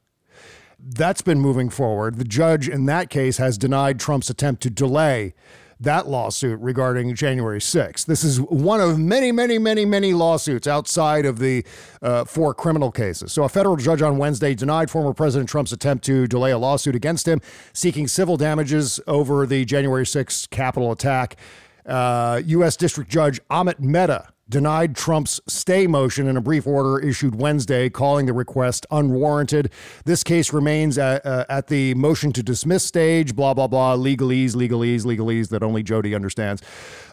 That's 0.77 1.23
been 1.23 1.39
moving 1.39 1.69
forward. 1.69 2.17
The 2.17 2.25
judge 2.25 2.69
in 2.69 2.85
that 2.85 3.09
case 3.09 3.37
has 3.37 3.57
denied 3.57 3.99
Trump's 3.99 4.29
attempt 4.29 4.61
to 4.63 4.69
delay 4.69 5.33
that 5.79 6.07
lawsuit 6.07 6.59
regarding 6.61 7.13
January 7.15 7.59
6th. 7.59 8.05
This 8.05 8.23
is 8.23 8.39
one 8.39 8.79
of 8.79 8.97
many, 8.97 9.31
many, 9.31 9.57
many, 9.57 9.85
many 9.85 10.13
lawsuits 10.13 10.67
outside 10.67 11.25
of 11.25 11.39
the 11.39 11.65
uh, 12.01 12.25
four 12.25 12.53
criminal 12.53 12.91
cases. 12.91 13.33
So, 13.33 13.43
a 13.43 13.49
federal 13.49 13.75
judge 13.75 14.01
on 14.01 14.17
Wednesday 14.17 14.55
denied 14.55 14.89
former 14.89 15.13
President 15.13 15.49
Trump's 15.49 15.71
attempt 15.71 16.05
to 16.05 16.27
delay 16.27 16.51
a 16.51 16.57
lawsuit 16.57 16.95
against 16.95 17.27
him, 17.27 17.41
seeking 17.73 18.07
civil 18.07 18.37
damages 18.37 18.99
over 19.07 19.45
the 19.45 19.65
January 19.65 20.05
6th 20.05 20.49
Capitol 20.49 20.91
attack. 20.91 21.37
Uh, 21.85 22.41
U.S. 22.45 22.75
District 22.75 23.09
Judge 23.09 23.39
Amit 23.49 23.79
Mehta 23.79 24.29
denied 24.49 24.95
Trump's 24.95 25.39
stay 25.47 25.87
motion 25.87 26.27
in 26.27 26.37
a 26.37 26.41
brief 26.41 26.67
order 26.67 26.99
issued 26.99 27.35
Wednesday, 27.35 27.89
calling 27.89 28.25
the 28.25 28.33
request 28.33 28.85
unwarranted. 28.91 29.71
This 30.05 30.23
case 30.23 30.53
remains 30.53 30.97
at, 30.97 31.25
uh, 31.25 31.45
at 31.49 31.67
the 31.67 31.93
motion 31.95 32.31
to 32.33 32.43
dismiss 32.43 32.83
stage, 32.83 33.35
blah, 33.35 33.53
blah, 33.53 33.67
blah, 33.67 33.95
legalese, 33.95 34.55
legalese, 34.55 35.03
legalese 35.03 35.49
that 35.49 35.63
only 35.63 35.83
Jody 35.83 36.13
understands. 36.13 36.61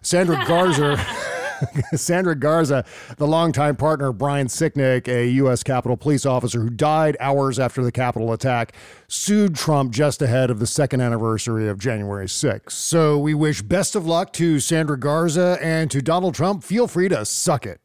Sandra 0.02 0.44
Garza. 0.46 1.04
Sandra 1.94 2.34
Garza, 2.34 2.84
the 3.16 3.26
longtime 3.26 3.76
partner 3.76 4.08
of 4.08 4.18
Brian 4.18 4.46
Sicknick, 4.46 5.08
a 5.08 5.28
U.S. 5.28 5.62
Capitol 5.62 5.96
police 5.96 6.24
officer 6.24 6.60
who 6.60 6.70
died 6.70 7.16
hours 7.20 7.58
after 7.58 7.82
the 7.82 7.92
Capitol 7.92 8.32
attack, 8.32 8.72
sued 9.08 9.54
Trump 9.54 9.92
just 9.92 10.22
ahead 10.22 10.50
of 10.50 10.58
the 10.58 10.66
second 10.66 11.00
anniversary 11.00 11.68
of 11.68 11.78
January 11.78 12.26
6th. 12.26 12.72
So 12.72 13.18
we 13.18 13.34
wish 13.34 13.62
best 13.62 13.94
of 13.94 14.06
luck 14.06 14.32
to 14.34 14.60
Sandra 14.60 14.98
Garza 14.98 15.58
and 15.60 15.90
to 15.90 16.00
Donald 16.00 16.34
Trump. 16.34 16.64
Feel 16.64 16.88
free 16.88 17.08
to 17.08 17.24
suck 17.24 17.66
it. 17.66 17.81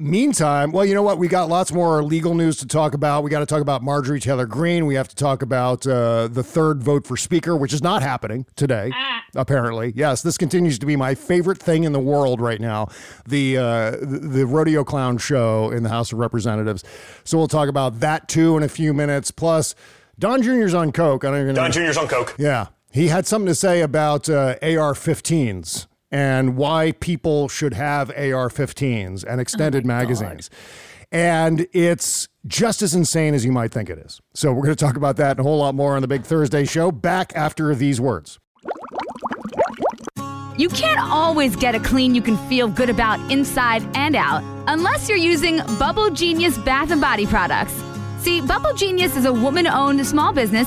Meantime, 0.00 0.70
well, 0.70 0.84
you 0.84 0.94
know 0.94 1.02
what? 1.02 1.18
We 1.18 1.26
got 1.26 1.48
lots 1.48 1.72
more 1.72 2.04
legal 2.04 2.32
news 2.32 2.56
to 2.58 2.66
talk 2.66 2.94
about. 2.94 3.24
We 3.24 3.30
got 3.30 3.40
to 3.40 3.46
talk 3.46 3.60
about 3.60 3.82
Marjorie 3.82 4.20
Taylor 4.20 4.46
Greene. 4.46 4.86
We 4.86 4.94
have 4.94 5.08
to 5.08 5.16
talk 5.16 5.42
about 5.42 5.84
uh, 5.88 6.28
the 6.28 6.44
third 6.44 6.84
vote 6.84 7.04
for 7.04 7.16
Speaker, 7.16 7.56
which 7.56 7.72
is 7.72 7.82
not 7.82 8.00
happening 8.00 8.46
today, 8.54 8.92
apparently. 9.34 9.92
Yes, 9.96 10.22
this 10.22 10.38
continues 10.38 10.78
to 10.78 10.86
be 10.86 10.94
my 10.94 11.16
favorite 11.16 11.58
thing 11.58 11.82
in 11.82 11.90
the 11.90 11.98
world 11.98 12.40
right 12.40 12.60
now 12.60 12.86
the, 13.26 13.58
uh, 13.58 13.90
the, 13.90 14.20
the 14.22 14.46
rodeo 14.46 14.84
clown 14.84 15.18
show 15.18 15.72
in 15.72 15.82
the 15.82 15.88
House 15.88 16.12
of 16.12 16.20
Representatives. 16.20 16.84
So 17.24 17.36
we'll 17.36 17.48
talk 17.48 17.68
about 17.68 17.98
that 17.98 18.28
too 18.28 18.56
in 18.56 18.62
a 18.62 18.68
few 18.68 18.94
minutes. 18.94 19.32
Plus, 19.32 19.74
Don 20.16 20.42
Jr.'s 20.42 20.74
on 20.74 20.92
Coke. 20.92 21.24
I 21.24 21.32
don't 21.32 21.40
even 21.40 21.54
know. 21.56 21.62
Don 21.62 21.72
Jr.'s 21.72 21.96
on 21.96 22.06
Coke. 22.06 22.36
Yeah. 22.38 22.68
He 22.92 23.08
had 23.08 23.26
something 23.26 23.48
to 23.48 23.54
say 23.56 23.80
about 23.80 24.28
uh, 24.28 24.54
AR 24.62 24.94
15s 24.94 25.87
and 26.10 26.56
why 26.56 26.92
people 27.00 27.48
should 27.48 27.74
have 27.74 28.10
AR 28.10 28.48
15s 28.48 29.24
and 29.24 29.38
oh 29.38 29.42
extended 29.42 29.84
magazines. 29.84 30.50
And 31.10 31.66
it's 31.72 32.28
just 32.46 32.82
as 32.82 32.94
insane 32.94 33.34
as 33.34 33.44
you 33.44 33.52
might 33.52 33.72
think 33.72 33.88
it 33.88 33.98
is. 33.98 34.20
So 34.34 34.52
we're 34.52 34.64
going 34.64 34.76
to 34.76 34.84
talk 34.84 34.96
about 34.96 35.16
that 35.16 35.32
and 35.32 35.40
a 35.40 35.42
whole 35.42 35.58
lot 35.58 35.74
more 35.74 35.96
on 35.96 36.02
the 36.02 36.08
Big 36.08 36.24
Thursday 36.24 36.64
show 36.64 36.92
back 36.92 37.32
after 37.34 37.74
these 37.74 38.00
words. 38.00 38.38
You 40.58 40.68
can't 40.68 41.00
always 41.00 41.54
get 41.54 41.76
a 41.76 41.80
clean 41.80 42.14
you 42.14 42.22
can 42.22 42.36
feel 42.48 42.68
good 42.68 42.90
about 42.90 43.30
inside 43.30 43.84
and 43.94 44.16
out 44.16 44.42
unless 44.66 45.08
you're 45.08 45.16
using 45.16 45.58
Bubble 45.78 46.10
Genius 46.10 46.58
Bath 46.58 46.90
and 46.90 47.00
Body 47.00 47.26
products. 47.26 47.72
See, 48.18 48.40
Bubble 48.40 48.74
Genius 48.74 49.16
is 49.16 49.24
a 49.24 49.32
woman 49.32 49.66
owned 49.66 50.04
small 50.04 50.32
business 50.32 50.66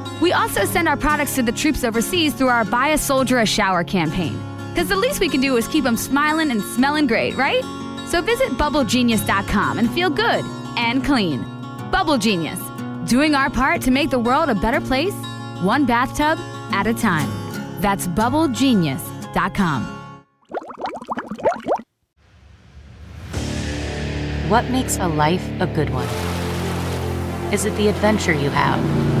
We 0.21 0.33
also 0.33 0.65
send 0.65 0.87
our 0.87 0.95
products 0.95 1.33
to 1.35 1.41
the 1.41 1.51
troops 1.51 1.83
overseas 1.83 2.35
through 2.35 2.49
our 2.49 2.63
Buy 2.63 2.89
a 2.89 2.97
Soldier 2.97 3.39
a 3.39 3.45
Shower 3.45 3.83
campaign. 3.83 4.39
Because 4.69 4.87
the 4.87 4.95
least 4.95 5.19
we 5.19 5.27
can 5.27 5.41
do 5.41 5.57
is 5.57 5.67
keep 5.67 5.83
them 5.83 5.97
smiling 5.97 6.51
and 6.51 6.61
smelling 6.61 7.07
great, 7.07 7.35
right? 7.35 7.63
So 8.07 8.21
visit 8.21 8.49
bubblegenius.com 8.49 9.79
and 9.79 9.89
feel 9.91 10.11
good 10.11 10.45
and 10.77 11.03
clean. 11.03 11.41
Bubble 11.91 12.19
Genius, 12.19 12.61
doing 13.09 13.33
our 13.33 13.49
part 13.49 13.81
to 13.81 13.91
make 13.91 14.11
the 14.11 14.19
world 14.19 14.49
a 14.49 14.55
better 14.55 14.79
place, 14.79 15.15
one 15.61 15.85
bathtub 15.85 16.37
at 16.71 16.85
a 16.85 16.93
time. 16.93 17.29
That's 17.81 18.07
bubblegenius.com. 18.07 19.97
What 24.49 24.69
makes 24.69 24.97
a 24.97 25.07
life 25.07 25.49
a 25.59 25.65
good 25.65 25.89
one? 25.89 26.07
Is 27.51 27.65
it 27.65 27.75
the 27.75 27.87
adventure 27.87 28.33
you 28.33 28.49
have? 28.49 29.20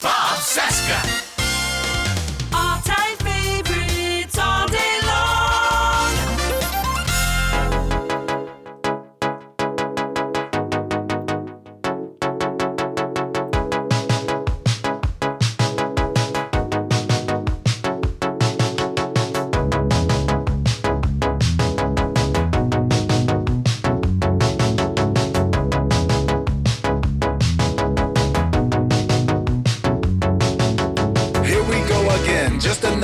Bob 0.00 0.40
Cesca. 0.40 1.29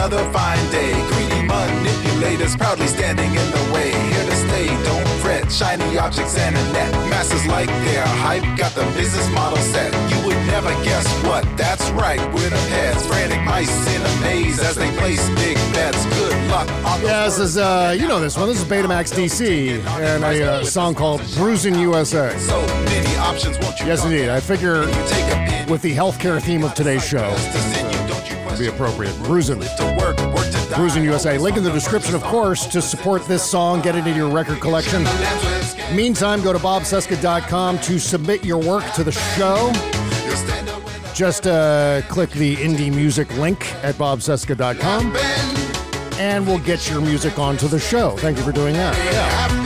Another 0.07 0.30
fine 0.30 0.70
day. 0.70 0.92
Greedy 1.09 1.42
manipulators 1.48 2.54
proudly 2.54 2.86
standing 2.86 3.28
in 3.28 3.50
the 3.50 3.70
way. 3.74 3.90
Here 3.90 4.24
to 4.24 4.36
stay, 4.36 4.66
don't 4.84 5.09
fret. 5.18 5.50
Shiny 5.50 5.98
objects 5.98 6.38
and 6.38 6.54
a 6.54 6.72
net. 6.72 6.92
Masses 7.11 7.44
like 7.48 7.66
their 7.66 8.07
hype, 8.07 8.44
got 8.57 8.72
the 8.76 8.84
business 8.96 9.28
model 9.32 9.59
set. 9.59 9.92
You 10.09 10.24
would 10.24 10.36
never 10.46 10.70
guess 10.84 11.04
what, 11.24 11.44
that's 11.57 11.90
right, 11.90 12.20
with 12.32 12.50
them 12.50 12.68
heads. 12.68 13.04
Frantic 13.04 13.42
mice 13.42 13.68
in 13.96 14.00
a 14.00 14.20
maze 14.20 14.61
as 14.61 14.76
they 14.76 14.96
place 14.96 15.28
big 15.30 15.57
bets. 15.74 16.04
Good 16.14 16.50
luck 16.50 16.70
on 16.84 17.00
the 17.00 17.09
Yeah, 17.09 17.24
this 17.24 17.40
is, 17.40 17.57
uh, 17.57 17.96
you 17.98 18.07
know 18.07 18.20
this 18.20 18.36
one. 18.36 18.46
This 18.46 18.61
is 18.61 18.64
BetamaxDC 18.64 19.84
and 19.84 20.22
a 20.22 20.52
uh, 20.52 20.64
song 20.64 20.94
called 20.94 21.20
Bruising 21.34 21.74
USA. 21.80 22.38
So 22.38 22.64
many 22.84 23.16
options, 23.16 23.59
won't 23.59 23.80
you 23.80 23.86
Yes, 23.86 24.04
indeed. 24.04 24.28
I 24.28 24.38
figure 24.38 24.82
with 25.66 25.82
the 25.82 25.96
healthcare 25.96 26.40
theme 26.40 26.62
of 26.62 26.74
today's 26.74 27.04
show, 27.04 27.34
would 28.57 28.62
be 28.62 28.74
appropriate. 28.74 29.16
Bruising. 29.24 29.59
Bruising 30.74 31.04
USA. 31.04 31.38
Link 31.38 31.57
in 31.57 31.64
the 31.64 31.72
description, 31.72 32.14
of 32.14 32.22
course, 32.22 32.66
to 32.66 32.80
support 32.80 33.26
this 33.26 33.42
song. 33.42 33.80
Get 33.80 33.96
it 33.96 34.07
in 34.07 34.16
your 34.16 34.30
record 34.30 34.61
collection. 34.61 35.04
Meantime, 35.94 36.42
go 36.42 36.52
to 36.52 36.59
bobcesca.com 36.59 37.78
to 37.80 37.98
submit 37.98 38.44
your 38.44 38.59
work 38.59 38.84
to 38.92 39.04
the 39.04 39.12
show. 39.12 39.72
Just 41.14 41.46
uh, 41.46 42.02
click 42.09 42.30
the 42.30 42.57
indie 42.57 42.94
music 42.94 43.34
link 43.36 43.74
at 43.82 43.94
bobcesca.com 43.94 45.16
and 46.18 46.46
we'll 46.46 46.59
get 46.59 46.88
your 46.90 47.00
music 47.00 47.38
onto 47.38 47.68
the 47.68 47.78
show. 47.78 48.16
Thank 48.18 48.38
you 48.38 48.44
for 48.44 48.52
doing 48.52 48.74
that. 48.74 48.96
Yeah. 49.12 49.65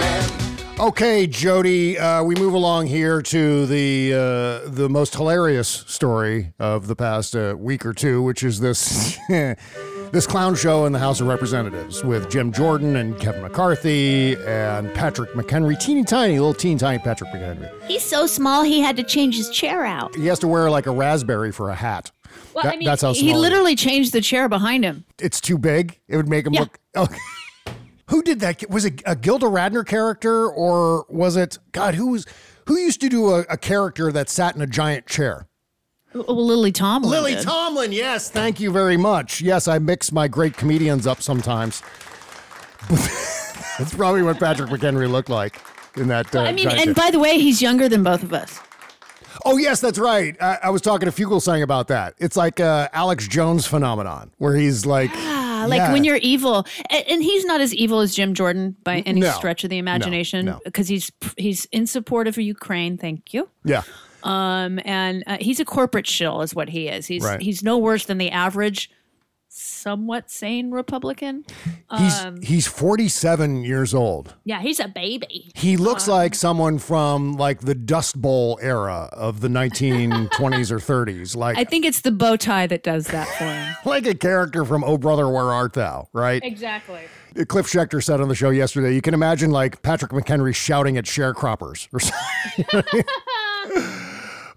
Okay, 0.80 1.26
Jody, 1.26 1.98
uh, 1.98 2.22
we 2.24 2.34
move 2.36 2.54
along 2.54 2.86
here 2.86 3.20
to 3.20 3.66
the 3.66 4.14
uh, 4.14 4.70
the 4.70 4.88
most 4.88 5.14
hilarious 5.14 5.68
story 5.68 6.54
of 6.58 6.86
the 6.86 6.96
past 6.96 7.36
uh, 7.36 7.54
week 7.58 7.84
or 7.84 7.92
two, 7.92 8.22
which 8.22 8.42
is 8.42 8.60
this 8.60 9.18
this 9.28 10.26
clown 10.26 10.54
show 10.54 10.86
in 10.86 10.92
the 10.94 10.98
House 10.98 11.20
of 11.20 11.26
Representatives 11.26 12.02
with 12.02 12.30
Jim 12.30 12.50
Jordan 12.50 12.96
and 12.96 13.18
Kevin 13.20 13.42
McCarthy 13.42 14.36
and 14.46 14.92
Patrick 14.94 15.32
McHenry, 15.32 15.78
teeny 15.78 16.02
tiny, 16.02 16.38
little 16.38 16.54
teeny 16.54 16.78
tiny 16.78 16.98
Patrick 16.98 17.30
McHenry. 17.30 17.70
He's 17.84 18.02
so 18.02 18.26
small 18.26 18.62
he 18.62 18.80
had 18.80 18.96
to 18.96 19.02
change 19.02 19.36
his 19.36 19.50
chair 19.50 19.84
out. 19.84 20.14
He 20.16 20.26
has 20.28 20.38
to 20.38 20.48
wear 20.48 20.70
like 20.70 20.86
a 20.86 20.92
raspberry 20.92 21.52
for 21.52 21.68
a 21.68 21.74
hat. 21.74 22.10
Well, 22.54 22.64
That- 22.64 22.72
I 22.74 22.76
mean, 22.78 22.86
that's 22.86 23.02
how 23.02 23.12
small 23.12 23.28
he 23.28 23.34
literally 23.36 23.76
changed 23.76 24.14
the 24.14 24.22
chair 24.22 24.48
behind 24.48 24.84
him. 24.84 25.04
it's 25.20 25.42
too 25.42 25.58
big. 25.58 25.98
It 26.08 26.16
would 26.16 26.28
make 26.28 26.46
him 26.46 26.54
Yeah. 26.54 26.60
look. 26.60 26.78
Oh. 26.96 27.06
Who 28.10 28.22
did 28.22 28.40
that? 28.40 28.68
Was 28.68 28.84
it 28.84 29.02
a 29.06 29.16
Gilda 29.16 29.46
Radner 29.46 29.86
character 29.86 30.48
or 30.48 31.06
was 31.08 31.36
it 31.36 31.58
God? 31.72 31.94
Who 31.94 32.08
was 32.08 32.26
who 32.66 32.76
used 32.76 33.00
to 33.00 33.08
do 33.08 33.30
a, 33.30 33.40
a 33.48 33.56
character 33.56 34.12
that 34.12 34.28
sat 34.28 34.54
in 34.54 34.60
a 34.62 34.66
giant 34.66 35.06
chair? 35.06 35.46
Well, 36.12 36.44
Lily 36.44 36.72
Tomlin. 36.72 37.10
Lily 37.10 37.34
did. 37.36 37.44
Tomlin. 37.44 37.92
Yes, 37.92 38.28
thank 38.28 38.58
you 38.58 38.72
very 38.72 38.96
much. 38.96 39.40
Yes, 39.40 39.68
I 39.68 39.78
mix 39.78 40.10
my 40.10 40.26
great 40.26 40.56
comedians 40.56 41.06
up 41.06 41.22
sometimes. 41.22 41.82
That's 42.88 43.94
probably 43.94 44.22
what 44.22 44.40
Patrick 44.40 44.70
McHenry 44.70 45.08
looked 45.08 45.28
like 45.28 45.60
in 45.96 46.08
that. 46.08 46.34
Uh, 46.34 46.40
I 46.40 46.52
mean, 46.52 46.68
and 46.68 46.80
chair. 46.80 46.94
by 46.94 47.10
the 47.12 47.20
way, 47.20 47.38
he's 47.38 47.62
younger 47.62 47.88
than 47.88 48.02
both 48.02 48.24
of 48.24 48.32
us. 48.32 48.60
Oh 49.44 49.56
yes, 49.56 49.80
that's 49.80 49.98
right. 49.98 50.36
I, 50.42 50.58
I 50.64 50.70
was 50.70 50.82
talking 50.82 51.10
to 51.10 51.12
Fugelsang 51.12 51.62
about 51.62 51.88
that. 51.88 52.14
It's 52.18 52.36
like 52.36 52.60
a 52.60 52.90
Alex 52.92 53.26
Jones 53.26 53.66
phenomenon 53.66 54.32
where 54.36 54.54
he's 54.54 54.84
like, 54.84 55.10
Like 55.66 55.78
yeah. 55.78 55.92
when 55.92 56.04
you're 56.04 56.16
evil, 56.16 56.66
and, 56.90 57.04
and 57.08 57.22
he's 57.22 57.44
not 57.44 57.60
as 57.60 57.74
evil 57.74 58.00
as 58.00 58.14
Jim 58.14 58.34
Jordan 58.34 58.76
by 58.84 59.00
any 59.00 59.20
No. 59.20 59.30
stretch 59.32 59.64
of 59.64 59.70
the 59.70 59.76
No, 59.76 59.80
imagination, 59.80 60.46
no. 60.46 60.60
because 60.64 60.88
he's 60.88 61.10
he's 61.36 61.66
in 61.66 61.86
support 61.86 62.26
of 62.28 62.36
Ukraine. 62.38 62.96
Thank 62.98 63.32
you. 63.34 63.48
yeah. 63.64 63.82
Um, 64.22 64.78
and 64.84 65.24
uh, 65.26 65.38
he's 65.40 65.60
a 65.60 65.64
corporate 65.64 66.06
shill, 66.06 66.42
is 66.42 66.54
what 66.54 66.68
he 66.68 66.88
is. 66.88 67.06
He's 67.06 67.24
Right. 67.24 67.40
he's 67.40 67.62
no 67.62 67.78
worse 67.78 68.04
than 68.06 68.18
the 68.18 68.30
average, 68.30 68.90
somewhat 69.52 70.30
sane 70.30 70.70
Republican. 70.70 71.44
He's 71.98 72.20
Um, 72.20 72.40
he's 72.40 72.68
47 72.68 73.64
years 73.64 73.92
old. 73.94 74.34
yeah, 74.44 74.60
he's 74.60 74.78
a 74.78 74.86
baby. 74.86 75.50
He 75.56 75.76
looks 75.76 76.06
Um, 76.06 76.14
like 76.14 76.34
someone 76.36 76.78
from 76.78 77.32
like 77.32 77.60
the 77.62 77.74
Dust 77.74 78.20
Bowl 78.20 78.60
era 78.62 79.08
of 79.12 79.40
the 79.40 79.48
1920s 79.48 80.70
or 80.70 80.78
30s, 80.78 81.34
like 81.36 81.58
I 81.58 81.64
think 81.64 81.84
it's 81.84 82.00
the 82.02 82.12
bow 82.12 82.36
tie 82.36 82.68
that 82.68 82.84
does 82.84 83.08
that 83.08 83.26
for 83.26 83.44
him. 83.44 83.74
like 83.84 84.06
a 84.06 84.14
character 84.14 84.64
from 84.64 84.84
Oh 84.84 84.96
Brother 84.98 85.28
Where 85.28 85.50
Art 85.52 85.72
Thou, 85.72 86.08
right? 86.12 86.40
exactly. 86.44 87.00
Cliff 87.48 87.66
Schechter 87.66 88.02
said 88.02 88.20
on 88.20 88.28
the 88.28 88.34
show 88.34 88.50
yesterday, 88.50 88.92
you 88.94 89.00
can 89.00 89.14
imagine 89.14 89.50
like 89.50 89.82
Patrick 89.82 90.10
McHenry 90.12 90.54
shouting 90.54 90.96
at 90.96 91.04
sharecroppers 91.04 91.88
or 91.92 92.00
something. 92.00 93.02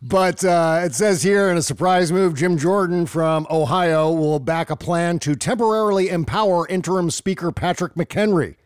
But 0.06 0.44
uh, 0.44 0.82
it 0.84 0.94
says 0.94 1.24
here 1.24 1.50
in 1.50 1.56
a 1.56 1.62
surprise 1.62 2.12
move, 2.12 2.36
Jim 2.36 2.58
Jordan 2.58 3.06
from 3.06 3.48
Ohio 3.50 4.12
will 4.12 4.38
back 4.38 4.70
a 4.70 4.76
plan 4.76 5.18
to 5.20 5.34
temporarily 5.34 6.10
empower 6.10 6.68
interim 6.68 7.10
Speaker 7.10 7.54
Patrick 7.54 7.94
McHenry, 7.94 8.58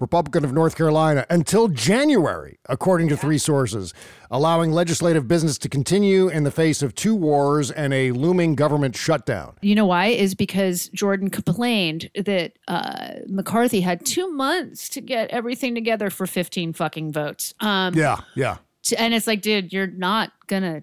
Republican 0.00 0.44
of 0.44 0.52
North 0.52 0.76
Carolina, 0.76 1.24
until 1.30 1.68
January, 1.68 2.58
according 2.68 3.06
to 3.06 3.16
three 3.16 3.38
sources, 3.38 3.94
allowing 4.32 4.72
legislative 4.72 5.28
business 5.28 5.58
to 5.58 5.68
continue 5.68 6.28
in 6.28 6.42
the 6.42 6.50
face 6.50 6.82
of 6.82 6.96
two 6.96 7.14
wars 7.14 7.70
and 7.70 7.94
a 7.94 8.10
looming 8.10 8.56
government 8.56 8.96
shutdown. 8.96 9.54
You 9.62 9.76
know 9.76 9.86
why? 9.86 10.06
Is 10.06 10.34
because 10.34 10.88
Jordan 10.88 11.30
complained 11.30 12.10
that 12.16 12.54
uh, 12.66 13.10
McCarthy 13.28 13.80
had 13.82 14.04
two 14.04 14.28
months 14.32 14.88
to 14.88 15.00
get 15.00 15.30
everything 15.30 15.76
together 15.76 16.10
for 16.10 16.26
15 16.26 16.72
fucking 16.72 17.12
votes. 17.12 17.54
Um, 17.60 17.94
Yeah, 17.94 18.22
yeah. 18.34 18.56
T- 18.82 18.96
And 18.96 19.14
it's 19.14 19.26
like, 19.26 19.42
dude, 19.42 19.72
you're 19.72 19.86
not 19.86 20.32
gonna 20.46 20.82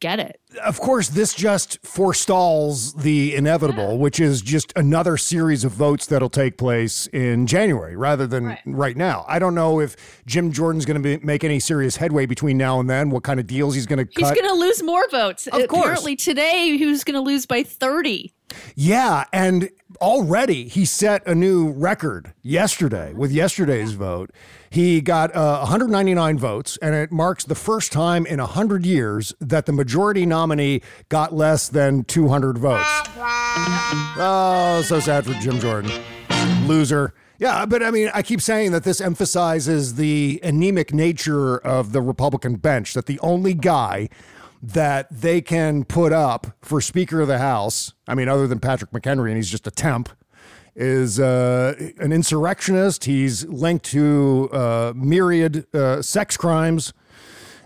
get 0.00 0.20
it. 0.20 0.40
Of 0.64 0.78
course, 0.78 1.08
this 1.08 1.34
just 1.34 1.84
forestalls 1.84 2.94
the 2.94 3.34
inevitable, 3.34 3.98
which 3.98 4.20
is 4.20 4.40
just 4.42 4.72
another 4.76 5.16
series 5.16 5.64
of 5.64 5.72
votes 5.72 6.06
that'll 6.06 6.30
take 6.30 6.56
place 6.56 7.08
in 7.08 7.48
January 7.48 7.96
rather 7.96 8.24
than 8.26 8.56
right, 8.64 8.96
now. 8.96 9.24
I 9.26 9.40
don't 9.40 9.56
know 9.56 9.80
if 9.80 9.96
Jim 10.24 10.52
Jordan's 10.52 10.84
going 10.86 11.02
to 11.02 11.26
make 11.26 11.42
any 11.42 11.58
serious 11.58 11.96
headway 11.96 12.26
between 12.26 12.56
now 12.56 12.78
and 12.78 12.88
then, 12.88 13.10
what 13.10 13.24
kind 13.24 13.40
of 13.40 13.48
deals 13.48 13.74
he's 13.74 13.86
going 13.86 14.06
to 14.06 14.08
He's 14.16 14.30
gonna 14.30 14.52
lose 14.52 14.84
more 14.84 15.08
votes. 15.08 15.48
Of 15.48 15.66
course. 15.66 15.82
Apparently 15.82 16.14
today 16.14 16.76
he 16.78 16.86
was 16.86 17.02
gonna 17.02 17.20
lose 17.20 17.44
by 17.44 17.64
30. 17.64 18.32
Yeah, 18.76 19.24
and 19.32 19.68
already 20.00 20.68
he 20.68 20.84
set 20.84 21.26
a 21.26 21.34
new 21.34 21.70
record 21.70 22.34
yesterday 22.42 23.12
with 23.12 23.32
yesterday's 23.32 23.92
vote. 23.92 24.30
He 24.70 25.00
got 25.00 25.34
uh, 25.34 25.58
199 25.58 26.38
votes, 26.38 26.76
and 26.82 26.94
it 26.94 27.10
marks 27.10 27.44
the 27.44 27.54
first 27.54 27.90
time 27.90 28.26
in 28.26 28.38
100 28.38 28.84
years 28.84 29.34
that 29.40 29.66
the 29.66 29.72
majority 29.72 30.26
nominee 30.26 30.82
got 31.08 31.34
less 31.34 31.68
than 31.68 32.04
200 32.04 32.58
votes. 32.58 32.84
Oh, 34.20 34.82
so 34.86 35.00
sad 35.00 35.24
for 35.24 35.32
Jim 35.34 35.58
Jordan. 35.58 35.90
Loser. 36.66 37.14
Yeah, 37.38 37.66
but 37.66 37.82
I 37.82 37.90
mean, 37.90 38.10
I 38.12 38.22
keep 38.22 38.40
saying 38.40 38.72
that 38.72 38.82
this 38.82 39.00
emphasizes 39.00 39.94
the 39.94 40.40
anemic 40.42 40.92
nature 40.92 41.58
of 41.58 41.92
the 41.92 42.02
Republican 42.02 42.56
bench, 42.56 42.94
that 42.94 43.06
the 43.06 43.20
only 43.20 43.54
guy 43.54 44.08
that 44.62 45.06
they 45.10 45.40
can 45.40 45.84
put 45.84 46.12
up 46.12 46.48
for 46.62 46.80
Speaker 46.80 47.20
of 47.20 47.28
the 47.28 47.38
House, 47.38 47.92
I 48.06 48.14
mean, 48.14 48.28
other 48.28 48.46
than 48.46 48.60
Patrick 48.60 48.90
McHenry, 48.90 49.28
and 49.28 49.36
he's 49.36 49.50
just 49.50 49.66
a 49.66 49.70
temp, 49.70 50.08
is 50.74 51.18
uh, 51.18 51.74
an 51.98 52.12
insurrectionist. 52.12 53.04
He's 53.04 53.44
linked 53.46 53.84
to 53.86 54.48
uh, 54.52 54.92
myriad 54.94 55.66
uh, 55.74 56.02
sex 56.02 56.36
crimes. 56.36 56.92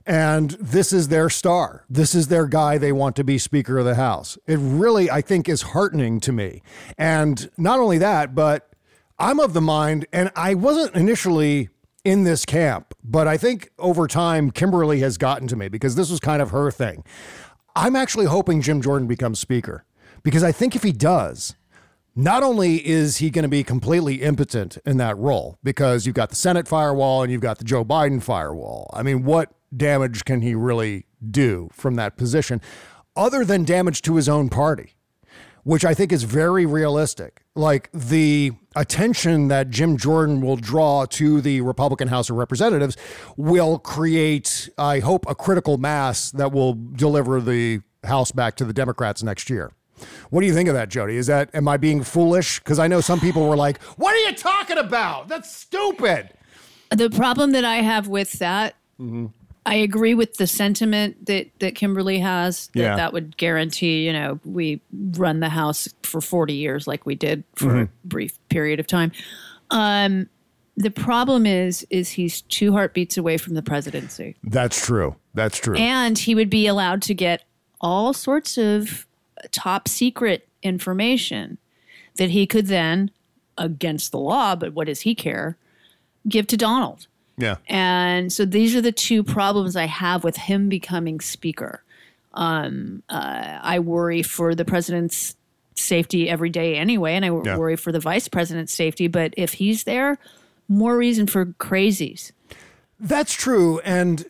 And 0.04 0.50
this 0.52 0.92
is 0.92 1.08
their 1.08 1.30
star. 1.30 1.84
This 1.88 2.14
is 2.14 2.26
their 2.28 2.46
guy 2.46 2.76
they 2.76 2.90
want 2.90 3.14
to 3.16 3.24
be 3.24 3.38
Speaker 3.38 3.78
of 3.78 3.84
the 3.84 3.94
House. 3.94 4.36
It 4.46 4.58
really, 4.60 5.10
I 5.10 5.20
think, 5.20 5.48
is 5.48 5.62
heartening 5.62 6.18
to 6.20 6.32
me. 6.32 6.62
And 6.98 7.48
not 7.56 7.78
only 7.78 7.98
that, 7.98 8.34
but 8.34 8.72
I'm 9.18 9.38
of 9.38 9.52
the 9.52 9.60
mind, 9.60 10.06
and 10.12 10.32
I 10.34 10.54
wasn't 10.54 10.96
initially 10.96 11.68
in 12.04 12.24
this 12.24 12.44
camp, 12.44 12.91
but 13.04 13.26
I 13.26 13.36
think 13.36 13.70
over 13.78 14.06
time, 14.06 14.50
Kimberly 14.50 15.00
has 15.00 15.18
gotten 15.18 15.48
to 15.48 15.56
me 15.56 15.68
because 15.68 15.94
this 15.94 16.10
was 16.10 16.20
kind 16.20 16.40
of 16.40 16.50
her 16.50 16.70
thing. 16.70 17.04
I'm 17.74 17.96
actually 17.96 18.26
hoping 18.26 18.60
Jim 18.60 18.82
Jordan 18.82 19.08
becomes 19.08 19.38
Speaker 19.38 19.84
because 20.22 20.44
I 20.44 20.52
think 20.52 20.76
if 20.76 20.82
he 20.82 20.92
does, 20.92 21.54
not 22.14 22.42
only 22.42 22.86
is 22.86 23.16
he 23.16 23.30
going 23.30 23.44
to 23.44 23.48
be 23.48 23.64
completely 23.64 24.22
impotent 24.22 24.78
in 24.84 24.98
that 24.98 25.16
role 25.16 25.58
because 25.62 26.04
you've 26.06 26.14
got 26.14 26.28
the 26.28 26.36
Senate 26.36 26.68
firewall 26.68 27.22
and 27.22 27.32
you've 27.32 27.40
got 27.40 27.58
the 27.58 27.64
Joe 27.64 27.84
Biden 27.84 28.22
firewall. 28.22 28.90
I 28.92 29.02
mean, 29.02 29.24
what 29.24 29.52
damage 29.74 30.24
can 30.24 30.42
he 30.42 30.54
really 30.54 31.06
do 31.30 31.70
from 31.72 31.94
that 31.94 32.16
position 32.16 32.60
other 33.16 33.44
than 33.44 33.64
damage 33.64 34.02
to 34.02 34.16
his 34.16 34.28
own 34.28 34.50
party? 34.50 34.94
Which 35.64 35.84
I 35.84 35.94
think 35.94 36.12
is 36.12 36.24
very 36.24 36.66
realistic. 36.66 37.41
Like 37.54 37.90
the 37.92 38.52
attention 38.74 39.48
that 39.48 39.68
Jim 39.68 39.98
Jordan 39.98 40.40
will 40.40 40.56
draw 40.56 41.04
to 41.06 41.40
the 41.40 41.60
Republican 41.60 42.08
House 42.08 42.30
of 42.30 42.36
Representatives 42.36 42.96
will 43.36 43.78
create, 43.78 44.70
I 44.78 45.00
hope, 45.00 45.28
a 45.28 45.34
critical 45.34 45.76
mass 45.76 46.30
that 46.30 46.52
will 46.52 46.74
deliver 46.74 47.40
the 47.40 47.82
House 48.04 48.32
back 48.32 48.56
to 48.56 48.64
the 48.64 48.72
Democrats 48.72 49.22
next 49.22 49.50
year. 49.50 49.72
What 50.30 50.40
do 50.40 50.46
you 50.46 50.54
think 50.54 50.68
of 50.68 50.74
that, 50.74 50.88
Jody? 50.88 51.16
Is 51.16 51.26
that 51.28 51.54
am 51.54 51.68
I 51.68 51.76
being 51.76 52.02
foolish? 52.02 52.58
Because 52.58 52.78
I 52.78 52.88
know 52.88 53.00
some 53.00 53.20
people 53.20 53.46
were 53.48 53.56
like, 53.56 53.80
"What 53.96 54.14
are 54.14 54.30
you 54.30 54.34
talking 54.34 54.78
about? 54.78 55.28
That's 55.28 55.54
stupid." 55.54 56.30
The 56.90 57.10
problem 57.10 57.52
that 57.52 57.64
I 57.64 57.76
have 57.76 58.08
with 58.08 58.32
that, 58.40 58.74
Mm-hmm. 59.00 59.26
I 59.64 59.74
agree 59.76 60.14
with 60.14 60.38
the 60.38 60.46
sentiment 60.46 61.26
that 61.26 61.48
that 61.60 61.74
Kimberly 61.76 62.18
has. 62.18 62.68
That 62.74 62.80
Yeah. 62.80 62.96
that 62.96 63.12
would 63.12 63.36
guarantee, 63.36 64.04
you 64.06 64.12
know, 64.12 64.40
we 64.44 64.80
run 65.16 65.40
the 65.40 65.48
house 65.50 65.88
for 66.02 66.20
forty 66.20 66.54
years 66.54 66.86
like 66.86 67.06
we 67.06 67.14
did 67.14 67.44
for 67.54 67.68
Mm-hmm. 67.68 67.82
a 67.82 67.88
brief 68.04 68.38
period 68.48 68.80
of 68.80 68.86
time. 68.86 69.12
Um, 69.70 70.28
the 70.76 70.90
problem 70.90 71.46
is, 71.46 71.86
is 71.90 72.10
he's 72.10 72.40
two 72.42 72.72
heartbeats 72.72 73.16
away 73.16 73.36
from 73.36 73.54
the 73.54 73.62
presidency, 73.62 74.36
That's 74.42 74.84
true. 74.84 75.16
That's 75.34 75.58
true. 75.58 75.76
and 75.76 76.18
he 76.18 76.34
would 76.34 76.50
be 76.50 76.66
allowed 76.66 77.02
to 77.02 77.14
get 77.14 77.44
all 77.80 78.12
sorts 78.12 78.56
of 78.58 79.06
top 79.50 79.86
secret 79.88 80.48
information 80.62 81.58
that 82.16 82.30
he 82.30 82.46
could 82.46 82.66
then, 82.66 83.10
against 83.58 84.12
the 84.12 84.18
law, 84.18 84.54
but 84.56 84.72
what 84.72 84.86
does 84.86 85.02
he 85.02 85.14
care, 85.14 85.56
give 86.28 86.46
to 86.48 86.56
Donald. 86.56 87.06
Yeah. 87.42 87.56
And 87.68 88.32
so 88.32 88.44
these 88.44 88.74
are 88.76 88.80
the 88.80 88.92
two 88.92 89.22
problems 89.22 89.76
I 89.76 89.86
have 89.86 90.24
with 90.24 90.36
him 90.36 90.68
becoming 90.68 91.20
speaker. 91.20 91.82
Um, 92.34 93.02
uh, 93.10 93.58
I 93.62 93.78
worry 93.80 94.22
for 94.22 94.54
the 94.54 94.64
president's 94.64 95.36
safety 95.74 96.28
every 96.30 96.48
day 96.50 96.76
anyway, 96.76 97.14
and 97.14 97.24
I 97.24 97.28
Yeah. 97.44 97.56
worry 97.56 97.76
for 97.76 97.92
the 97.92 98.00
vice 98.00 98.28
president's 98.28 98.72
safety. 98.72 99.06
But 99.08 99.34
if 99.36 99.54
he's 99.54 99.84
there, 99.84 100.18
more 100.68 100.96
reason 100.96 101.26
for 101.26 101.44
crazies. 101.46 102.32
That's 103.04 103.32
true. 103.34 103.80
And, 103.80 104.26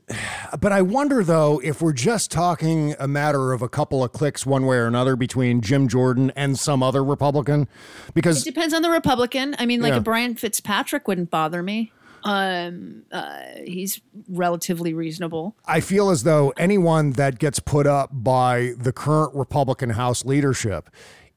but 0.59 0.73
I 0.73 0.81
wonder 0.81 1.23
though, 1.23 1.61
if 1.63 1.83
we're 1.83 1.93
just 1.93 2.31
talking 2.31 2.95
a 2.99 3.07
matter 3.07 3.53
of 3.53 3.61
a 3.61 3.69
couple 3.69 4.03
of 4.03 4.13
clicks 4.13 4.47
one 4.47 4.65
way 4.65 4.79
or 4.79 4.87
another 4.87 5.15
between 5.15 5.61
Jim 5.61 5.89
Jordan 5.89 6.33
and 6.35 6.59
some 6.59 6.83
other 6.83 7.05
Republican, 7.05 7.69
because 8.15 8.41
It 8.41 8.45
depends 8.55 8.73
on 8.73 8.81
the 8.81 8.89
Republican. 8.89 9.55
I 9.59 9.67
mean, 9.67 9.83
like 9.83 9.93
Yeah. 9.93 9.99
a 9.99 10.01
Brian 10.01 10.35
Fitzpatrick 10.37 11.07
wouldn't 11.07 11.31
bother 11.31 11.63
me. 11.63 11.93
Um, 12.25 13.03
uh, 13.13 13.41
he's 13.65 14.01
relatively 14.29 14.95
reasonable. 14.95 15.57
I 15.67 15.81
feel 15.81 16.11
as 16.11 16.23
though 16.25 16.53
anyone 16.57 17.13
that 17.13 17.39
gets 17.39 17.59
put 17.61 17.87
up 17.87 18.11
by 18.13 18.73
the 18.79 18.93
current 18.93 19.35
Republican 19.35 19.91
House 19.91 20.25
leadership 20.25 20.89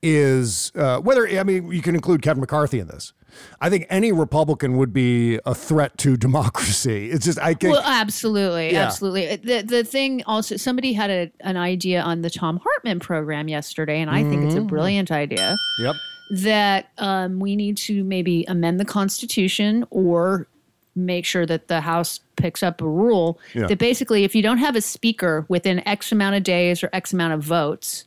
is 0.01 0.71
uh, 0.75 0.99
whether 0.99 1.27
I 1.27 1.43
mean 1.43 1.71
you 1.71 1.81
can 1.81 1.95
include 1.95 2.21
Kevin 2.21 2.41
McCarthy 2.41 2.79
in 2.79 2.87
this. 2.87 3.13
I 3.59 3.69
think 3.69 3.85
any 3.89 4.11
Republican 4.11 4.77
would 4.77 4.93
be 4.93 5.39
a 5.45 5.55
threat 5.55 5.97
to 5.99 6.15
democracy. 6.27 7.09
It's 7.09 7.25
just 7.25 7.39
I 7.39 7.53
think 7.55 7.73
Well, 7.73 7.83
absolutely, 7.83 8.73
Yeah. 8.73 8.83
absolutely. 8.85 9.35
The 9.37 9.61
the 9.63 9.83
thing 9.83 10.21
also, 10.27 10.57
somebody 10.57 10.93
had 10.93 11.09
a, 11.09 11.31
an 11.41 11.57
idea 11.57 12.01
on 12.01 12.21
the 12.21 12.29
Thom 12.29 12.59
Hartmann 12.63 12.99
program 12.99 13.47
yesterday, 13.47 13.99
and 13.99 14.09
I 14.11 14.23
think 14.23 14.43
it's 14.45 14.55
a 14.55 14.59
Mhm. 14.59 14.67
brilliant 14.67 15.11
idea 15.11 15.55
Yep. 15.79 15.95
that 16.43 16.89
um, 16.99 17.39
we 17.39 17.55
need 17.55 17.77
to 17.77 18.03
maybe 18.03 18.45
amend 18.47 18.79
the 18.79 18.85
Constitution 18.85 19.85
or 19.89 20.47
make 20.95 21.25
sure 21.25 21.45
that 21.45 21.67
the 21.67 21.81
House 21.81 22.19
picks 22.37 22.63
up 22.63 22.81
a 22.81 22.87
rule 22.87 23.39
Yeah. 23.53 23.67
that 23.67 23.77
basically, 23.79 24.23
if 24.23 24.33
you 24.35 24.41
don't 24.41 24.59
have 24.59 24.75
a 24.75 24.81
speaker 24.81 25.45
within 25.49 25.85
X 25.87 26.11
amount 26.11 26.35
of 26.35 26.43
days 26.43 26.83
or 26.83 26.89
X 26.93 27.11
amount 27.13 27.33
of 27.33 27.41
votes, 27.43 28.05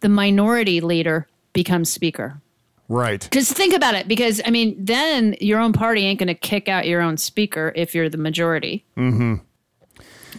the 0.00 0.08
minority 0.08 0.80
leader 0.80 1.26
becomes 1.52 1.90
speaker. 1.90 2.40
Right. 2.88 3.26
Just 3.32 3.52
think 3.56 3.72
about 3.72 3.94
it, 3.94 4.06
because 4.08 4.42
I 4.44 4.50
mean, 4.50 4.76
then 4.78 5.36
your 5.40 5.58
own 5.60 5.72
party 5.72 6.02
ain't 6.04 6.18
going 6.18 6.26
to 6.28 6.34
kick 6.34 6.68
out 6.68 6.86
your 6.86 7.00
own 7.00 7.16
speaker 7.16 7.72
if 7.74 7.94
you're 7.94 8.08
the 8.10 8.18
majority 8.18 8.84
Mm-hmm. 8.96 9.36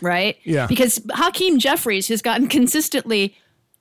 right? 0.01 0.37
Yeah. 0.43 0.67
Because 0.67 1.01
Hakeem 1.11 1.57
Jeffries 1.59 2.07
has 2.09 2.21
gotten 2.21 2.47
consistently 2.47 3.35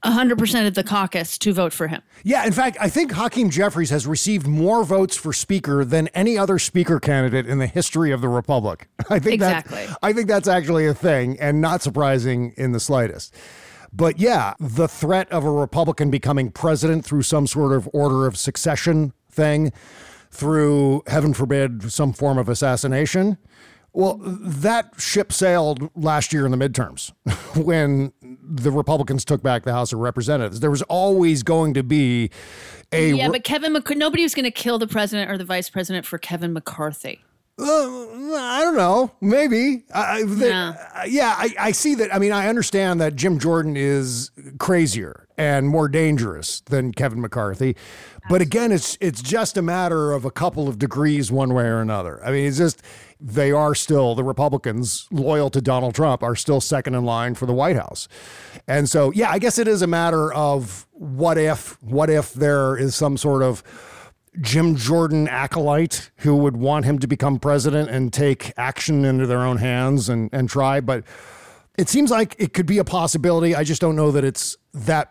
100% 0.05 0.67
of 0.67 0.75
the 0.75 0.85
caucus 0.85 1.39
to 1.39 1.53
vote 1.53 1.73
for 1.73 1.89
him. 1.89 2.03
Yeah, 2.23 2.47
in 2.47 2.53
fact, 2.53 2.77
I 2.81 2.89
think 2.89 3.13
Hakeem 3.13 3.51
Jeffries 3.51 3.91
has 3.91 4.07
received 4.07 4.47
more 4.47 4.85
votes 4.85 5.17
for 5.17 5.33
speaker 5.33 5.85
than 5.85 6.09
any 6.09 6.37
other 6.37 6.59
speaker 6.59 7.01
candidate 7.01 7.47
in 7.47 7.59
the 7.59 7.67
history 7.67 8.11
of 8.13 8.21
the 8.21 8.29
republic. 8.29 8.89
I 9.11 9.19
think 9.19 9.35
Exactly. 9.35 9.87
That, 9.87 9.99
I 10.03 10.13
think 10.13 10.29
that's 10.29 10.49
actually 10.49 10.87
a 10.87 10.95
thing 10.95 11.39
and 11.41 11.61
not 11.61 11.83
surprising 11.83 12.53
in 12.57 12.73
the 12.73 12.81
slightest. 12.81 13.35
But 13.93 14.19
yeah, 14.19 14.55
the 14.59 14.89
threat 14.89 15.31
of 15.31 15.45
a 15.45 15.51
Republican 15.51 16.11
becoming 16.11 16.51
president 16.51 17.05
through 17.05 17.23
some 17.23 17.47
sort 17.47 17.73
of 17.73 17.89
order 17.93 18.27
of 18.27 18.37
succession 18.37 19.13
thing, 19.31 19.73
through 20.31 21.03
heaven 21.07 21.33
forbid 21.33 21.93
some 21.93 22.13
form 22.13 22.37
of 22.37 22.49
assassination. 22.49 23.39
Well, 23.95 24.19
that 24.25 24.91
ship 24.99 25.33
sailed 25.33 25.89
last 25.95 26.33
year 26.33 26.45
in 26.45 26.51
the 26.51 26.57
midterms 26.59 27.13
when 27.65 28.13
the 28.21 28.73
Republicans 28.73 29.25
took 29.25 29.41
back 29.41 29.63
the 29.63 29.73
House 29.73 29.93
of 29.93 30.01
Representatives. 30.01 30.59
There 30.59 30.71
was 30.71 30.83
always 30.83 31.45
going 31.45 31.75
to 31.75 31.85
be 31.85 32.31
a 32.93 33.13
yeah, 33.13 33.29
but 33.29 33.45
Kevin, 33.45 33.73
Mc- 33.73 33.97
nobody 33.97 34.25
was 34.25 34.35
going 34.35 34.45
to 34.45 34.51
kill 34.51 34.79
the 34.79 34.89
president 34.89 35.31
or 35.31 35.39
the 35.39 35.45
vice 35.45 35.71
president 35.71 36.07
for 36.07 36.19
Kevin 36.19 36.53
McCarthy. 36.53 37.21
Uh, 37.57 37.65
I 37.65 38.63
don't 38.65 38.77
know. 38.77 39.13
Maybe. 39.21 39.85
I, 39.95 40.25
the- 40.25 40.53
uh, 40.53 41.05
yeah, 41.07 41.35
I, 41.39 41.55
I 41.59 41.71
see 41.71 41.95
that. 41.95 42.13
I 42.13 42.19
mean, 42.19 42.33
I 42.33 42.49
understand 42.49 43.01
that 43.01 43.15
Jim 43.15 43.39
Jordan 43.39 43.77
is 43.77 44.33
crazier 44.59 45.29
and 45.39 45.69
more 45.69 45.89
dangerous 45.89 46.61
than 46.63 46.93
Kevin 46.93 47.21
McCarthy. 47.21 47.77
But 48.29 48.41
again, 48.41 48.73
it's 48.73 48.99
it's 49.01 49.23
just 49.23 49.57
a 49.57 49.63
matter 49.63 50.13
of 50.13 50.25
a 50.25 50.31
couple 50.31 50.69
of 50.69 50.79
degrees 50.79 51.31
one 51.31 51.55
way 51.55 51.65
or 51.67 51.81
another. 51.81 52.25
I 52.25 52.33
mean, 52.33 52.47
it's 52.47 52.59
just 52.59 52.83
they 53.27 53.51
are 53.51 53.75
still 53.75 54.15
the 54.15 54.23
Republicans 54.23 55.09
loyal 55.11 55.49
to 55.49 55.63
Donald 55.63 55.95
Trump 55.95 56.23
are 56.23 56.37
still 56.37 56.61
second 56.61 56.95
in 56.95 57.07
line 57.07 57.35
for 57.35 57.47
the 57.47 57.55
White 57.55 57.77
House. 57.77 58.07
And 58.69 58.87
so, 58.87 59.11
yeah, 59.13 59.31
I 59.31 59.39
guess 59.39 59.59
it 59.59 59.67
is 59.67 59.81
a 59.81 59.87
matter 59.87 60.33
of 60.35 60.87
what 60.93 61.39
if 61.39 61.83
what 61.83 62.11
if 62.11 62.35
there 62.35 62.77
is 62.77 62.95
some 62.95 63.17
sort 63.17 63.43
of 63.43 63.63
Jim 64.43 64.77
Jordan 64.77 65.27
acolyte 65.29 66.11
who 66.19 66.37
would 66.37 66.59
want 66.59 66.85
him 66.85 66.99
to 66.99 67.07
become 67.07 67.39
president 67.39 67.89
and 67.89 68.13
take 68.13 68.53
action 68.59 69.07
into 69.07 69.27
their 69.27 69.41
own 69.41 69.57
hands 69.57 70.11
and, 70.11 70.29
and 70.31 70.51
try. 70.51 70.81
But 70.81 71.05
it 71.77 71.89
seems 71.89 72.11
like 72.11 72.37
it 72.39 72.53
could 72.53 72.67
be 72.67 72.79
a 72.79 72.85
possibility. 72.85 73.55
I 73.55 73.65
just 73.65 73.81
don't 73.81 73.97
know 73.97 74.11
that 74.13 74.25
it's 74.25 74.57
that 74.75 75.11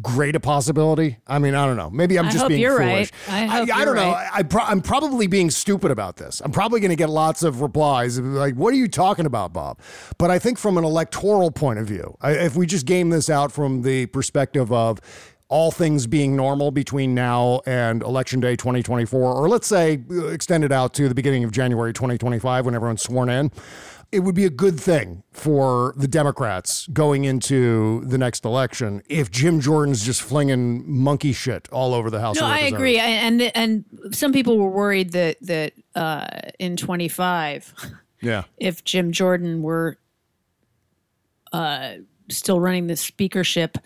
great 0.00 0.34
a 0.36 0.40
possibility. 0.40 1.18
I 1.26 1.38
mean, 1.38 1.54
I 1.54 1.66
don't 1.66 1.76
know. 1.76 1.90
Maybe 1.90 2.18
I'm 2.18 2.26
I 2.26 2.30
just 2.30 2.48
being 2.48 2.66
foolish. 2.66 2.80
right. 2.80 3.12
I 3.28 3.46
hope 3.46 3.68
I, 3.70 3.76
you're 3.76 3.84
don't 3.86 3.96
know. 3.96 4.12
right. 4.12 4.30
I, 4.32 4.38
I 4.38 4.42
pro- 4.42 4.64
I'm 4.64 4.80
probably 4.80 5.26
being 5.26 5.50
stupid 5.50 5.90
about 5.90 6.16
this. 6.16 6.40
I'm 6.44 6.52
probably 6.52 6.80
going 6.80 6.90
to 6.90 6.96
get 6.96 7.10
lots 7.10 7.42
of 7.42 7.60
replies 7.60 8.18
of 8.18 8.24
like, 8.24 8.54
"What 8.54 8.72
are 8.72 8.76
you 8.76 8.88
talking 8.88 9.26
about, 9.26 9.52
Bob?" 9.52 9.80
But 10.18 10.30
I 10.30 10.38
think 10.38 10.58
from 10.58 10.78
an 10.78 10.84
electoral 10.84 11.50
point 11.50 11.78
of 11.78 11.86
view, 11.86 12.16
I, 12.20 12.32
if 12.32 12.56
we 12.56 12.66
just 12.66 12.86
game 12.86 13.10
this 13.10 13.28
out 13.28 13.52
from 13.52 13.82
the 13.82 14.06
perspective 14.06 14.72
of 14.72 15.00
all 15.48 15.70
things 15.70 16.06
being 16.06 16.34
normal 16.34 16.70
between 16.70 17.14
now 17.14 17.60
and 17.66 18.02
election 18.02 18.40
day 18.40 18.56
2024, 18.56 19.34
or 19.34 19.48
let's 19.50 19.66
say 19.66 20.02
uh, 20.10 20.28
extend 20.28 20.64
it 20.64 20.72
out 20.72 20.94
to 20.94 21.10
the 21.10 21.14
beginning 21.14 21.44
of 21.44 21.52
January 21.52 21.92
2025 21.92 22.64
when 22.64 22.74
everyone's 22.74 23.02
sworn 23.02 23.28
in, 23.28 23.50
it 24.12 24.20
would 24.20 24.34
be 24.34 24.44
a 24.44 24.50
good 24.50 24.78
thing 24.78 25.22
for 25.32 25.94
the 25.96 26.06
Democrats 26.06 26.86
going 26.88 27.24
into 27.24 28.04
the 28.04 28.18
next 28.18 28.44
election 28.44 29.02
if 29.08 29.30
Jim 29.30 29.58
Jordan's 29.58 30.04
just 30.04 30.20
flinging 30.20 30.84
monkey 30.86 31.32
shit 31.32 31.66
all 31.72 31.94
over 31.94 32.10
the 32.10 32.20
House. 32.20 32.38
No, 32.38 32.46
I 32.46 32.58
agree, 32.60 32.98
and 32.98 33.42
and 33.42 33.84
some 34.12 34.32
people 34.32 34.58
were 34.58 34.68
worried 34.68 35.12
that 35.12 35.38
that 35.40 35.72
uh, 35.94 36.26
in 36.58 36.76
25, 36.76 37.74
Yeah. 38.20 38.44
if 38.58 38.84
Jim 38.84 39.12
Jordan 39.12 39.62
were 39.62 39.96
uh, 41.52 41.94
still 42.28 42.60
running 42.60 42.86
the 42.86 42.96
speakership 42.96 43.78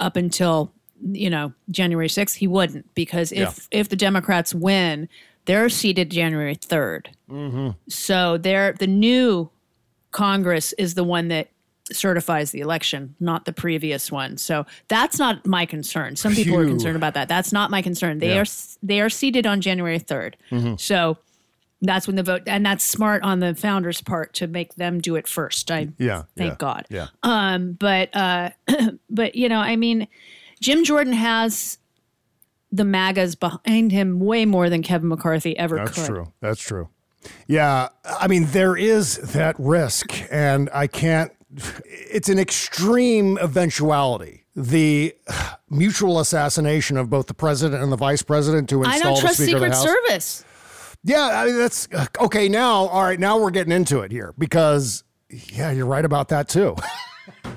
up 0.00 0.16
until 0.16 0.72
you 1.00 1.30
know 1.30 1.52
January 1.70 2.08
6th, 2.08 2.34
he 2.34 2.48
wouldn't 2.48 2.92
because 2.94 3.30
if 3.30 3.68
if 3.70 3.88
the 3.88 3.96
Democrats 3.96 4.52
win, 4.52 5.08
they're 5.44 5.68
seated 5.68 6.10
January 6.10 6.56
3rd. 6.56 7.06
Mm-hmm. 7.30 7.70
So 7.88 8.38
they're 8.38 8.72
the 8.72 8.86
new 8.88 9.50
Congress 10.10 10.72
is 10.74 10.94
the 10.94 11.04
one 11.04 11.28
that 11.28 11.48
certifies 11.90 12.50
the 12.50 12.60
election, 12.60 13.14
not 13.18 13.46
the 13.46 13.52
previous 13.52 14.12
one. 14.12 14.36
So 14.36 14.66
that's 14.88 15.18
not 15.18 15.46
my 15.46 15.64
concern. 15.64 16.16
Some 16.16 16.34
people 16.34 16.56
are 16.58 16.66
concerned 16.66 16.96
about 16.96 17.14
that. 17.14 17.28
That's 17.28 17.52
not 17.52 17.70
my 17.70 17.80
concern. 17.80 18.18
They 18.18 18.34
Yeah. 18.34 18.40
are 18.42 18.44
they 18.82 19.00
are 19.00 19.08
seated 19.08 19.46
on 19.46 19.60
January 19.62 19.98
3rd. 19.98 20.36
Mhm. 20.50 20.78
So 20.78 21.16
that's 21.80 22.06
when 22.06 22.16
the 22.16 22.22
vote 22.22 22.42
and 22.46 22.66
that's 22.66 22.84
smart 22.84 23.22
on 23.22 23.40
the 23.40 23.54
founders 23.54 24.00
part 24.02 24.34
to 24.34 24.46
make 24.46 24.74
them 24.74 25.00
do 25.00 25.14
it 25.16 25.26
first. 25.26 25.70
I 25.70 25.88
Yeah. 25.98 26.24
thank 26.36 26.50
yeah, 26.52 26.56
God. 26.58 26.86
Yeah. 26.90 27.06
Um, 27.22 27.72
but 27.72 28.14
uh, 28.14 28.50
but 29.10 29.34
you 29.34 29.48
know, 29.48 29.60
I 29.60 29.76
mean, 29.76 30.08
Jim 30.60 30.84
Jordan 30.84 31.14
has 31.14 31.78
the 32.70 32.84
MAGAs 32.84 33.34
behind 33.34 33.92
him 33.92 34.20
way 34.20 34.44
more 34.44 34.68
than 34.68 34.82
Kevin 34.82 35.08
McCarthy 35.08 35.56
ever 35.58 35.76
That's 35.76 35.94
could. 35.94 36.06
true. 36.06 36.32
That's 36.42 36.60
true. 36.60 36.88
Yeah, 37.46 37.88
I 38.04 38.28
mean 38.28 38.46
there 38.46 38.76
is 38.76 39.16
that 39.32 39.56
risk, 39.58 40.12
and 40.30 40.68
I 40.72 40.86
can't. 40.86 41.32
It's 41.86 42.28
an 42.28 42.38
extreme 42.38 43.38
eventuality. 43.38 44.44
The 44.54 45.14
mutual 45.70 46.20
assassination 46.20 46.96
of 46.96 47.08
both 47.08 47.26
the 47.26 47.34
president 47.34 47.82
and 47.82 47.92
the 47.92 47.96
vice 47.96 48.22
president 48.22 48.68
to 48.70 48.82
install 48.82 48.94
I 48.94 48.98
don't 48.98 49.14
the 49.14 49.20
trust 49.20 49.38
Secret 49.38 49.60
the 49.60 49.68
House. 49.68 49.82
Service. 49.82 50.44
Yeah, 51.04 51.30
I 51.32 51.46
mean 51.46 51.58
that's 51.58 51.88
okay. 52.20 52.48
Now, 52.48 52.86
all 52.88 53.02
right, 53.02 53.20
now 53.20 53.38
we're 53.38 53.50
getting 53.50 53.72
into 53.72 54.00
it 54.00 54.10
here 54.10 54.34
because 54.36 55.04
yeah, 55.30 55.70
you're 55.70 55.86
right 55.86 56.04
about 56.04 56.28
that 56.28 56.48
too. 56.48 56.76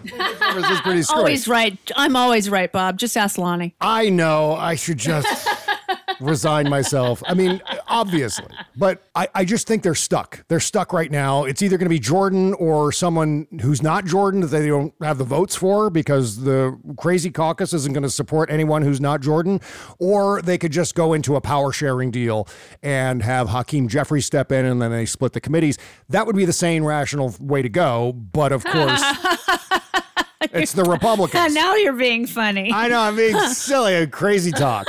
Service 0.07 0.69
is 0.69 0.81
pretty 0.81 1.01
screwy. 1.03 1.19
Always 1.19 1.47
right. 1.47 1.77
I'm 1.95 2.15
always 2.15 2.49
right, 2.49 2.71
Bob. 2.71 2.97
Just 2.97 3.15
ask 3.15 3.37
Lonnie. 3.37 3.75
I 3.79 4.09
know 4.09 4.53
I 4.53 4.75
should 4.75 4.97
just 4.97 5.47
resign 6.19 6.69
myself. 6.69 7.23
I 7.25 7.33
mean, 7.33 7.61
obviously, 7.91 8.47
but 8.75 9.03
I, 9.13 9.27
I 9.35 9.45
just 9.45 9.67
think 9.67 9.83
they're 9.83 9.93
stuck. 9.93 10.45
They're 10.47 10.59
stuck 10.59 10.93
right 10.93 11.11
now. 11.11 11.43
It's 11.43 11.61
either 11.61 11.77
going 11.77 11.85
to 11.85 11.89
be 11.89 11.99
Jordan 11.99 12.53
or 12.55 12.91
someone 12.91 13.47
who's 13.61 13.83
not 13.83 14.05
Jordan 14.05 14.41
that 14.41 14.47
they 14.47 14.67
don't 14.67 14.93
have 15.01 15.17
the 15.17 15.23
votes 15.23 15.55
for 15.55 15.89
because 15.89 16.43
the 16.43 16.77
crazy 16.97 17.29
caucus 17.29 17.73
isn't 17.73 17.93
going 17.93 18.03
to 18.03 18.09
support 18.09 18.49
anyone 18.49 18.81
who's 18.81 19.01
not 19.01 19.21
Jordan, 19.21 19.59
or 19.99 20.41
they 20.41 20.57
could 20.57 20.71
just 20.71 20.95
go 20.95 21.13
into 21.13 21.35
a 21.35 21.41
power 21.41 21.71
sharing 21.71 22.11
deal 22.11 22.47
and 22.81 23.21
have 23.23 23.49
Hakeem 23.49 23.87
Jeffries 23.87 24.25
step 24.25 24.51
in 24.51 24.65
and 24.65 24.81
then 24.81 24.91
they 24.91 25.05
split 25.05 25.33
the 25.33 25.41
committees. 25.41 25.77
That 26.09 26.25
would 26.25 26.35
be 26.35 26.45
the 26.45 26.53
sane, 26.53 26.83
rational 26.83 27.35
way 27.39 27.61
to 27.61 27.69
go. 27.69 28.13
But 28.13 28.51
of 28.51 28.63
course, 28.63 29.01
it's 30.41 30.73
the 30.73 30.83
Republicans. 30.83 31.53
now 31.53 31.75
you're 31.75 31.93
being 31.93 32.25
funny. 32.25 32.71
I 32.73 32.87
know 32.87 32.99
I'm 32.99 33.15
being 33.15 33.37
silly 33.49 33.95
and 33.95 34.11
crazy 34.11 34.51
talk. 34.51 34.87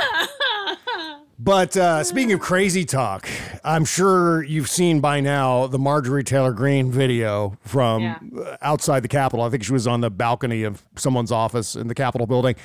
But 1.43 1.75
uh, 1.75 2.05
speaking 2.05 2.31
of 2.31 2.39
crazy 2.39 2.85
talk, 2.85 3.27
I'm 3.65 3.83
sure 3.83 4.43
you've 4.43 4.69
seen 4.69 5.01
by 5.01 5.19
now 5.19 5.67
the 5.67 5.77
Marjorie 5.77 6.23
Taylor 6.23 6.53
Greene 6.53 6.89
video 6.89 7.57
from 7.65 8.01
Yeah. 8.01 8.17
uh, 8.39 8.55
outside 8.61 9.01
the 9.01 9.09
Capitol. 9.09 9.43
I 9.43 9.49
think 9.49 9.65
she 9.65 9.73
was 9.73 9.85
on 9.85 9.99
the 9.99 10.09
balcony 10.09 10.63
of 10.63 10.83
someone's 10.95 11.33
office 11.33 11.75
in 11.75 11.87
the 11.89 11.95
Capitol 11.95 12.27
building. 12.27 12.55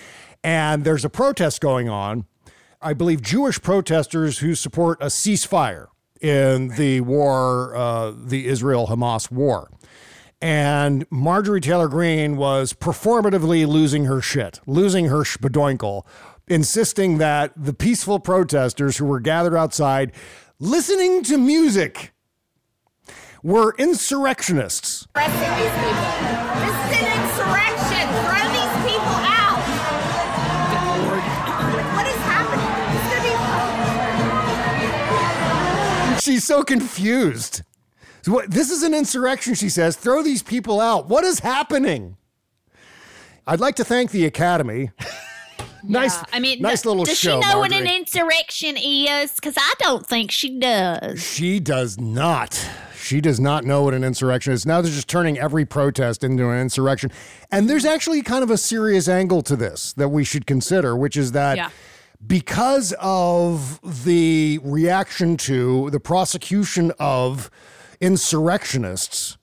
And 0.45 0.85
there's 0.85 1.05
a 1.05 1.11
protest 1.11 1.61
going 1.61 1.89
on. 1.89 2.27
I 2.81 2.93
believe 2.93 3.21
Jewish 3.21 3.61
protesters 3.61 4.39
who 4.39 4.55
support 4.55 4.99
a 5.03 5.07
ceasefire 5.07 5.89
in 6.21 6.69
the 6.77 7.01
war, 7.01 7.75
uh, 7.75 8.13
the 8.17 8.47
Israel 8.47 8.87
Hamas 8.87 9.29
war. 9.29 9.71
And 10.41 11.05
Marjorie 11.11 11.61
Taylor 11.61 11.89
Greene 11.89 12.37
was 12.37 12.73
performatively 12.75 13.67
losing 13.67 14.05
her 14.05 14.21
shit, 14.21 14.61
losing 14.69 15.07
her 15.07 15.23
spadoinkle, 15.25 16.05
insisting 16.49 17.19
that 17.19 17.53
the 17.57 17.73
peaceful 17.73 18.19
protesters 18.19 18.97
who 18.97 19.05
were 19.05 19.21
gathered 19.21 19.57
outside 19.57 20.13
listening 20.59 21.23
to 21.25 21.39
music 21.39 22.13
were 23.43 23.75
insurrectionists. 23.79 25.07
Arresting 25.15 25.55
these 25.57 25.71
people. 25.71 26.03
This 26.59 26.75
is 26.85 26.91
an 26.99 27.07
insurrection. 27.23 28.09
Throw 28.25 28.45
these 28.51 28.75
people 28.91 29.17
out. 29.23 29.61
What 31.95 32.07
is 32.07 32.21
happening? 32.27 32.73
This 32.93 33.03
is 33.05 33.11
gonna 33.15 33.29
be. 36.15 36.21
She's 36.21 36.45
so 36.45 36.63
confused. 36.65 37.63
This 38.49 38.71
is 38.71 38.83
an 38.83 38.93
insurrection, 38.93 39.55
she 39.55 39.69
says. 39.69 39.97
Throw 39.97 40.23
these 40.23 40.43
people 40.43 40.81
out. 40.81 41.09
What 41.09 41.25
is 41.25 41.39
happening? 41.39 42.17
I'd 43.47 43.61
like 43.61 43.77
to 43.77 43.85
thank 43.85 44.11
the 44.11 44.27
Academy. 44.27 44.91
Nice, 45.89 46.17
I 46.33 46.39
mean, 46.41 46.61
nice 46.61 46.85
little 46.85 47.05
does 47.05 47.19
show. 47.19 47.41
she 47.41 47.49
know 47.49 47.59
what 47.59 47.73
an 47.73 47.87
insurrection 47.87 48.77
is? 48.77 49.33
Because 49.35 49.55
I 49.57 49.75
don't 49.79 50.07
think 50.07 50.31
she 50.31 50.59
does. 50.59 51.23
She 51.23 51.59
does 51.61 51.99
not. 51.99 52.65
She 53.01 53.21
does 53.23 53.41
not 53.41 53.65
know 53.65 53.83
what 53.85 53.95
an 53.95 54.05
insurrection 54.05 54.53
is. 54.53 54.67
Now 54.67 54.81
they're 54.83 54.93
just 54.93 55.09
turning 55.09 55.39
every 55.39 55.65
protest 55.65 56.23
into 56.23 56.51
an 56.51 56.61
insurrection. 56.61 57.11
And 57.51 57.69
there's 57.71 57.87
actually 57.87 58.21
kind 58.23 58.43
of 58.45 58.51
a 58.51 58.59
serious 58.59 59.09
angle 59.09 59.41
to 59.43 59.57
this 59.57 59.95
that 59.95 60.11
we 60.11 60.25
should 60.25 60.47
consider, 60.47 60.95
which 60.95 61.17
is 61.17 61.33
that 61.33 61.57
Yeah. 61.57 61.71
because 62.27 62.93
of 63.01 63.81
the 64.05 64.61
reaction 64.63 65.37
to 65.39 65.89
the 65.91 66.01
prosecution 66.01 66.93
of 66.99 67.51
insurrectionists 68.01 69.39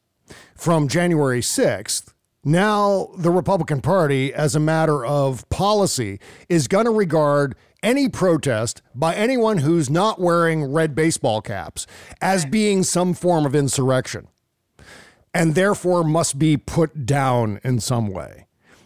from 0.55 0.87
January 0.87 1.41
6th, 1.41 2.13
now 2.45 3.09
the 3.17 3.31
Republican 3.31 3.81
Party, 3.81 4.33
as 4.33 4.55
a 4.55 4.59
matter 4.59 5.05
of 5.05 5.47
policy, 5.49 6.19
is 6.47 6.67
going 6.67 6.85
to 6.85 6.91
regard 6.91 7.55
any 7.81 8.07
protest 8.07 8.81
by 8.93 9.15
anyone 9.15 9.57
who's 9.57 9.89
not 9.89 10.19
wearing 10.19 10.71
red 10.71 10.95
baseball 10.95 11.41
caps 11.41 11.85
as 12.21 12.45
being 12.45 12.83
some 12.83 13.13
form 13.13 13.45
of 13.45 13.55
insurrection 13.55 14.27
and 15.33 15.53
therefore 15.53 16.03
must 16.03 16.39
be 16.39 16.55
put 16.55 17.05
down 17.05 17.59
in 17.63 17.79
some 17.79 18.07
way. 18.07 18.45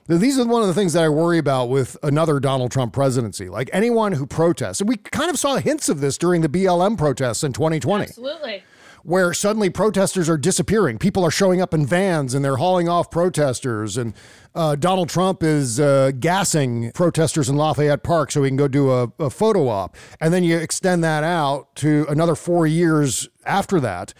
Now, 0.10 0.18
These 0.18 0.40
are 0.40 0.46
one 0.46 0.64
of 0.64 0.68
the 0.68 0.74
things 0.74 0.94
that 0.94 1.04
I 1.04 1.10
worry 1.10 1.38
about 1.38 1.70
with 1.70 1.96
another 2.02 2.40
Donald 2.40 2.72
Trump 2.72 2.94
presidency. 2.94 3.48
Like 3.48 3.70
anyone 3.72 4.14
who 4.14 4.26
protests, 4.26 4.80
and 4.80 4.90
we 4.90 4.98
kind 4.98 5.30
of 5.30 5.38
saw 5.38 5.58
hints 5.58 5.88
of 5.88 6.02
this 6.02 6.18
during 6.18 6.42
the 6.42 6.50
BLM 6.50 6.98
protests 6.98 7.44
in 7.44 7.54
2020 7.54 8.06
Absolutely. 8.06 8.64
Where 9.04 9.34
suddenly 9.34 9.70
protesters 9.70 10.30
are 10.30 10.38
disappearing. 10.38 10.98
People 10.98 11.24
are 11.24 11.32
showing 11.32 11.62
up 11.62 11.74
in 11.74 11.86
vans 11.86 12.34
and 12.34 12.44
they're 12.44 12.58
hauling 12.58 12.90
off 12.90 13.10
protesters. 13.10 13.98
And 13.98 14.14
uh, 14.56 14.76
Donald 14.76 15.10
Trump 15.10 15.44
is 15.44 15.80
uh, 15.80 16.12
gassing 16.20 16.92
protesters 16.94 17.50
in 17.50 17.56
Lafayette 17.56 18.04
Park 18.04 18.32
so 18.32 18.44
he 18.44 18.50
can 18.50 18.58
go 18.58 18.68
do 18.68 18.92
a, 18.92 19.12
a 19.20 19.30
photo 19.30 19.68
op. 19.68 19.96
And 20.20 20.34
then 20.34 20.44
you 20.44 20.58
extend 20.58 21.04
that 21.04 21.24
out 21.24 21.76
to 21.78 22.06
another 22.10 22.36
four 22.36 22.68
years 22.68 23.30
after 23.46 23.80
that. 23.80 24.14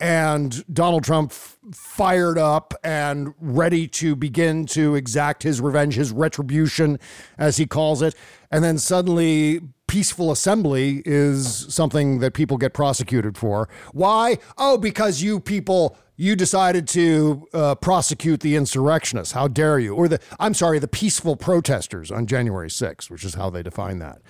And 0.00 0.64
Donald 0.72 1.04
Trump 1.04 1.30
f- 1.30 1.56
fired 1.72 2.36
up 2.36 2.74
and 2.82 3.32
ready 3.40 3.86
to 3.88 4.16
begin 4.16 4.66
to 4.66 4.96
exact 4.96 5.44
his 5.44 5.60
revenge, 5.60 5.94
his 5.94 6.10
retribution, 6.10 6.98
as 7.38 7.58
he 7.58 7.66
calls 7.66 8.02
it. 8.02 8.14
And 8.50 8.64
then 8.64 8.78
suddenly, 8.78 9.60
peaceful 9.94 10.32
assembly 10.32 11.02
is 11.04 11.72
something 11.72 12.18
that 12.18 12.34
people 12.34 12.56
get 12.56 12.74
prosecuted 12.74 13.38
for. 13.38 13.68
Why? 13.92 14.38
Oh, 14.58 14.76
because 14.76 15.22
you 15.22 15.38
people. 15.38 15.96
You 16.16 16.36
decided 16.36 16.86
to 16.88 17.48
uh, 17.52 17.74
prosecute 17.74 18.38
the 18.38 18.54
insurrectionists. 18.54 19.32
How 19.32 19.48
dare 19.48 19.80
you? 19.80 19.96
Or 19.96 20.06
the, 20.06 20.20
I'm 20.38 20.54
sorry, 20.54 20.78
the 20.78 20.86
peaceful 20.86 21.34
protesters 21.34 22.12
on 22.12 22.28
January 22.28 22.68
6th, 22.68 23.10
which 23.10 23.24
is 23.24 23.34
how 23.34 23.50
they 23.50 23.64
define 23.64 23.98
that. 23.98 24.22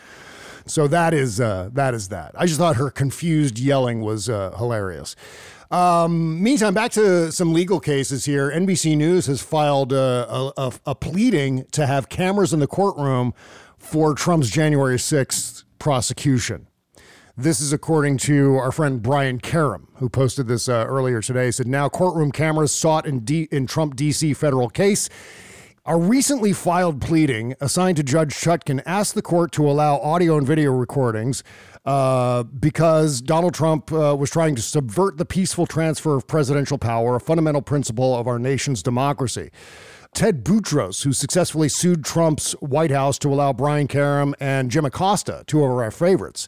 So 0.67 0.89
that 0.89 1.13
is 1.13 1.41
uh, 1.41 1.69
that 1.75 1.93
is 1.93 2.09
that. 2.09 2.33
I 2.37 2.47
just 2.47 2.59
thought 2.59 2.77
her 2.77 2.91
confused 2.91 3.59
yelling 3.59 4.01
was 4.01 4.31
uh, 4.31 4.55
hilarious. 4.57 5.15
Um, 5.71 6.43
meantime, 6.43 6.73
back 6.73 6.93
to 6.93 7.33
some 7.33 7.53
legal 7.53 7.81
cases 7.81 8.25
here. 8.25 8.51
NBC 8.51 8.97
News 8.97 9.27
has 9.27 9.43
filed 9.43 9.93
uh, 9.93 10.27
a, 10.29 10.53
a, 10.57 10.73
a 10.87 10.95
pleading 10.95 11.67
to 11.73 11.87
have 11.87 12.09
cameras 12.09 12.53
in 12.53 12.61
the 12.61 12.67
courtroom 12.67 13.35
for 13.85 14.15
Trump's 14.15 14.51
January 14.51 14.97
6th 14.97 15.65
prosecution. 15.79 16.67
This 17.37 17.61
is 17.61 17.73
according 17.73 18.19
to 18.19 18.57
our 18.57 18.73
friend 18.73 19.03
Brian 19.03 19.39
Karem, 19.39 19.87
who 19.97 20.09
posted 20.09 20.47
this 20.49 20.69
uh, 20.69 20.85
earlier 20.89 21.21
today. 21.21 21.47
He 21.47 21.53
said, 21.53 21.67
now 21.67 21.89
courtroom 21.89 22.33
cameras 22.33 22.73
sought 22.73 23.07
in, 23.07 23.21
D- 23.21 23.49
in 23.51 23.67
Trump 23.67 23.95
DC 23.97 24.37
federal 24.37 24.69
case. 24.69 25.09
A 25.87 25.99
recently 25.99 26.55
filed 26.55 27.01
pleading 27.03 27.55
assigned 27.61 27.99
to 27.99 28.03
Judge 28.03 28.35
Chutkan 28.35 28.83
asked 28.87 29.15
the 29.15 29.23
court 29.23 29.53
to 29.53 29.69
allow 29.69 29.99
audio 29.99 30.39
and 30.39 30.47
video 30.47 30.73
recordings 30.73 31.45
uh, 31.85 32.45
because 32.45 33.21
Donald 33.21 33.53
Trump 33.53 33.93
uh, 33.93 34.17
was 34.19 34.31
trying 34.31 34.55
to 34.55 34.63
subvert 34.63 35.19
the 35.19 35.27
peaceful 35.27 35.67
transfer 35.67 36.17
of 36.17 36.27
presidential 36.27 36.79
power, 36.79 37.17
a 37.17 37.21
fundamental 37.21 37.61
principle 37.61 38.17
of 38.17 38.27
our 38.27 38.39
nation's 38.39 38.83
democracy. 38.83 39.51
Ted 40.15 40.45
Boutrous, 40.45 41.03
who 41.03 41.13
successfully 41.13 41.69
sued 41.69 42.05
Trump's 42.05 42.53
White 42.61 42.93
House 42.93 43.19
to 43.19 43.29
allow 43.29 43.53
Brian 43.53 43.89
Karem 43.89 44.33
and 44.39 44.71
Jim 44.71 44.85
Acosta, 44.85 45.43
two 45.49 45.65
of 45.65 45.73
our 45.73 45.91
favorites, 45.91 46.47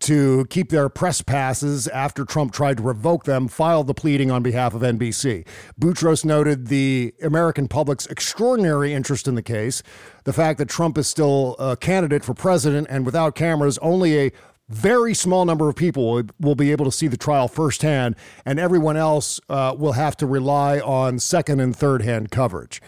to 0.00 0.44
keep 0.50 0.70
their 0.70 0.88
press 0.88 1.22
passes 1.22 1.86
after 1.88 2.24
Trump 2.24 2.52
tried 2.52 2.78
to 2.78 2.82
revoke 2.82 3.24
them, 3.24 3.46
filed 3.46 3.86
the 3.86 3.94
pleading 3.94 4.32
on 4.32 4.42
behalf 4.42 4.74
of 4.74 4.82
NBC. 4.82 5.46
Boutrous 5.78 6.24
noted 6.24 6.66
the 6.66 7.14
American 7.22 7.68
public's 7.68 8.06
extraordinary 8.06 8.92
interest 8.92 9.28
in 9.28 9.36
the 9.36 9.42
case, 9.42 9.84
the 10.24 10.32
fact 10.32 10.58
that 10.58 10.68
Trump 10.68 10.98
is 10.98 11.06
still 11.06 11.54
a 11.60 11.76
candidate 11.76 12.24
for 12.24 12.34
president, 12.34 12.88
and 12.90 13.06
without 13.06 13.36
cameras, 13.36 13.78
only 13.78 14.18
a 14.18 14.32
very 14.68 15.14
small 15.14 15.44
number 15.44 15.68
of 15.68 15.76
people 15.76 16.10
will, 16.12 16.24
will 16.40 16.54
be 16.54 16.72
able 16.72 16.84
to 16.84 16.92
see 16.92 17.06
the 17.06 17.16
trial 17.16 17.48
firsthand, 17.48 18.16
and 18.44 18.58
everyone 18.58 18.96
else 18.96 19.40
uh, 19.48 19.74
will 19.78 19.92
have 19.92 20.16
to 20.18 20.26
rely 20.26 20.80
on 20.80 21.18
second 21.18 21.60
and 21.60 21.74
third 21.76 22.02
hand 22.02 22.30
coverage. 22.30 22.82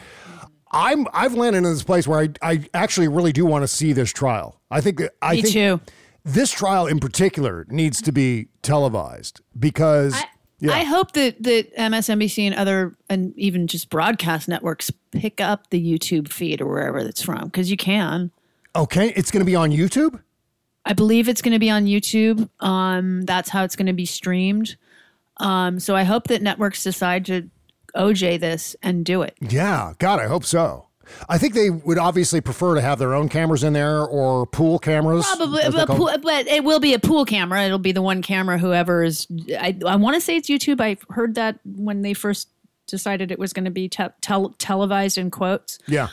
I'm 0.70 1.06
I've 1.12 1.34
landed 1.34 1.58
in 1.58 1.64
this 1.64 1.82
place 1.82 2.06
where 2.06 2.20
I 2.20 2.28
I 2.42 2.68
actually 2.74 3.08
really 3.08 3.32
do 3.32 3.46
want 3.46 3.62
to 3.62 3.68
see 3.68 3.92
this 3.92 4.12
trial. 4.12 4.60
I 4.70 4.80
think 4.80 4.98
that 4.98 5.12
I 5.22 5.36
Me 5.36 5.42
think 5.42 5.54
too. 5.54 5.80
this 6.24 6.50
trial 6.50 6.86
in 6.86 7.00
particular 7.00 7.64
needs 7.70 8.02
to 8.02 8.12
be 8.12 8.48
televised 8.62 9.40
because 9.58 10.20
yeah. 10.60 10.74
I 10.74 10.82
hope 10.84 11.12
that 11.12 11.42
that 11.42 11.74
MSNBC 11.76 12.44
and 12.44 12.54
other 12.54 12.94
and 13.08 13.32
even 13.38 13.66
just 13.66 13.88
broadcast 13.88 14.46
networks 14.48 14.90
pick 15.12 15.40
up 15.40 15.70
the 15.70 15.80
YouTube 15.82 16.28
feed 16.28 16.60
or 16.60 16.66
wherever 16.66 16.98
it's 16.98 17.22
from 17.22 17.44
because 17.44 17.70
you 17.70 17.76
can. 17.78 18.30
okay, 18.76 19.12
it's 19.16 19.30
going 19.30 19.40
to 19.40 19.46
be 19.46 19.56
on 19.56 19.70
YouTube. 19.70 20.20
I 20.88 20.94
believe 20.94 21.28
it's 21.28 21.42
going 21.42 21.52
to 21.52 21.58
be 21.58 21.68
on 21.70 21.84
YouTube. 21.84 22.48
Um, 22.60 23.22
that's 23.22 23.50
how 23.50 23.62
it's 23.62 23.76
going 23.76 23.86
to 23.86 23.92
be 23.92 24.06
streamed. 24.06 24.76
Um, 25.36 25.78
so 25.78 25.94
I 25.94 26.02
hope 26.02 26.28
that 26.28 26.42
networks 26.42 26.82
decide 26.82 27.26
to 27.26 27.48
OJ 27.94 28.40
this 28.40 28.74
and 28.82 29.04
do 29.04 29.20
it. 29.22 29.36
Yeah, 29.40 29.92
God, 29.98 30.18
I 30.18 30.26
hope 30.26 30.44
so. 30.44 30.86
I 31.28 31.38
think 31.38 31.54
they 31.54 31.70
would 31.70 31.98
obviously 31.98 32.40
prefer 32.40 32.74
to 32.74 32.80
have 32.80 32.98
their 32.98 33.14
own 33.14 33.28
cameras 33.28 33.64
in 33.64 33.72
there 33.74 34.02
or 34.02 34.46
pool 34.46 34.78
cameras. 34.78 35.26
Probably, 35.26 35.62
but, 35.70 35.88
pool, 35.88 36.10
but 36.22 36.46
it 36.46 36.64
will 36.64 36.80
be 36.80 36.94
a 36.94 36.98
pool 36.98 37.24
camera. 37.24 37.64
It'll 37.64 37.78
be 37.78 37.92
the 37.92 38.02
one 38.02 38.22
camera 38.22 38.58
whoever 38.58 39.04
is. 39.04 39.26
I, 39.58 39.78
I 39.86 39.96
want 39.96 40.14
to 40.14 40.20
say 40.20 40.36
it's 40.36 40.48
YouTube. 40.48 40.80
I 40.80 40.96
heard 41.12 41.34
that 41.34 41.60
when 41.64 42.02
they 42.02 42.14
first 42.14 42.48
decided 42.86 43.30
it 43.30 43.38
was 43.38 43.52
going 43.52 43.64
to 43.66 43.70
be 43.70 43.88
te- 43.88 44.04
tel- 44.20 44.54
televised 44.58 45.18
in 45.18 45.30
quotes. 45.30 45.78
Yeah. 45.86 46.08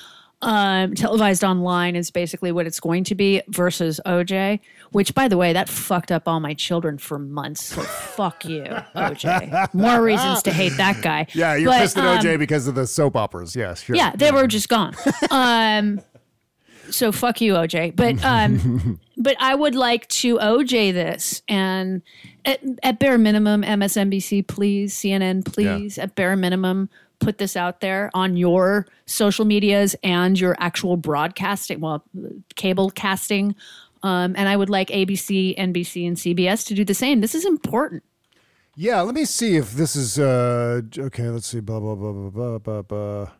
Um, 0.45 0.93
televised 0.93 1.43
online 1.43 1.95
is 1.95 2.11
basically 2.11 2.51
what 2.51 2.67
it's 2.67 2.79
going 2.79 3.03
to 3.05 3.15
be 3.15 3.41
versus 3.47 3.99
OJ, 4.05 4.59
which, 4.91 5.15
by 5.15 5.27
the 5.27 5.37
way, 5.37 5.53
that 5.53 5.67
fucked 5.67 6.11
up 6.11 6.27
all 6.27 6.39
my 6.39 6.53
children 6.53 6.99
for 6.99 7.17
months. 7.17 7.65
So 7.65 7.81
fuck 7.81 8.45
you, 8.45 8.63
OJ. 8.95 9.73
More 9.73 10.03
reasons 10.03 10.43
to 10.43 10.51
hate 10.51 10.77
that 10.77 11.01
guy. 11.01 11.25
Yeah, 11.33 11.55
you're 11.55 11.71
But, 11.71 11.79
pissed 11.81 11.97
at 11.97 12.05
um, 12.05 12.23
OJ 12.23 12.37
because 12.37 12.67
of 12.67 12.75
the 12.75 12.85
soap 12.85 13.15
operas. 13.15 13.55
Yes, 13.55 13.81
sure. 13.81 13.95
yeah, 13.95 14.11
they 14.15 14.31
were 14.31 14.45
just 14.45 14.69
gone. 14.69 14.95
Um, 15.31 15.99
so 16.91 17.11
fuck 17.11 17.41
you, 17.41 17.53
OJ. 17.53 17.95
But 17.95 18.23
um, 18.23 18.99
but 19.17 19.35
I 19.39 19.55
would 19.55 19.75
like 19.75 20.07
to 20.09 20.37
OJ 20.37 20.93
this, 20.93 21.41
and 21.47 22.01
at, 22.45 22.59
at 22.83 22.99
bare 22.99 23.17
minimum, 23.17 23.63
MSNBC, 23.63 24.47
please, 24.47 24.93
CNN, 24.93 25.43
please, 25.43 25.97
at 25.97 26.15
bare 26.15 26.35
minimum, 26.35 26.89
put 27.19 27.37
this 27.37 27.55
out 27.55 27.81
there 27.81 28.09
on 28.13 28.37
your 28.37 28.87
social 29.05 29.45
medias 29.45 29.95
and 30.03 30.39
your 30.39 30.55
actual 30.59 30.97
broadcasting, 30.97 31.79
well, 31.79 32.03
cable 32.55 32.89
casting. 32.91 33.55
Um, 34.03 34.35
and 34.37 34.47
I 34.47 34.55
would 34.55 34.69
like 34.69 34.89
ABC, 34.89 35.57
NBC, 35.57 36.07
and 36.07 36.17
CBS 36.17 36.65
to 36.67 36.73
do 36.73 36.85
the 36.85 36.93
same. 36.93 37.21
This 37.21 37.33
is 37.33 37.45
important. 37.45 38.03
Yeah, 38.75 39.01
let 39.01 39.15
me 39.15 39.23
see 39.25 39.55
if 39.55 39.71
this 39.71 39.95
is 39.95 40.19
uh 40.19 40.81
okay, 40.97 41.29
let's 41.29 41.47
see 41.47 41.61
blah 41.61 41.79
blah 41.79 41.95
blah 41.95 42.11
blah 42.11 42.29
blah 42.29 42.59
blah 42.59 42.81
blah. 42.81 43.31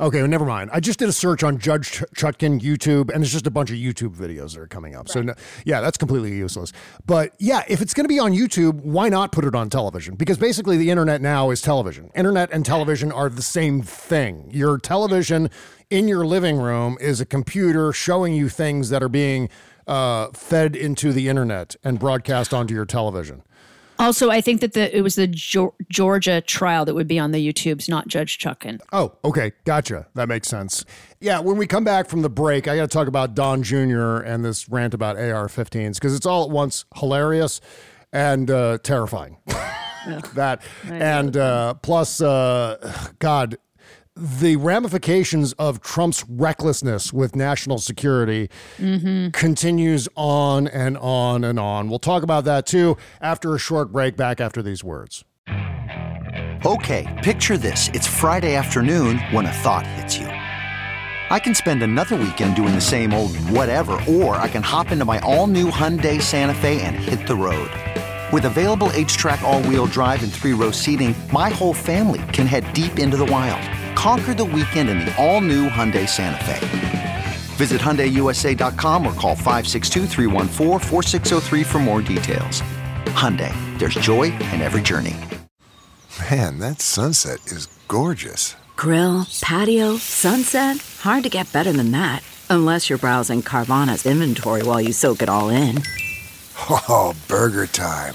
Okay, 0.00 0.20
well, 0.22 0.28
never 0.28 0.46
mind. 0.46 0.70
I 0.72 0.80
just 0.80 0.98
did 0.98 1.10
a 1.10 1.12
search 1.12 1.42
on 1.42 1.58
Judge 1.58 1.90
Ch- 1.90 2.04
Chutkan 2.16 2.58
YouTube, 2.58 3.10
and 3.12 3.22
it's 3.22 3.30
just 3.30 3.46
a 3.46 3.50
bunch 3.50 3.70
of 3.70 3.76
YouTube 3.76 4.16
videos 4.16 4.54
that 4.54 4.60
are 4.60 4.66
coming 4.66 4.96
up. 4.96 5.10
So, 5.10 5.20
no, 5.20 5.34
yeah, 5.66 5.82
that's 5.82 5.98
completely 5.98 6.34
useless. 6.34 6.72
But 7.04 7.34
yeah, 7.38 7.64
if 7.68 7.82
it's 7.82 7.92
going 7.92 8.04
to 8.04 8.08
be 8.08 8.18
on 8.18 8.32
YouTube, 8.32 8.80
why 8.80 9.10
not 9.10 9.30
put 9.30 9.44
it 9.44 9.54
on 9.54 9.68
television? 9.68 10.14
Because 10.14 10.38
basically, 10.38 10.78
the 10.78 10.88
internet 10.88 11.20
now 11.20 11.50
is 11.50 11.60
television. 11.60 12.10
Internet 12.14 12.50
and 12.50 12.64
television 12.64 13.12
are 13.12 13.28
the 13.28 13.42
same 13.42 13.82
thing. 13.82 14.48
Your 14.50 14.78
television 14.78 15.50
in 15.90 16.08
your 16.08 16.24
living 16.24 16.56
room 16.56 16.96
is 16.98 17.20
a 17.20 17.26
computer 17.26 17.92
showing 17.92 18.32
you 18.32 18.48
things 18.48 18.88
that 18.88 19.02
are 19.02 19.08
being 19.10 19.50
uh, 19.86 20.28
fed 20.28 20.76
into 20.76 21.12
the 21.12 21.28
internet 21.28 21.76
and 21.84 21.98
broadcast 21.98 22.54
onto 22.54 22.72
your 22.72 22.86
television. 22.86 23.42
Also, 24.00 24.30
I 24.30 24.40
think 24.40 24.62
that 24.62 24.72
the 24.72 24.96
it 24.96 25.02
was 25.02 25.14
the 25.14 25.28
Geor- 25.28 25.74
Georgia 25.88 26.40
trial 26.40 26.84
that 26.86 26.94
would 26.94 27.06
be 27.06 27.18
on 27.18 27.32
the 27.32 27.52
YouTubes, 27.52 27.88
not 27.88 28.08
Judge 28.08 28.38
Chutkan. 28.38 28.80
Oh, 28.92 29.12
okay. 29.24 29.52
Gotcha. 29.64 30.06
That 30.14 30.26
makes 30.28 30.48
sense. 30.48 30.84
Yeah, 31.20 31.40
when 31.40 31.58
we 31.58 31.66
come 31.66 31.84
back 31.84 32.08
from 32.08 32.22
the 32.22 32.30
break, 32.30 32.66
I 32.66 32.76
got 32.76 32.82
to 32.82 32.88
talk 32.88 33.08
about 33.08 33.34
Don 33.34 33.62
Jr. 33.62 34.16
and 34.16 34.44
this 34.44 34.68
rant 34.68 34.94
about 34.94 35.16
AR 35.16 35.48
15s 35.48 35.94
because 35.94 36.16
it's 36.16 36.26
all 36.26 36.44
at 36.44 36.50
once 36.50 36.86
hilarious 36.96 37.60
and 38.12 38.50
uh, 38.50 38.78
terrifying. 38.78 39.36
that. 40.34 40.62
And 40.84 41.36
uh, 41.36 41.74
plus, 41.74 42.20
uh, 42.20 42.92
God, 43.18 43.58
the 44.16 44.56
ramifications 44.56 45.52
of 45.54 45.80
Trump's 45.80 46.24
recklessness 46.28 47.12
with 47.12 47.36
national 47.36 47.78
security 47.78 48.50
mm-hmm. 48.78 49.30
continues 49.30 50.08
on 50.16 50.68
and 50.68 50.98
on 50.98 51.44
and 51.44 51.58
on. 51.58 51.88
We'll 51.88 51.98
talk 51.98 52.22
about 52.22 52.44
that 52.44 52.66
too 52.66 52.96
after 53.20 53.54
a 53.54 53.58
short 53.58 53.92
break, 53.92 54.16
back 54.16 54.40
after 54.40 54.62
these 54.62 54.84
words. 54.84 55.24
Okay, 56.66 57.20
picture 57.22 57.56
this. 57.56 57.88
It's 57.94 58.06
Friday 58.06 58.54
afternoon 58.54 59.18
when 59.30 59.46
a 59.46 59.52
thought 59.52 59.86
hits 59.86 60.18
you. 60.18 60.26
I 60.26 61.38
can 61.38 61.54
spend 61.54 61.82
another 61.82 62.16
weekend 62.16 62.56
doing 62.56 62.74
the 62.74 62.80
same 62.80 63.14
old 63.14 63.36
whatever, 63.36 63.92
or 64.08 64.34
I 64.36 64.48
can 64.48 64.62
hop 64.62 64.90
into 64.90 65.04
my 65.04 65.20
all 65.20 65.46
new 65.46 65.70
Hyundai 65.70 66.20
Santa 66.20 66.54
Fe 66.54 66.82
and 66.82 66.96
hit 66.96 67.26
the 67.26 67.36
road. 67.36 67.70
With 68.32 68.44
available 68.44 68.88
HTRAC, 68.88 69.40
all 69.42 69.62
wheel 69.62 69.86
drive, 69.86 70.22
and 70.22 70.32
three 70.32 70.52
row 70.52 70.70
seating, 70.70 71.14
my 71.32 71.48
whole 71.48 71.74
family 71.74 72.22
can 72.32 72.46
head 72.46 72.70
deep 72.72 72.98
into 72.98 73.16
the 73.16 73.24
wild. 73.24 73.62
Conquer 74.00 74.32
the 74.32 74.46
weekend 74.46 74.88
in 74.88 75.00
the 75.00 75.14
all 75.22 75.42
new 75.42 75.68
Hyundai 75.68 76.08
Santa 76.08 76.42
Fe. 76.46 77.26
Visit 77.56 77.82
HyundaiUSA.com 77.82 79.06
or 79.06 79.12
call 79.12 79.36
562-314-4603 79.36 81.66
for 81.66 81.78
more 81.80 82.00
details. 82.00 82.62
Hyundai, 83.08 83.52
there's 83.78 83.96
joy 83.96 84.32
in 84.54 84.62
every 84.62 84.80
journey. 84.80 85.14
Man, 86.30 86.58
that 86.60 86.80
sunset 86.80 87.46
is 87.48 87.66
gorgeous. 87.88 88.56
Grill, 88.74 89.26
patio, 89.42 89.98
sunset. 89.98 90.78
Hard 91.00 91.24
to 91.24 91.28
get 91.28 91.52
better 91.52 91.72
than 91.72 91.90
that. 91.90 92.22
Unless 92.48 92.88
you're 92.88 92.98
browsing 92.98 93.42
Carvana's 93.42 94.06
inventory 94.06 94.62
while 94.62 94.80
you 94.80 94.94
soak 94.94 95.20
it 95.20 95.28
all 95.28 95.50
in. 95.50 95.82
Oh, 96.88 97.14
burger 97.28 97.66
time. 97.66 98.14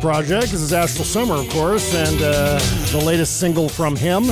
Project. 0.00 0.50
This 0.50 0.60
is 0.60 0.72
Astral 0.72 1.04
Summer, 1.04 1.34
of 1.34 1.48
course, 1.50 1.94
and 1.94 2.20
uh, 2.22 2.58
the 2.92 3.02
latest 3.04 3.40
single 3.40 3.68
from 3.68 3.96
him 3.96 4.24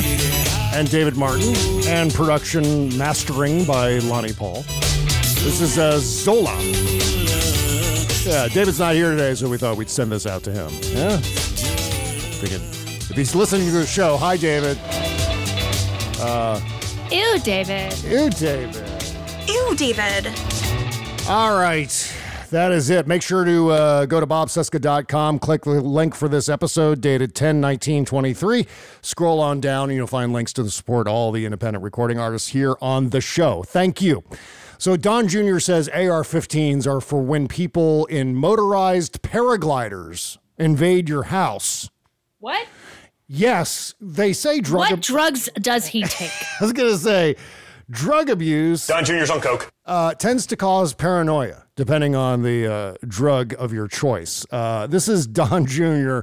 and 0.73 0.91
David 0.91 1.17
Martin, 1.17 1.55
and 1.87 2.13
production 2.13 2.97
mastering 2.99 3.65
by 3.65 3.99
Lonnie 4.01 4.33
Paul. 4.33 4.63
This 5.43 5.61
is 5.61 5.79
uh, 5.79 5.99
Zola. 5.99 6.55
Yeah, 8.25 8.49
David's 8.49 8.79
not 8.79 8.95
here 8.95 9.11
today, 9.13 9.35
so 9.35 9.49
we 9.49 9.57
thought 9.57 9.77
we'd 9.77 9.89
send 9.89 10.13
this 10.13 10.27
out 10.27 10.43
to 10.43 10.53
him. 10.53 10.69
Yeah? 10.83 11.17
Figured 11.17 12.61
if 12.61 13.17
he's 13.17 13.35
listening 13.35 13.67
to 13.69 13.73
the 13.73 13.87
show, 13.87 14.17
hi, 14.17 14.37
David. 14.37 14.79
Uh, 16.21 16.61
Ew, 17.11 17.39
David. 17.39 17.97
Ew, 18.05 18.29
David. 18.31 18.83
Ew, 19.49 19.75
David. 19.77 20.27
All 21.29 21.57
right. 21.59 21.91
That 22.51 22.73
is 22.73 22.91
it. 22.91 23.07
Make 23.07 23.23
sure 23.23 23.45
to 23.45 23.71
uh, 23.71 24.07
go 24.07 24.21
to 24.21 24.27
bobcesca.com, 24.27 25.39
click 25.39 25.65
the 25.65 25.81
link 25.81 26.15
for 26.15 26.29
this 26.29 26.49
episode 26.49 27.01
dated 27.01 27.35
10 27.35 27.61
19 27.61 28.05
23. 28.05 28.67
Scroll 29.03 29.41
on 29.41 29.61
down 29.61 29.91
and 29.91 29.97
you'll 29.97 30.07
find 30.07 30.33
links 30.33 30.53
to 30.55 30.63
the 30.63 30.71
support 30.71 31.09
all 31.09 31.33
the 31.33 31.45
independent 31.45 31.83
recording 31.83 32.19
artists 32.19 32.49
here 32.49 32.77
on 32.81 33.11
the 33.11 33.21
show. 33.21 33.63
Thank 33.63 34.01
you. 34.01 34.23
So, 34.79 34.97
Don 34.97 35.27
Jr. 35.27 35.59
says 35.59 35.89
AR 35.89 36.23
15s 36.23 36.87
are 36.87 37.01
for 37.01 37.23
when 37.23 37.49
people 37.49 38.05
in 38.07 38.35
motorized 38.35 39.23
paragliders 39.23 40.37
invade 40.59 41.09
your 41.09 41.25
house. 41.25 41.89
What? 42.41 42.67
Yes, 43.27 43.95
they 44.01 44.33
say 44.33 44.61
drug. 44.61 44.91
What 44.91 45.01
drugs 45.01 45.49
does 45.61 45.87
he 45.87 46.03
take? 46.07 46.31
I 46.61 46.65
was 46.65 46.73
going 46.73 46.91
to 46.91 46.99
say 46.99 47.37
drug 47.91 48.31
abuse. 48.31 48.87
Don 48.87 49.05
Jr.'s 49.05 49.31
on 49.31 49.41
Coke. 49.41 49.71
Uh, 49.85 50.15
tends 50.15 50.47
to 50.47 50.57
cause 50.57 50.93
paranoia, 50.95 51.65
depending 51.77 52.15
on 52.17 52.43
the 52.43 52.67
uh, 52.73 52.95
drug 53.07 53.55
of 53.59 53.73
your 53.73 53.87
choice. 53.87 54.45
Uh, 54.51 54.87
this 54.87 55.09
is 55.09 55.27
Don 55.27 55.67
Jr. 55.67 56.21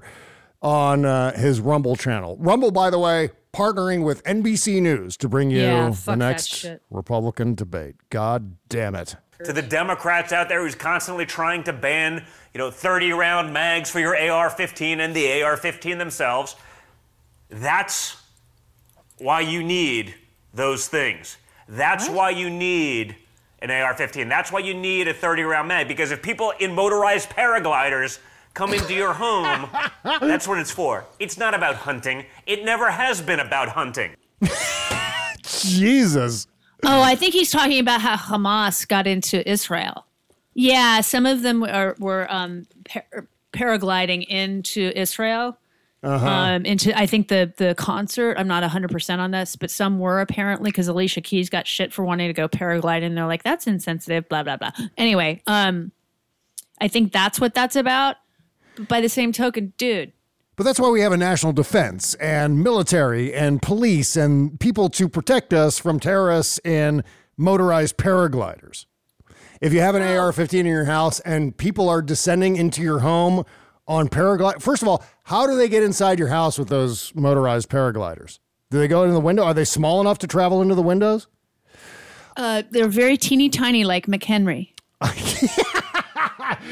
on 0.62 1.06
uh, 1.06 1.38
his 1.38 1.62
Rumble 1.62 1.96
channel. 1.96 2.36
Rumble, 2.40 2.72
by 2.72 2.90
the 2.90 3.00
way, 3.00 3.30
partnering 3.54 4.04
with 4.04 4.24
NBC 4.24 4.82
News 4.82 5.16
to 5.18 5.30
bring 5.30 5.52
you 5.52 5.62
Yeah, 5.62 5.94
the 6.06 6.16
next. 6.16 6.66
Republican 6.90 7.54
debate. 7.56 7.96
God 8.10 8.56
damn 8.68 8.96
it. 8.96 9.16
to 9.44 9.54
the 9.54 9.62
Democrats 9.62 10.32
out 10.34 10.50
there 10.50 10.62
who's 10.64 10.76
constantly 10.76 11.26
trying 11.26 11.64
to 11.66 11.74
ban, 11.74 12.26
you 12.54 12.58
know, 12.58 12.72
30 12.72 13.12
round 13.12 13.54
mags 13.54 13.90
for 13.92 14.00
your 14.00 14.16
AR-15 14.18 15.00
and 15.00 15.16
the 15.16 15.44
AR-15 15.44 15.98
themselves. 16.00 16.56
That's 17.50 18.18
why 19.20 19.42
you 19.42 19.62
need 19.64 20.16
those 20.54 20.88
things. 20.88 21.38
That's 21.68 22.10
why 22.10 22.32
you 22.32 22.50
need 22.50 23.16
an 23.64 23.72
AR-15. 23.72 24.30
That's 24.30 24.52
why 24.52 24.60
you 24.60 24.74
need 24.74 25.08
a 25.08 25.14
30 25.14 25.44
round 25.44 25.68
mag 25.68 25.88
because 25.88 26.12
if 26.12 26.22
people 26.22 26.54
in 26.60 26.74
motorized 26.74 27.30
paragliders 27.30 28.20
come 28.54 28.74
into 28.74 28.94
your 28.94 29.14
home, 29.14 29.70
that's 30.04 30.48
what 30.48 30.60
it's 30.60 30.70
for. 30.70 31.06
It's 31.18 31.38
not 31.38 31.54
about 31.56 31.76
hunting. 31.76 32.26
It 32.46 32.64
never 32.64 32.92
has 32.92 33.22
been 33.22 33.40
about 33.40 33.70
hunting. 33.70 34.16
Jesus. 35.42 36.48
Oh, 36.86 37.02
I 37.02 37.16
think 37.16 37.34
he's 37.34 37.50
talking 37.50 37.80
about 37.80 38.02
how 38.02 38.18
Hamas 38.18 38.86
got 38.86 39.08
into 39.08 39.50
Israel. 39.50 40.06
Yeah, 40.54 41.02
some 41.02 41.26
of 41.26 41.42
them 41.42 41.64
are, 41.64 41.96
were 41.98 42.32
um, 42.32 42.68
par- 42.86 43.28
paragliding 43.54 44.28
into 44.28 44.92
Israel. 45.00 45.58
Uh-huh. 46.04 46.28
Um, 46.28 46.66
into 46.66 46.98
I 46.98 47.06
think 47.06 47.30
the 47.30 47.54
the 47.56 47.76
concert. 47.76 48.38
I'm 48.38 48.48
not 48.48 48.62
100 48.62 48.92
percent 48.92 49.22
on 49.22 49.32
this, 49.32 49.56
but 49.56 49.72
some 49.72 50.00
were 50.00 50.20
apparently 50.20 50.70
because 50.70 50.90
Alicia 50.90 51.22
Keys 51.22 51.50
got 51.50 51.66
shit 51.66 51.94
for 51.94 52.04
wanting 52.04 52.28
to 52.28 52.34
go 52.34 52.50
paragliding. 52.50 53.06
And 53.06 53.18
they're 53.18 53.26
like, 53.26 53.44
that's 53.44 53.68
insensitive. 53.68 54.28
Blah 54.28 54.44
blah 54.44 54.58
blah. 54.58 54.72
Anyway, 54.98 55.42
um, 55.48 55.94
I 56.82 56.90
think 56.90 57.14
that's 57.14 57.40
what 57.40 57.54
that's 57.54 57.78
about. 57.78 58.18
By 58.90 59.02
the 59.02 59.08
same 59.08 59.32
token, 59.32 59.72
dude, 59.78 60.12
But 60.56 60.64
that's 60.64 60.80
why 60.80 60.90
we 60.90 61.02
have 61.02 61.12
a 61.12 61.18
national 61.18 61.54
defense 61.54 62.16
and 62.16 62.64
military 62.64 63.34
and 63.34 63.62
police 63.62 64.16
and 64.16 64.60
people 64.60 64.90
to 64.90 65.08
protect 65.08 65.54
us 65.54 65.78
from 65.78 66.00
terrorists 66.00 66.60
and 66.66 67.04
motorized 67.38 67.98
paragliders. 67.98 68.88
If 69.62 69.72
you 69.74 69.80
have 69.80 69.96
an 69.96 70.02
AR 70.02 70.34
15 70.34 70.62
in 70.62 70.66
your 70.66 70.86
house 70.86 71.20
and 71.22 71.56
people 71.56 71.88
are 71.88 72.02
descending 72.02 72.56
into 72.58 72.82
your 72.82 73.00
home 73.00 73.46
on 73.88 74.10
paraglide, 74.10 74.62
first 74.62 74.82
of 74.82 74.88
all, 74.88 75.04
how 75.24 75.48
do 75.48 75.56
they 75.56 75.68
get 75.70 75.84
inside 75.84 76.20
your 76.20 76.28
house 76.30 76.58
with 76.60 76.70
those 76.70 77.14
motorized 77.16 77.70
paragliders? 77.70 78.40
Do 78.72 78.80
they 78.80 78.88
go 78.88 79.04
in 79.04 79.12
the 79.12 79.20
window? 79.20 79.44
Are 79.44 79.54
they 79.54 79.66
small 79.66 80.02
enough 80.02 80.18
to 80.20 80.28
travel 80.28 80.62
into 80.62 80.76
the 80.76 80.82
windows? 80.82 81.28
uh, 82.38 82.64
they're 82.72 82.88
very 82.88 83.16
teeny 83.18 83.48
tiny, 83.50 83.84
like 83.84 84.08
McHenry. 84.08 84.70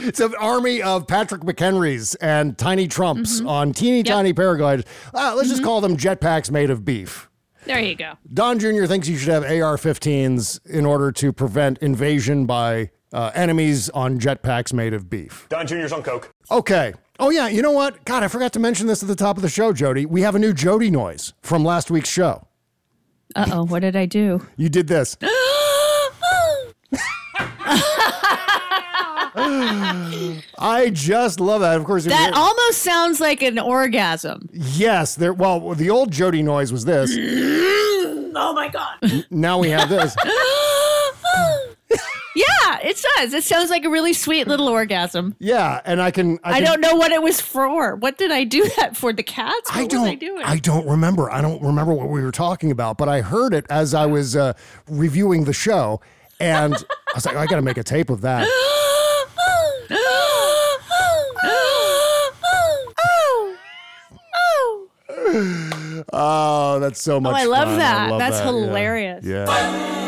It's 0.04 0.20
an 0.20 0.34
army 0.40 0.82
of 0.82 1.06
Patrick 1.08 1.42
McHenrys 1.42 2.16
and 2.22 2.58
tiny 2.58 2.88
Trumps 2.88 3.38
Mm-hmm. 3.40 3.48
on 3.48 3.74
teeny 3.74 4.04
tiny 4.04 4.34
paragliders. 4.34 4.86
Uh, 5.14 5.34
let's 5.36 5.50
just 5.50 5.64
call 5.64 5.82
them 5.82 5.98
jetpacks 5.98 6.50
made 6.50 6.70
of 6.70 6.84
beef. 6.86 7.30
There 7.66 7.80
you 7.80 7.96
go. 7.96 8.14
Don 8.34 8.58
Jr. 8.58 8.86
thinks 8.86 9.08
you 9.08 9.18
should 9.18 9.30
have 9.30 9.44
AR 9.44 9.78
15s 9.78 10.66
in 10.66 10.86
order 10.86 11.12
to 11.14 11.32
prevent 11.32 11.78
invasion 11.80 12.46
by 12.46 12.90
uh, 13.14 13.32
enemies 13.36 13.90
on 13.90 14.20
jetpacks 14.20 14.74
made 14.74 14.94
of 14.94 15.10
beef. 15.10 15.46
Don 15.50 15.68
Jr.'s 15.68 15.92
on 15.94 16.02
coke. 16.04 16.31
Okay. 16.50 16.94
Oh, 17.20 17.30
yeah. 17.30 17.48
You 17.48 17.62
know 17.62 17.72
what? 17.72 18.04
God, 18.06 18.24
I 18.24 18.28
forgot 18.28 18.54
to 18.54 18.60
mention 18.60 18.88
this 18.88 19.04
at 19.04 19.08
the 19.10 19.16
top 19.16 19.36
of 19.38 19.44
the 19.44 19.50
show, 19.50 19.74
Jody. 19.74 20.06
We 20.06 20.22
have 20.22 20.36
a 20.36 20.40
new 20.40 20.54
Jody 20.54 20.90
noise 20.90 21.34
from 21.42 21.64
last 21.64 21.92
week's 21.92 22.10
show. 22.10 22.48
Uh 23.36 23.46
oh, 23.52 23.64
what 23.66 23.80
did 23.82 23.96
I 23.96 24.06
do? 24.06 24.46
You 24.58 24.68
did 24.70 24.88
this. 24.88 25.16
I 30.64 30.90
just 30.94 31.40
love 31.40 31.62
that. 31.62 31.78
Of 31.78 31.86
course, 31.86 32.06
That 32.06 32.34
almost 32.34 32.82
sounds 32.82 33.20
like 33.20 33.42
an 33.42 33.58
orgasm. 33.60 34.50
yes. 34.52 35.16
There. 35.16 35.34
Well, 35.34 35.74
the 35.74 35.90
old 35.90 36.12
Jody 36.12 36.42
noise 36.44 36.72
was 36.72 36.86
this. 36.86 37.12
oh 37.16 38.54
my 38.56 38.68
god. 38.70 39.26
Now 39.30 39.58
we 39.60 39.70
have 39.70 39.90
this. 39.90 40.16
yeah, 42.36 42.80
it 42.84 43.04
does. 43.18 43.34
It 43.34 43.44
sounds 43.44 43.70
like 43.70 43.84
a 43.84 43.90
really 43.90 44.14
sweet 44.14 44.48
little 44.48 44.68
orgasm. 44.70 45.36
Yeah, 45.40 45.82
and 45.86 46.02
I 46.02 46.12
can. 46.12 46.40
I, 46.44 46.60
can, 46.60 46.64
don't 46.64 46.82
know 46.82 46.96
what 46.96 47.12
it 47.12 47.22
was 47.22 47.42
for. 47.42 47.96
What 47.96 48.18
did 48.18 48.32
I 48.32 48.44
do 48.44 48.70
that 48.78 48.96
for? 48.96 49.12
The 49.14 49.24
cats? 49.24 49.70
What 49.70 49.78
I 49.78 49.86
don't. 49.88 50.02
was 50.02 50.12
I 50.12 50.16
doing? 50.16 50.44
I 50.44 50.58
don't 50.58 50.88
remember. 50.88 51.30
I 51.32 51.42
don't 51.42 51.62
remember 51.62 51.94
what 51.94 52.10
we 52.10 52.22
were 52.22 52.32
talking 52.32 52.72
about, 52.72 52.98
but 52.98 53.10
I 53.10 53.22
heard 53.22 53.54
it 53.54 53.66
as 53.70 53.94
I 53.94 54.06
was 54.06 54.36
uh, 54.36 54.54
reviewing 54.88 55.44
the 55.44 55.54
show, 55.54 56.00
and 56.40 56.74
I 56.76 57.14
was 57.16 57.26
like, 57.26 57.36
I 57.36 57.46
got 57.46 57.58
to 57.58 57.62
make 57.62 57.78
a 57.78 57.84
tape 57.84 58.10
of 58.10 58.22
that. 58.22 58.48
Oh, 66.14 66.80
that's 66.80 67.02
so 67.02 67.20
much. 67.20 67.34
Oh, 67.34 67.38
I 67.38 67.46
love 67.46 67.68
fun. 67.70 67.80
that. 67.80 68.10
love 68.10 68.20
That's 68.20 68.40
that, 68.40 68.46
yeah. 68.46 68.52
hilarious. 68.52 69.26
Yeah. 69.26 70.01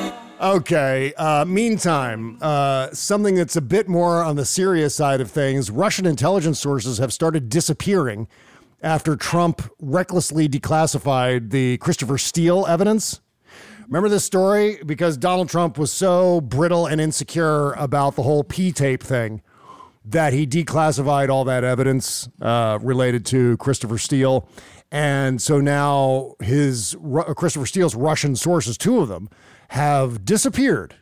Okay. 0.43 1.13
Uh, 1.13 1.45
meantime, 1.45 2.37
uh, 2.41 2.89
something 2.91 3.35
that's 3.35 3.55
a 3.55 3.61
bit 3.61 3.87
more 3.87 4.21
on 4.21 4.35
the 4.35 4.43
serious 4.43 4.93
side 4.93 5.21
of 5.21 5.31
things 5.31 5.71
Russian 5.71 6.05
intelligence 6.05 6.59
sources 6.59 6.97
have 6.97 7.13
started 7.13 7.47
disappearing 7.47 8.27
after 8.81 9.15
Trump 9.15 9.61
recklessly 9.79 10.49
declassified 10.49 11.51
the 11.51 11.77
Christopher 11.77 12.17
Steele 12.17 12.65
evidence. 12.67 13.21
Remember 13.87 14.09
this 14.09 14.25
story? 14.25 14.79
Because 14.85 15.15
Donald 15.15 15.47
Trump 15.47 15.77
was 15.77 15.93
so 15.93 16.41
brittle 16.41 16.87
and 16.87 16.99
insecure 16.99 17.71
about 17.73 18.17
the 18.17 18.23
whole 18.23 18.43
P 18.43 18.73
tape 18.73 19.01
thing 19.01 19.41
that 20.03 20.33
he 20.33 20.45
declassified 20.45 21.29
all 21.29 21.45
that 21.45 21.63
evidence 21.63 22.27
uh, 22.41 22.79
related 22.81 23.25
to 23.27 23.55
Christopher 23.57 23.97
Steele. 23.97 24.49
And 24.91 25.41
so 25.41 25.61
now 25.61 26.33
his 26.41 26.97
Christopher 27.37 27.65
Steele's 27.65 27.95
Russian 27.95 28.35
sources, 28.35 28.77
two 28.77 28.99
of 28.99 29.07
them, 29.07 29.29
have 29.73 30.23
disappeared. 30.23 30.93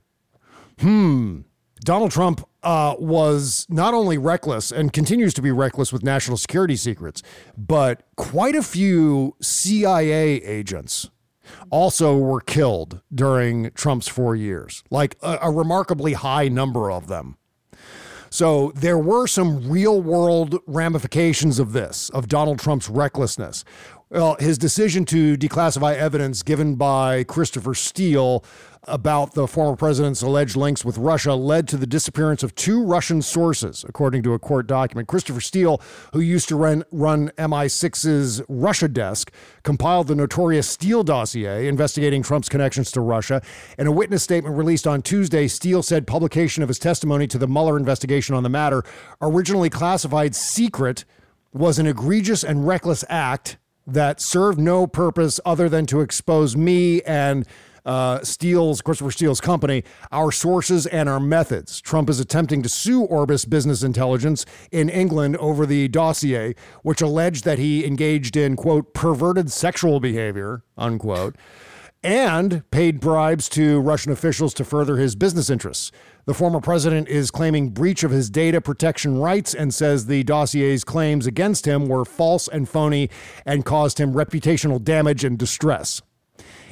Hmm. 0.80 1.41
Donald 1.82 2.11
Trump 2.11 2.47
uh, 2.63 2.95
was 2.97 3.67
not 3.69 3.93
only 3.93 4.17
reckless 4.17 4.72
and 4.72 4.93
continues 4.93 5.34
to 5.34 5.41
be 5.41 5.51
reckless 5.51 5.91
with 5.91 6.03
national 6.03 6.38
security 6.38 6.78
secrets, 6.78 7.22
but 7.57 8.03
quite 8.15 8.55
a 8.55 8.63
few 8.63 9.36
CIA 9.41 10.41
agents 10.43 11.09
also 11.69 12.17
were 12.17 12.39
killed 12.39 13.01
during 13.13 13.72
Trump's 13.72 14.07
four 14.07 14.38
years, 14.38 14.86
like 14.89 15.17
a, 15.22 15.39
a 15.41 15.51
remarkably 15.51 16.13
high 16.13 16.47
number 16.47 16.89
of 16.89 17.07
them. 17.07 17.36
So 18.30 18.72
there 18.74 18.97
were 18.97 19.28
some 19.28 19.69
real 19.69 20.01
world 20.01 20.59
ramifications 20.65 21.59
of 21.59 21.74
this, 21.74 22.09
of 22.11 22.30
Donald 22.30 22.59
Trump's 22.59 22.88
recklessness. 22.88 23.65
Well, 24.12 24.36
his 24.41 24.57
decision 24.57 25.05
to 25.05 25.38
declassify 25.38 25.95
evidence 25.95 26.43
given 26.43 26.76
by 26.76 27.24
Christopher 27.24 27.74
Steele 27.74 28.43
about 28.84 29.36
the 29.36 29.47
former 29.47 29.78
president's 29.78 30.22
alleged 30.22 30.57
links 30.57 30.84
with 30.84 30.97
Russia 30.97 31.34
led 31.34 31.66
to 31.70 31.78
the 31.78 31.88
disappearance 31.88 32.43
of 32.43 32.53
two 32.53 32.84
Russian 32.84 33.22
sources, 33.22 33.86
according 33.88 34.24
to 34.24 34.34
a 34.34 34.39
court 34.39 34.68
document. 34.68 35.07
Christopher 35.07 35.39
Steele, 35.39 35.82
who 36.12 36.20
used 36.20 36.49
to 36.49 36.57
run, 36.57 36.84
run 36.91 37.32
MI6's 37.38 38.41
Russia 38.49 38.89
desk, 38.89 39.32
compiled 39.64 40.07
the 40.07 40.16
notorious 40.16 40.68
Steele 40.68 41.03
dossier 41.03 41.70
investigating 41.70 42.22
Trump's 42.22 42.49
connections 42.49 42.91
to 42.91 42.99
Russia. 42.99 43.41
In 43.78 43.88
a 43.88 43.93
witness 43.93 44.24
statement 44.24 44.57
released 44.57 44.88
on 44.88 45.01
Tuesday, 45.01 45.47
Steele 45.47 45.84
said 45.84 46.05
publication 46.05 46.64
of 46.64 46.68
his 46.68 46.80
testimony 46.80 47.28
to 47.28 47.38
the 47.38 47.47
Mueller 47.47 47.78
investigation 47.78 48.36
on 48.36 48.43
the 48.43 48.49
matter, 48.49 48.84
originally 49.22 49.70
classified 49.70 50.36
secret, 50.36 51.05
was 51.53 51.80
an 51.80 51.88
egregious 51.88 52.43
and 52.43 52.68
reckless 52.68 53.05
act 53.07 53.55
that 53.88 54.22
served 54.22 54.60
no 54.60 54.88
purpose 54.88 55.40
other 55.46 55.68
than 55.70 55.86
to 55.88 56.02
expose 56.02 56.56
me 56.56 57.02
and 57.04 57.48
uh, 57.86 58.24
Steele's, 58.24 58.82
Christopher 58.82 59.12
Steele's 59.12 59.42
company, 59.42 59.84
our 60.12 60.32
sources 60.32 60.86
and 60.88 61.10
our 61.10 61.20
methods. 61.20 61.82
Trump 61.82 62.10
is 62.10 62.20
attempting 62.20 62.62
to 62.62 62.70
sue 62.70 63.02
Orbis 63.04 63.46
Business 63.46 63.84
Intelligence 63.84 64.46
in 64.72 64.90
England 64.90 65.38
over 65.38 65.66
the 65.66 65.88
dossier, 65.88 66.54
which 66.84 67.02
alleged 67.02 67.44
that 67.46 67.60
he 67.60 67.86
engaged 67.86 68.38
in, 68.38 68.56
quote, 68.56 68.94
perverted 68.94 69.52
sexual 69.52 70.00
behavior, 70.00 70.64
unquote, 70.78 71.36
and 72.04 72.70
paid 72.72 72.99
bribes 72.99 73.47
to 73.49 73.80
Russian 73.80 74.12
officials 74.12 74.54
to 74.56 74.66
further 74.66 74.97
his 74.97 75.16
business 75.16 75.49
interests. 75.49 75.91
The 76.26 76.34
former 76.34 76.60
president 76.60 77.08
is 77.08 77.32
claiming 77.32 77.70
breach 77.70 78.04
of 78.04 78.12
his 78.12 78.30
data 78.30 78.62
protection 78.62 79.20
rights 79.20 79.54
and 79.54 79.74
says 79.74 80.06
the 80.06 80.24
dossier's 80.24 80.84
claims 80.84 81.28
against 81.28 81.66
him 81.66 81.88
were 81.88 82.06
false 82.06 82.47
and 82.47 82.68
phony 82.68 83.10
and 83.45 83.66
caused 83.66 83.99
him 83.99 84.14
reputational 84.14 84.84
damage 84.84 85.24
and 85.24 85.38
distress. 85.38 86.02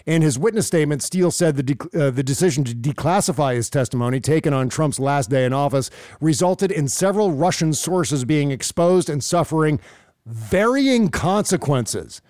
In 0.06 0.22
his 0.22 0.40
witness 0.40 0.66
statement, 0.66 1.04
Steele 1.04 1.30
said 1.30 1.56
the, 1.56 1.64
de- 1.64 2.08
uh, 2.08 2.10
the 2.10 2.24
decision 2.24 2.64
to 2.64 2.74
declassify 2.74 3.54
his 3.56 3.70
testimony 3.70 4.20
taken 4.20 4.54
on 4.54 4.70
Trump's 4.70 5.00
last 5.00 5.30
day 5.30 5.46
in 5.46 5.54
office 5.54 5.92
resulted 6.20 6.72
in 6.72 6.88
several 6.88 7.32
Russian 7.32 7.74
sources 7.74 8.26
being 8.26 8.50
exposed 8.50 9.10
and 9.10 9.24
suffering 9.24 9.80
varying 10.26 11.10
consequences. 11.10 12.22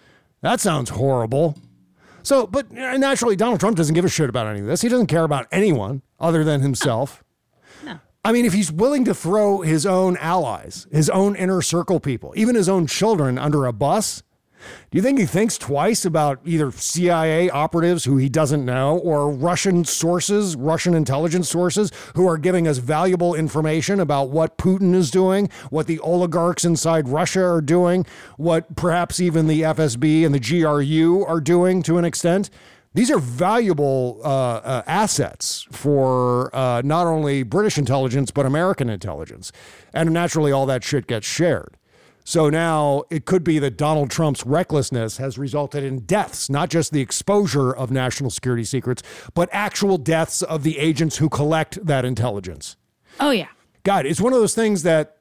That 0.42 0.60
sounds 0.60 0.90
horrible. 0.90 1.58
So, 2.24 2.48
but 2.48 2.72
naturally, 2.72 3.36
Donald 3.36 3.60
Trump 3.60 3.78
doesn't 3.78 3.96
give 3.96 4.06
a 4.06 4.10
shit 4.10 4.30
about 4.30 4.48
any 4.48 4.60
of 4.60 4.66
this. 4.66 4.82
He 4.82 4.90
doesn't 4.90 5.08
care 5.08 5.24
about 5.24 5.48
anyone 5.52 6.02
other 6.20 6.44
than 6.44 6.62
himself. 6.62 7.24
No. 7.84 8.00
I 8.24 8.32
mean, 8.32 8.46
if 8.46 8.54
he's 8.54 8.72
willing 8.72 9.06
to 9.06 9.14
throw 9.14 9.62
his 9.62 9.86
own 9.86 10.18
allies, 10.18 10.88
his 10.92 11.10
own 11.10 11.36
inner 11.36 11.62
circle 11.62 12.00
people, 12.00 12.34
even 12.36 12.56
his 12.56 12.68
own 12.68 12.88
children 12.88 13.38
under 13.38 13.66
a 13.66 13.74
bus, 13.74 14.24
Do 14.92 14.98
you 14.98 15.02
think 15.02 15.20
he 15.20 15.26
thinks 15.26 15.58
twice 15.58 16.06
about 16.06 16.40
either 16.46 16.72
CIA 16.72 17.50
operatives 17.50 18.06
who 18.06 18.18
he 18.18 18.30
doesn't 18.30 18.66
know 18.66 18.98
or 18.98 19.32
Russian 19.32 19.86
sources, 19.86 20.56
Russian 20.56 20.94
intelligence 20.94 21.50
sources 21.50 21.92
who 22.16 22.28
are 22.28 22.38
giving 22.38 22.68
us 22.68 22.78
valuable 22.78 23.36
information 23.36 24.00
about 24.00 24.30
what 24.30 24.58
Putin 24.58 24.94
is 24.94 25.12
doing, 25.12 25.50
what 25.70 25.88
the 25.88 26.00
oligarchs 26.00 26.66
inside 26.66 27.08
Russia 27.08 27.44
are 27.44 27.62
doing, 27.62 28.06
what 28.38 28.76
perhaps 28.76 29.20
even 29.20 29.48
the 29.48 29.62
FSB 29.62 30.26
and 30.26 30.34
the 30.34 30.40
GRU 30.40 31.24
are 31.26 31.42
doing 31.42 31.84
to 31.84 31.98
an 31.98 32.06
extent? 32.06 32.50
These 32.96 33.12
are 33.12 33.20
valuable 33.20 34.20
uh, 34.24 34.28
uh, 34.28 34.84
assets 34.88 35.68
for 35.72 36.54
uh, 36.56 36.82
not 36.84 37.06
only 37.06 37.44
British 37.44 37.78
intelligence, 37.78 38.32
but 38.32 38.48
American 38.48 38.90
intelligence. 38.90 39.52
And 39.94 40.12
naturally, 40.12 40.52
all 40.52 40.66
that 40.66 40.84
shit 40.84 41.06
gets 41.06 41.28
shared. 41.28 41.78
So 42.30 42.48
now 42.48 43.06
it 43.10 43.26
could 43.26 43.44
be 43.44 43.58
that 43.58 43.76
Donald 43.76 44.12
Trump's 44.12 44.46
recklessness 44.46 45.18
has 45.18 45.40
resulted 45.40 45.84
in 45.84 46.02
deaths, 46.02 46.48
not 46.48 46.70
just 46.70 46.92
the 46.92 47.02
exposure 47.02 47.76
of 47.76 47.90
national 47.90 48.30
security 48.30 48.66
secrets, 48.66 49.02
but 49.34 49.50
actual 49.52 49.98
deaths 49.98 50.44
of 50.44 50.62
the 50.62 50.78
agents 50.78 51.18
who 51.18 51.28
collect 51.28 51.84
that 51.84 52.06
intelligence. 52.06 52.78
Oh 53.20 53.32
yeah. 53.32 53.48
God, 53.82 54.06
it's 54.06 54.22
one 54.22 54.32
of 54.32 54.40
those 54.40 54.54
things 54.54 54.84
that 54.84 55.18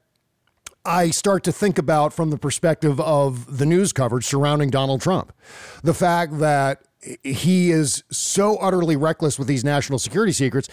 I 0.85 1.09
start 1.09 1.43
to 1.45 1.51
think 1.51 1.79
about 1.79 2.13
from 2.13 2.29
the 2.29 2.37
perspective 2.37 2.99
of 3.01 3.57
the 3.57 3.65
news 3.65 3.91
coverage 3.91 4.25
surrounding 4.25 4.69
Donald 4.69 5.01
Trump. 5.01 5.33
The 5.81 5.95
fact 5.95 6.37
that 6.37 6.83
he 7.23 7.71
is 7.71 8.03
so 8.11 8.57
utterly 8.57 8.95
reckless 8.95 9.39
with 9.39 9.47
these 9.47 9.63
national 9.63 9.97
security 9.97 10.33
secrets 10.33 10.69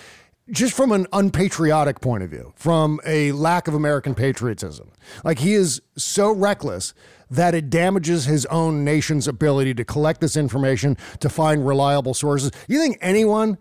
just 0.51 0.75
from 0.75 0.93
an 0.93 1.07
unpatriotic 1.13 2.01
point 2.01 2.23
of 2.23 2.31
view, 2.31 2.53
from 2.57 3.01
a 3.05 3.33
lack 3.33 3.69
of 3.69 3.75
American 3.75 4.15
patriotism. 4.15 4.91
Like 5.25 5.41
he 5.41 5.55
is 5.55 5.81
so 5.97 6.31
reckless 6.31 6.95
that 7.31 7.55
it 7.55 7.71
damages 7.71 8.27
his 8.27 8.47
own 8.47 8.85
nation's 8.85 9.27
ability 9.27 9.75
to 9.75 9.85
collect 9.85 10.21
this 10.21 10.37
information, 10.37 10.97
to 11.21 11.29
find 11.29 11.67
reliable 11.67 12.15
sources. 12.15 12.53
You 12.69 12.79
think 12.79 12.99
anyone, 13.01 13.59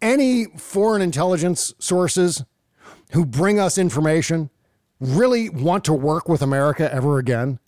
any 0.00 0.46
foreign 0.56 1.02
intelligence 1.02 1.74
sources 1.78 2.44
who 3.12 3.26
bring 3.26 3.58
us 3.58 3.78
information 3.78 4.50
really 5.00 5.48
want 5.48 5.84
to 5.84 5.92
work 5.92 6.28
with 6.28 6.42
America 6.42 6.92
ever 6.92 7.18
again? 7.18 7.58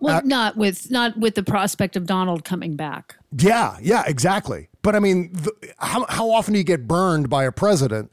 Well, 0.00 0.16
uh, 0.18 0.22
not 0.24 0.56
with 0.56 0.90
not 0.90 1.16
with 1.16 1.36
the 1.36 1.44
prospect 1.44 1.96
of 1.96 2.06
Donald 2.06 2.44
coming 2.44 2.74
back. 2.74 3.16
Yeah, 3.38 3.76
yeah, 3.80 4.02
exactly. 4.06 4.68
But 4.82 4.96
I 4.96 4.98
mean, 4.98 5.30
the, 5.32 5.52
how, 5.78 6.04
how 6.08 6.30
often 6.30 6.52
do 6.54 6.58
you 6.58 6.64
get 6.64 6.86
burned 6.88 7.30
by 7.30 7.44
a 7.44 7.52
president 7.52 8.10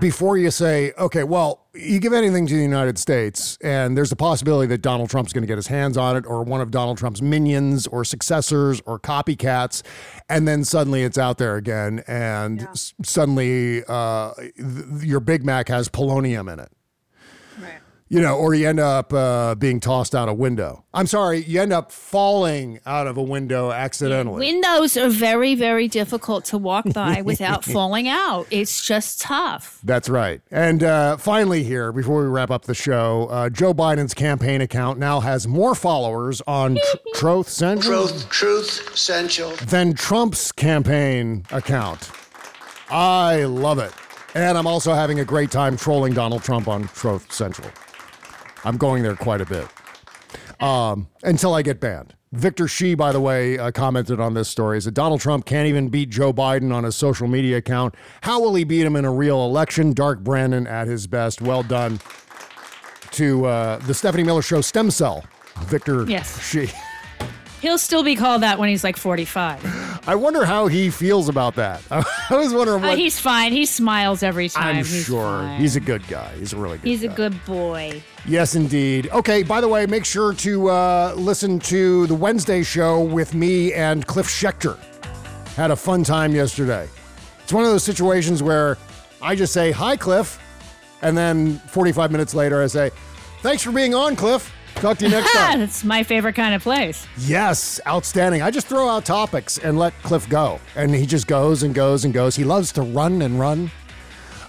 before 0.00 0.38
you 0.38 0.50
say, 0.50 0.92
okay, 0.98 1.24
well, 1.24 1.66
you 1.74 1.98
give 2.00 2.12
anything 2.14 2.46
to 2.46 2.54
the 2.54 2.62
United 2.62 2.98
States, 2.98 3.58
and 3.62 3.96
there's 3.98 4.12
a 4.12 4.16
possibility 4.16 4.66
that 4.68 4.80
Donald 4.80 5.10
Trump's 5.10 5.32
going 5.34 5.42
to 5.42 5.46
get 5.46 5.56
his 5.58 5.66
hands 5.66 5.96
on 5.98 6.16
it, 6.16 6.24
or 6.26 6.42
one 6.42 6.60
of 6.62 6.70
Donald 6.70 6.96
Trump's 6.96 7.20
minions, 7.20 7.86
or 7.88 8.02
successors, 8.04 8.80
or 8.86 8.98
copycats, 8.98 9.82
and 10.30 10.48
then 10.48 10.64
suddenly 10.64 11.02
it's 11.02 11.18
out 11.18 11.36
there 11.36 11.56
again, 11.56 12.02
and 12.06 12.62
s- 12.62 12.94
suddenly 13.02 13.82
uh, 13.86 14.32
th- 14.34 15.02
your 15.02 15.20
Big 15.20 15.44
Mac 15.44 15.68
has 15.68 15.88
polonium 15.90 16.50
in 16.50 16.60
it. 16.60 16.70
You 18.14 18.20
know, 18.20 18.36
or 18.36 18.54
you 18.54 18.68
end 18.68 18.78
up 18.78 19.12
uh, 19.12 19.56
being 19.56 19.80
tossed 19.80 20.14
out 20.14 20.28
a 20.28 20.32
window. 20.32 20.84
I'm 20.94 21.08
sorry, 21.08 21.42
you 21.42 21.60
end 21.60 21.72
up 21.72 21.90
falling 21.90 22.78
out 22.86 23.08
of 23.08 23.16
a 23.16 23.22
window 23.24 23.72
accidentally. 23.72 24.38
Windows 24.38 24.96
are 24.96 25.08
very, 25.08 25.56
very 25.56 25.88
difficult 25.88 26.44
to 26.44 26.56
walk 26.56 26.84
by 26.92 27.22
without 27.24 27.64
falling 27.64 28.06
out. 28.06 28.46
It's 28.52 28.84
just 28.84 29.20
tough. 29.20 29.80
That's 29.82 30.08
right. 30.08 30.40
And 30.52 30.84
uh, 30.84 31.16
finally, 31.16 31.64
here, 31.64 31.90
before 31.90 32.22
we 32.22 32.28
wrap 32.28 32.52
up 32.52 32.66
the 32.66 32.74
show, 32.74 33.26
uh, 33.32 33.50
Joe 33.50 33.74
Biden's 33.74 34.14
campaign 34.14 34.60
account 34.60 35.00
now 35.00 35.18
has 35.18 35.48
more 35.48 35.74
followers 35.74 36.40
on 36.46 36.76
Tr- 36.76 36.96
Truth 37.16 37.48
Central 37.48 38.06
Truth, 38.06 38.28
truth, 38.30 38.96
central. 38.96 39.56
than 39.66 39.92
Trump's 39.92 40.52
campaign 40.52 41.44
account. 41.50 42.12
I 42.90 43.42
love 43.42 43.80
it. 43.80 43.92
And 44.36 44.56
I'm 44.56 44.68
also 44.68 44.94
having 44.94 45.18
a 45.18 45.24
great 45.24 45.50
time 45.50 45.76
trolling 45.76 46.14
Donald 46.14 46.44
Trump 46.44 46.68
on 46.68 46.86
Truth 46.88 47.32
Central. 47.32 47.68
I'm 48.64 48.76
going 48.76 49.02
there 49.02 49.16
quite 49.16 49.40
a 49.40 49.46
bit 49.46 49.66
um, 50.60 51.08
until 51.22 51.54
I 51.54 51.62
get 51.62 51.80
banned. 51.80 52.14
Victor 52.32 52.66
Shee, 52.66 52.94
by 52.96 53.12
the 53.12 53.20
way, 53.20 53.58
uh, 53.58 53.70
commented 53.70 54.18
on 54.18 54.34
this 54.34 54.48
story. 54.48 54.76
Is 54.78 54.86
that 54.86 54.94
Donald 54.94 55.20
Trump 55.20 55.44
can't 55.46 55.68
even 55.68 55.88
beat 55.88 56.10
Joe 56.10 56.32
Biden 56.32 56.74
on 56.74 56.82
his 56.82 56.96
social 56.96 57.28
media 57.28 57.58
account? 57.58 57.94
How 58.22 58.40
will 58.40 58.54
he 58.56 58.64
beat 58.64 58.84
him 58.84 58.96
in 58.96 59.04
a 59.04 59.12
real 59.12 59.44
election? 59.44 59.92
Dark 59.92 60.18
Brandon 60.20 60.66
at 60.66 60.88
his 60.88 61.06
best. 61.06 61.40
Well 61.40 61.62
done 61.62 62.00
to 63.12 63.46
uh, 63.46 63.78
the 63.78 63.94
Stephanie 63.94 64.24
Miller 64.24 64.42
Show 64.42 64.60
stem 64.62 64.90
cell. 64.90 65.24
Victor 65.66 66.04
Yes. 66.08 66.42
Shee. 66.44 66.70
He'll 67.60 67.78
still 67.78 68.02
be 68.02 68.16
called 68.16 68.42
that 68.42 68.58
when 68.58 68.68
he's 68.68 68.82
like 68.82 68.96
45. 68.96 70.02
I 70.08 70.14
wonder 70.16 70.44
how 70.44 70.66
he 70.66 70.90
feels 70.90 71.28
about 71.28 71.54
that. 71.54 71.80
I 71.90 72.04
was 72.36 72.52
wondering 72.52 72.82
Uh, 72.84 72.88
what. 72.88 72.98
he's 72.98 73.18
fine. 73.20 73.52
He 73.52 73.64
smiles 73.64 74.22
every 74.24 74.48
time. 74.48 74.68
I'm 74.78 74.84
he's 74.84 75.04
sure 75.06 75.22
fine. 75.22 75.60
he's 75.60 75.76
a 75.76 75.80
good 75.80 76.06
guy. 76.08 76.34
He's 76.36 76.52
a 76.52 76.56
really 76.56 76.78
good 76.78 76.84
guy. 76.84 76.90
He's 76.90 77.04
a 77.04 77.08
good 77.08 77.44
boy. 77.46 78.02
Yes, 78.26 78.54
indeed. 78.54 79.10
Okay, 79.12 79.42
by 79.42 79.60
the 79.60 79.68
way, 79.68 79.84
make 79.86 80.04
sure 80.04 80.32
to 80.34 80.68
uh, 80.70 81.14
listen 81.16 81.58
to 81.60 82.06
the 82.06 82.14
Wednesday 82.14 82.62
show 82.62 83.02
with 83.02 83.34
me 83.34 83.74
and 83.74 84.06
Cliff 84.06 84.26
Schechter. 84.26 84.78
Had 85.56 85.70
a 85.70 85.76
fun 85.76 86.04
time 86.04 86.34
yesterday. 86.34 86.88
It's 87.42 87.52
one 87.52 87.64
of 87.64 87.70
those 87.70 87.84
situations 87.84 88.42
where 88.42 88.78
I 89.20 89.34
just 89.34 89.52
say, 89.52 89.72
Hi, 89.72 89.96
Cliff. 89.96 90.40
And 91.02 91.16
then 91.16 91.58
45 91.68 92.10
minutes 92.12 92.34
later, 92.34 92.62
I 92.62 92.66
say, 92.66 92.90
Thanks 93.42 93.62
for 93.62 93.72
being 93.72 93.94
on, 93.94 94.16
Cliff. 94.16 94.50
Talk 94.76 94.96
to 94.98 95.04
you 95.04 95.10
next 95.10 95.30
time. 95.36 95.60
That's 95.60 95.84
my 95.84 96.02
favorite 96.02 96.34
kind 96.34 96.54
of 96.54 96.62
place. 96.62 97.06
Yes, 97.18 97.78
outstanding. 97.86 98.40
I 98.40 98.50
just 98.50 98.66
throw 98.68 98.88
out 98.88 99.04
topics 99.04 99.58
and 99.58 99.78
let 99.78 99.92
Cliff 100.02 100.26
go. 100.30 100.60
And 100.76 100.94
he 100.94 101.04
just 101.04 101.26
goes 101.26 101.62
and 101.62 101.74
goes 101.74 102.06
and 102.06 102.14
goes. 102.14 102.34
He 102.36 102.44
loves 102.44 102.72
to 102.72 102.82
run 102.82 103.20
and 103.20 103.38
run. 103.38 103.70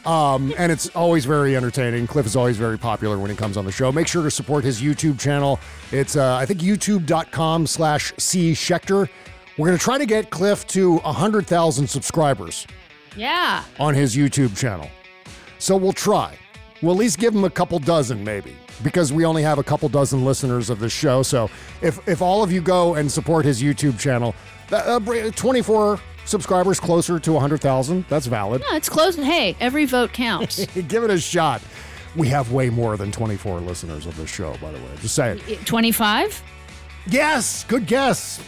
Um, 0.06 0.54
and 0.58 0.72
it's 0.72 0.88
always 0.90 1.26
very 1.26 1.56
entertaining. 1.56 2.06
Cliff 2.06 2.26
is 2.26 2.36
always 2.36 2.58
very 2.58 2.78
popular 2.78 3.18
when 3.18 3.32
he 3.32 3.36
comes 3.36 3.58
on 3.58 3.66
the 3.66 3.72
show. 3.72 3.92
Make 3.92 4.08
sure 4.08 4.22
to 4.24 4.30
support 4.32 4.64
his 4.64 4.82
YouTube 4.82 5.20
channel. 5.20 5.60
It's, 5.92 6.16
uh, 6.16 6.36
I 6.36 6.46
think, 6.46 6.60
youtube.com 6.60 7.66
slash 7.68 8.14
C 8.18 8.52
Schechter. 8.54 9.10
We're 9.58 9.68
going 9.68 9.78
to 9.78 9.84
try 9.84 9.98
to 9.98 10.06
get 10.06 10.30
Cliff 10.30 10.68
to 10.68 10.98
100,000 10.98 11.88
subscribers 11.90 12.68
Yeah. 13.16 13.64
on 13.80 13.96
his 13.96 14.16
YouTube 14.16 14.56
channel. 14.58 14.90
So 15.58 15.76
we'll 15.78 15.94
try. 15.94 16.38
We'll 16.82 16.94
at 16.94 17.00
least 17.00 17.18
give 17.18 17.34
him 17.34 17.46
a 17.46 17.50
couple 17.50 17.80
dozen, 17.80 18.24
maybe, 18.24 18.56
because 18.84 19.12
we 19.14 19.26
only 19.26 19.42
have 19.42 19.58
a 19.58 19.64
couple 19.64 19.88
dozen 19.90 20.24
listeners 20.26 20.70
of 20.70 20.80
this 20.80 20.92
show. 20.94 21.24
So 21.24 21.50
if 21.82 22.06
if 22.08 22.22
all 22.22 22.44
of 22.44 22.52
you 22.52 22.62
go 22.62 22.96
and 22.96 23.10
support 23.12 23.46
his 23.46 23.64
YouTube 23.64 23.98
channel, 23.98 24.36
uh, 24.72 25.00
24 25.00 26.00
subscribers 26.26 26.80
closer 26.80 27.20
to 27.20 27.32
100,000, 27.32 28.06
that's 28.10 28.26
valid. 28.26 28.62
No, 28.70 28.76
it's 28.76 28.90
close. 28.90 29.16
Hey, 29.16 29.56
every 29.60 29.86
vote 29.86 30.14
counts. 30.14 30.66
Give 30.88 31.04
it 31.04 31.10
a 31.10 31.20
shot. 31.20 31.62
We 32.16 32.28
have 32.30 32.52
way 32.52 32.70
more 32.70 32.98
than 32.98 33.12
24 33.12 33.60
listeners 33.62 34.06
of 34.06 34.16
this 34.18 34.30
show, 34.30 34.56
by 34.62 34.72
the 34.72 34.78
way. 34.78 34.90
Just 35.02 35.16
saying. 35.16 35.40
25? 35.66 36.44
Yes, 37.08 37.64
good 37.66 37.86
guess. 37.88 38.42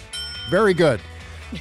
Very 0.49 0.73
good. 0.73 1.01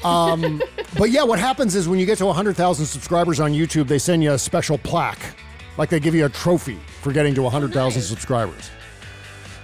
Um, 0.05 0.63
but 0.99 1.11
yeah, 1.11 1.25
what 1.25 1.39
happens 1.39 1.75
is 1.75 1.89
when 1.89 1.99
you 1.99 2.07
get 2.07 2.19
to 2.19 2.27
100,000 2.27 2.87
subscribers 2.87 3.41
on 3.41 3.53
YouTube, 3.53 3.89
they 3.89 3.99
send 3.99 4.23
you 4.23 4.33
a 4.33 4.39
special 4.39 4.79
plaque. 4.79 5.37
Like 5.79 5.91
they 5.91 6.01
give 6.01 6.15
you 6.15 6.25
a 6.25 6.29
trophy 6.29 6.79
for 7.03 7.13
getting 7.13 7.35
to 7.35 7.43
100,000 7.43 8.01
subscribers. 8.03 8.71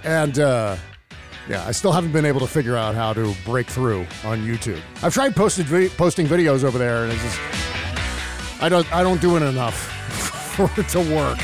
And 0.03 0.37
uh, 0.37 0.75
yeah, 1.49 1.65
I 1.65 1.71
still 1.71 1.91
haven't 1.91 2.11
been 2.11 2.25
able 2.25 2.39
to 2.39 2.47
figure 2.47 2.75
out 2.77 2.95
how 2.95 3.13
to 3.13 3.33
break 3.45 3.67
through 3.67 4.01
on 4.23 4.45
YouTube. 4.45 4.79
I've 5.01 5.13
tried 5.13 5.35
posted 5.35 5.65
vi- 5.65 5.89
posting 5.89 6.25
videos 6.27 6.63
over 6.63 6.77
there, 6.77 7.03
and 7.03 7.11
it's 7.11 7.21
just 7.21 7.39
I 8.61 8.69
don't 8.69 8.91
I 8.93 9.03
don't 9.03 9.19
do 9.21 9.35
it 9.35 9.41
enough 9.43 9.75
for 10.55 10.69
it 10.79 10.87
to 10.89 10.99
work. 10.99 11.39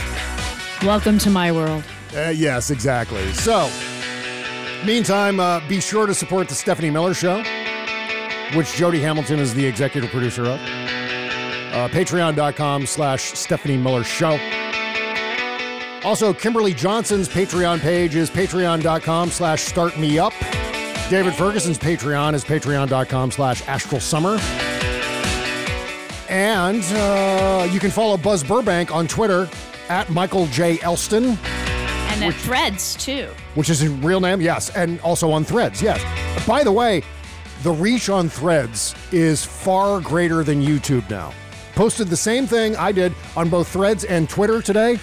Welcome 0.83 1.17
to 1.19 1.29
my 1.29 1.51
world. 1.51 1.83
Uh, 2.15 2.29
yes, 2.29 2.71
exactly. 2.71 3.33
So, 3.33 3.69
meantime, 4.85 5.39
uh, 5.39 5.59
be 5.67 5.81
sure 5.81 6.07
to 6.07 6.13
support 6.13 6.47
the 6.47 6.55
Stephanie 6.55 6.89
Miller 6.89 7.13
Show, 7.13 7.43
which 8.55 8.73
Jody 8.75 8.99
Hamilton 9.01 9.39
is 9.39 9.53
the 9.53 9.65
executive 9.65 10.09
producer 10.09 10.43
of. 10.43 10.59
Uh, 11.71 11.87
Patreon.com 11.89 12.85
slash 12.87 13.33
Stephanie 13.33 13.77
Miller 13.77 14.03
Show. 14.03 14.37
Also, 16.03 16.33
Kimberly 16.33 16.73
Johnson's 16.73 17.27
Patreon 17.27 17.79
page 17.81 18.15
is 18.15 18.29
patreon.com 18.29 19.29
slash 19.29 19.61
start 19.61 19.97
me 19.99 20.17
up. 20.17 20.33
David 21.09 21.33
Ferguson's 21.33 21.77
Patreon 21.77 22.33
is 22.33 22.43
patreon.com 22.45 23.31
slash 23.31 23.67
astral 23.67 23.99
summer. 23.99 24.37
And 26.29 26.83
uh, 26.93 27.67
you 27.71 27.79
can 27.79 27.89
follow 27.91 28.15
Buzz 28.15 28.43
Burbank 28.43 28.93
on 28.93 29.07
Twitter 29.07 29.49
at 29.89 30.09
Michael 30.09 30.45
J. 30.47 30.79
Elston 30.81 31.25
And 31.25 32.21
then 32.21 32.31
threads, 32.31 32.95
too. 32.95 33.27
which 33.55 33.69
is 33.69 33.79
his 33.79 33.91
real 33.91 34.19
name, 34.21 34.39
yes, 34.39 34.69
and 34.75 34.99
also 35.01 35.31
on 35.31 35.43
Threads, 35.43 35.81
yes. 35.81 35.99
By 36.47 36.63
the 36.63 36.71
way, 36.71 37.01
the 37.63 37.71
reach 37.71 38.09
on 38.09 38.29
Threads 38.29 38.93
is 39.11 39.43
far 39.43 39.99
greater 39.99 40.43
than 40.43 40.61
YouTube 40.61 41.09
now. 41.09 41.33
Posted 41.73 42.07
the 42.07 42.17
same 42.17 42.45
thing 42.45 42.75
I 42.75 42.91
did 42.91 43.13
on 43.35 43.49
both 43.49 43.67
Threads 43.67 44.03
and 44.05 44.29
Twitter 44.29 44.61
today. 44.61 44.99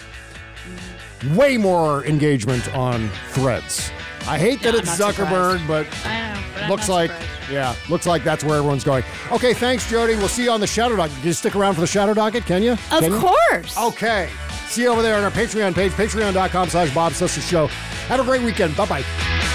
Way 1.35 1.57
more 1.57 2.05
engagement 2.05 2.73
on 2.75 3.09
Threads. 3.31 3.91
I 4.29 4.39
hate 4.39 4.61
that 4.63 4.73
No, 4.73 4.79
it's 4.81 5.01
I'm 5.01 5.13
Zuckerberg, 5.13 5.67
but 5.69 5.87
know, 6.05 6.43
but 6.55 6.69
looks 6.69 6.89
like 6.89 7.11
surprised. 7.11 7.51
yeah, 7.53 7.75
looks 7.89 8.07
like 8.07 8.25
that's 8.25 8.43
where 8.45 8.57
everyone's 8.59 8.85
going. 8.85 9.05
Okay, 9.31 9.55
thanks, 9.55 9.89
Jody. 9.89 10.17
We'll 10.17 10.29
see 10.29 10.45
you 10.45 10.51
on 10.51 10.61
the 10.61 10.67
Shadow 10.67 10.97
Docket. 10.97 11.17
Can 11.19 11.27
you 11.27 11.33
stick 11.33 11.55
around 11.57 11.75
for 11.75 11.81
the 11.81 11.87
Shadow 11.87 12.13
Docket? 12.15 12.45
Can 12.45 12.63
you? 12.63 12.73
Of 12.73 12.79
Can 12.89 13.13
you? 13.13 13.21
course. 13.21 13.77
Okay. 13.79 14.29
See 14.67 14.83
you 14.83 14.89
over 14.89 15.01
there 15.03 15.17
on 15.17 15.23
our 15.25 15.31
Patreon 15.31 15.75
page, 15.75 15.93
patreon.com 15.93 16.69
slash 16.69 16.93
Bob 16.93 17.13
Cesca 17.13 17.49
Show. 17.49 17.67
Have 18.09 18.21
a 18.21 18.25
great 18.25 18.43
weekend. 18.43 18.77
Bye 18.77 18.87
bye. 18.87 19.46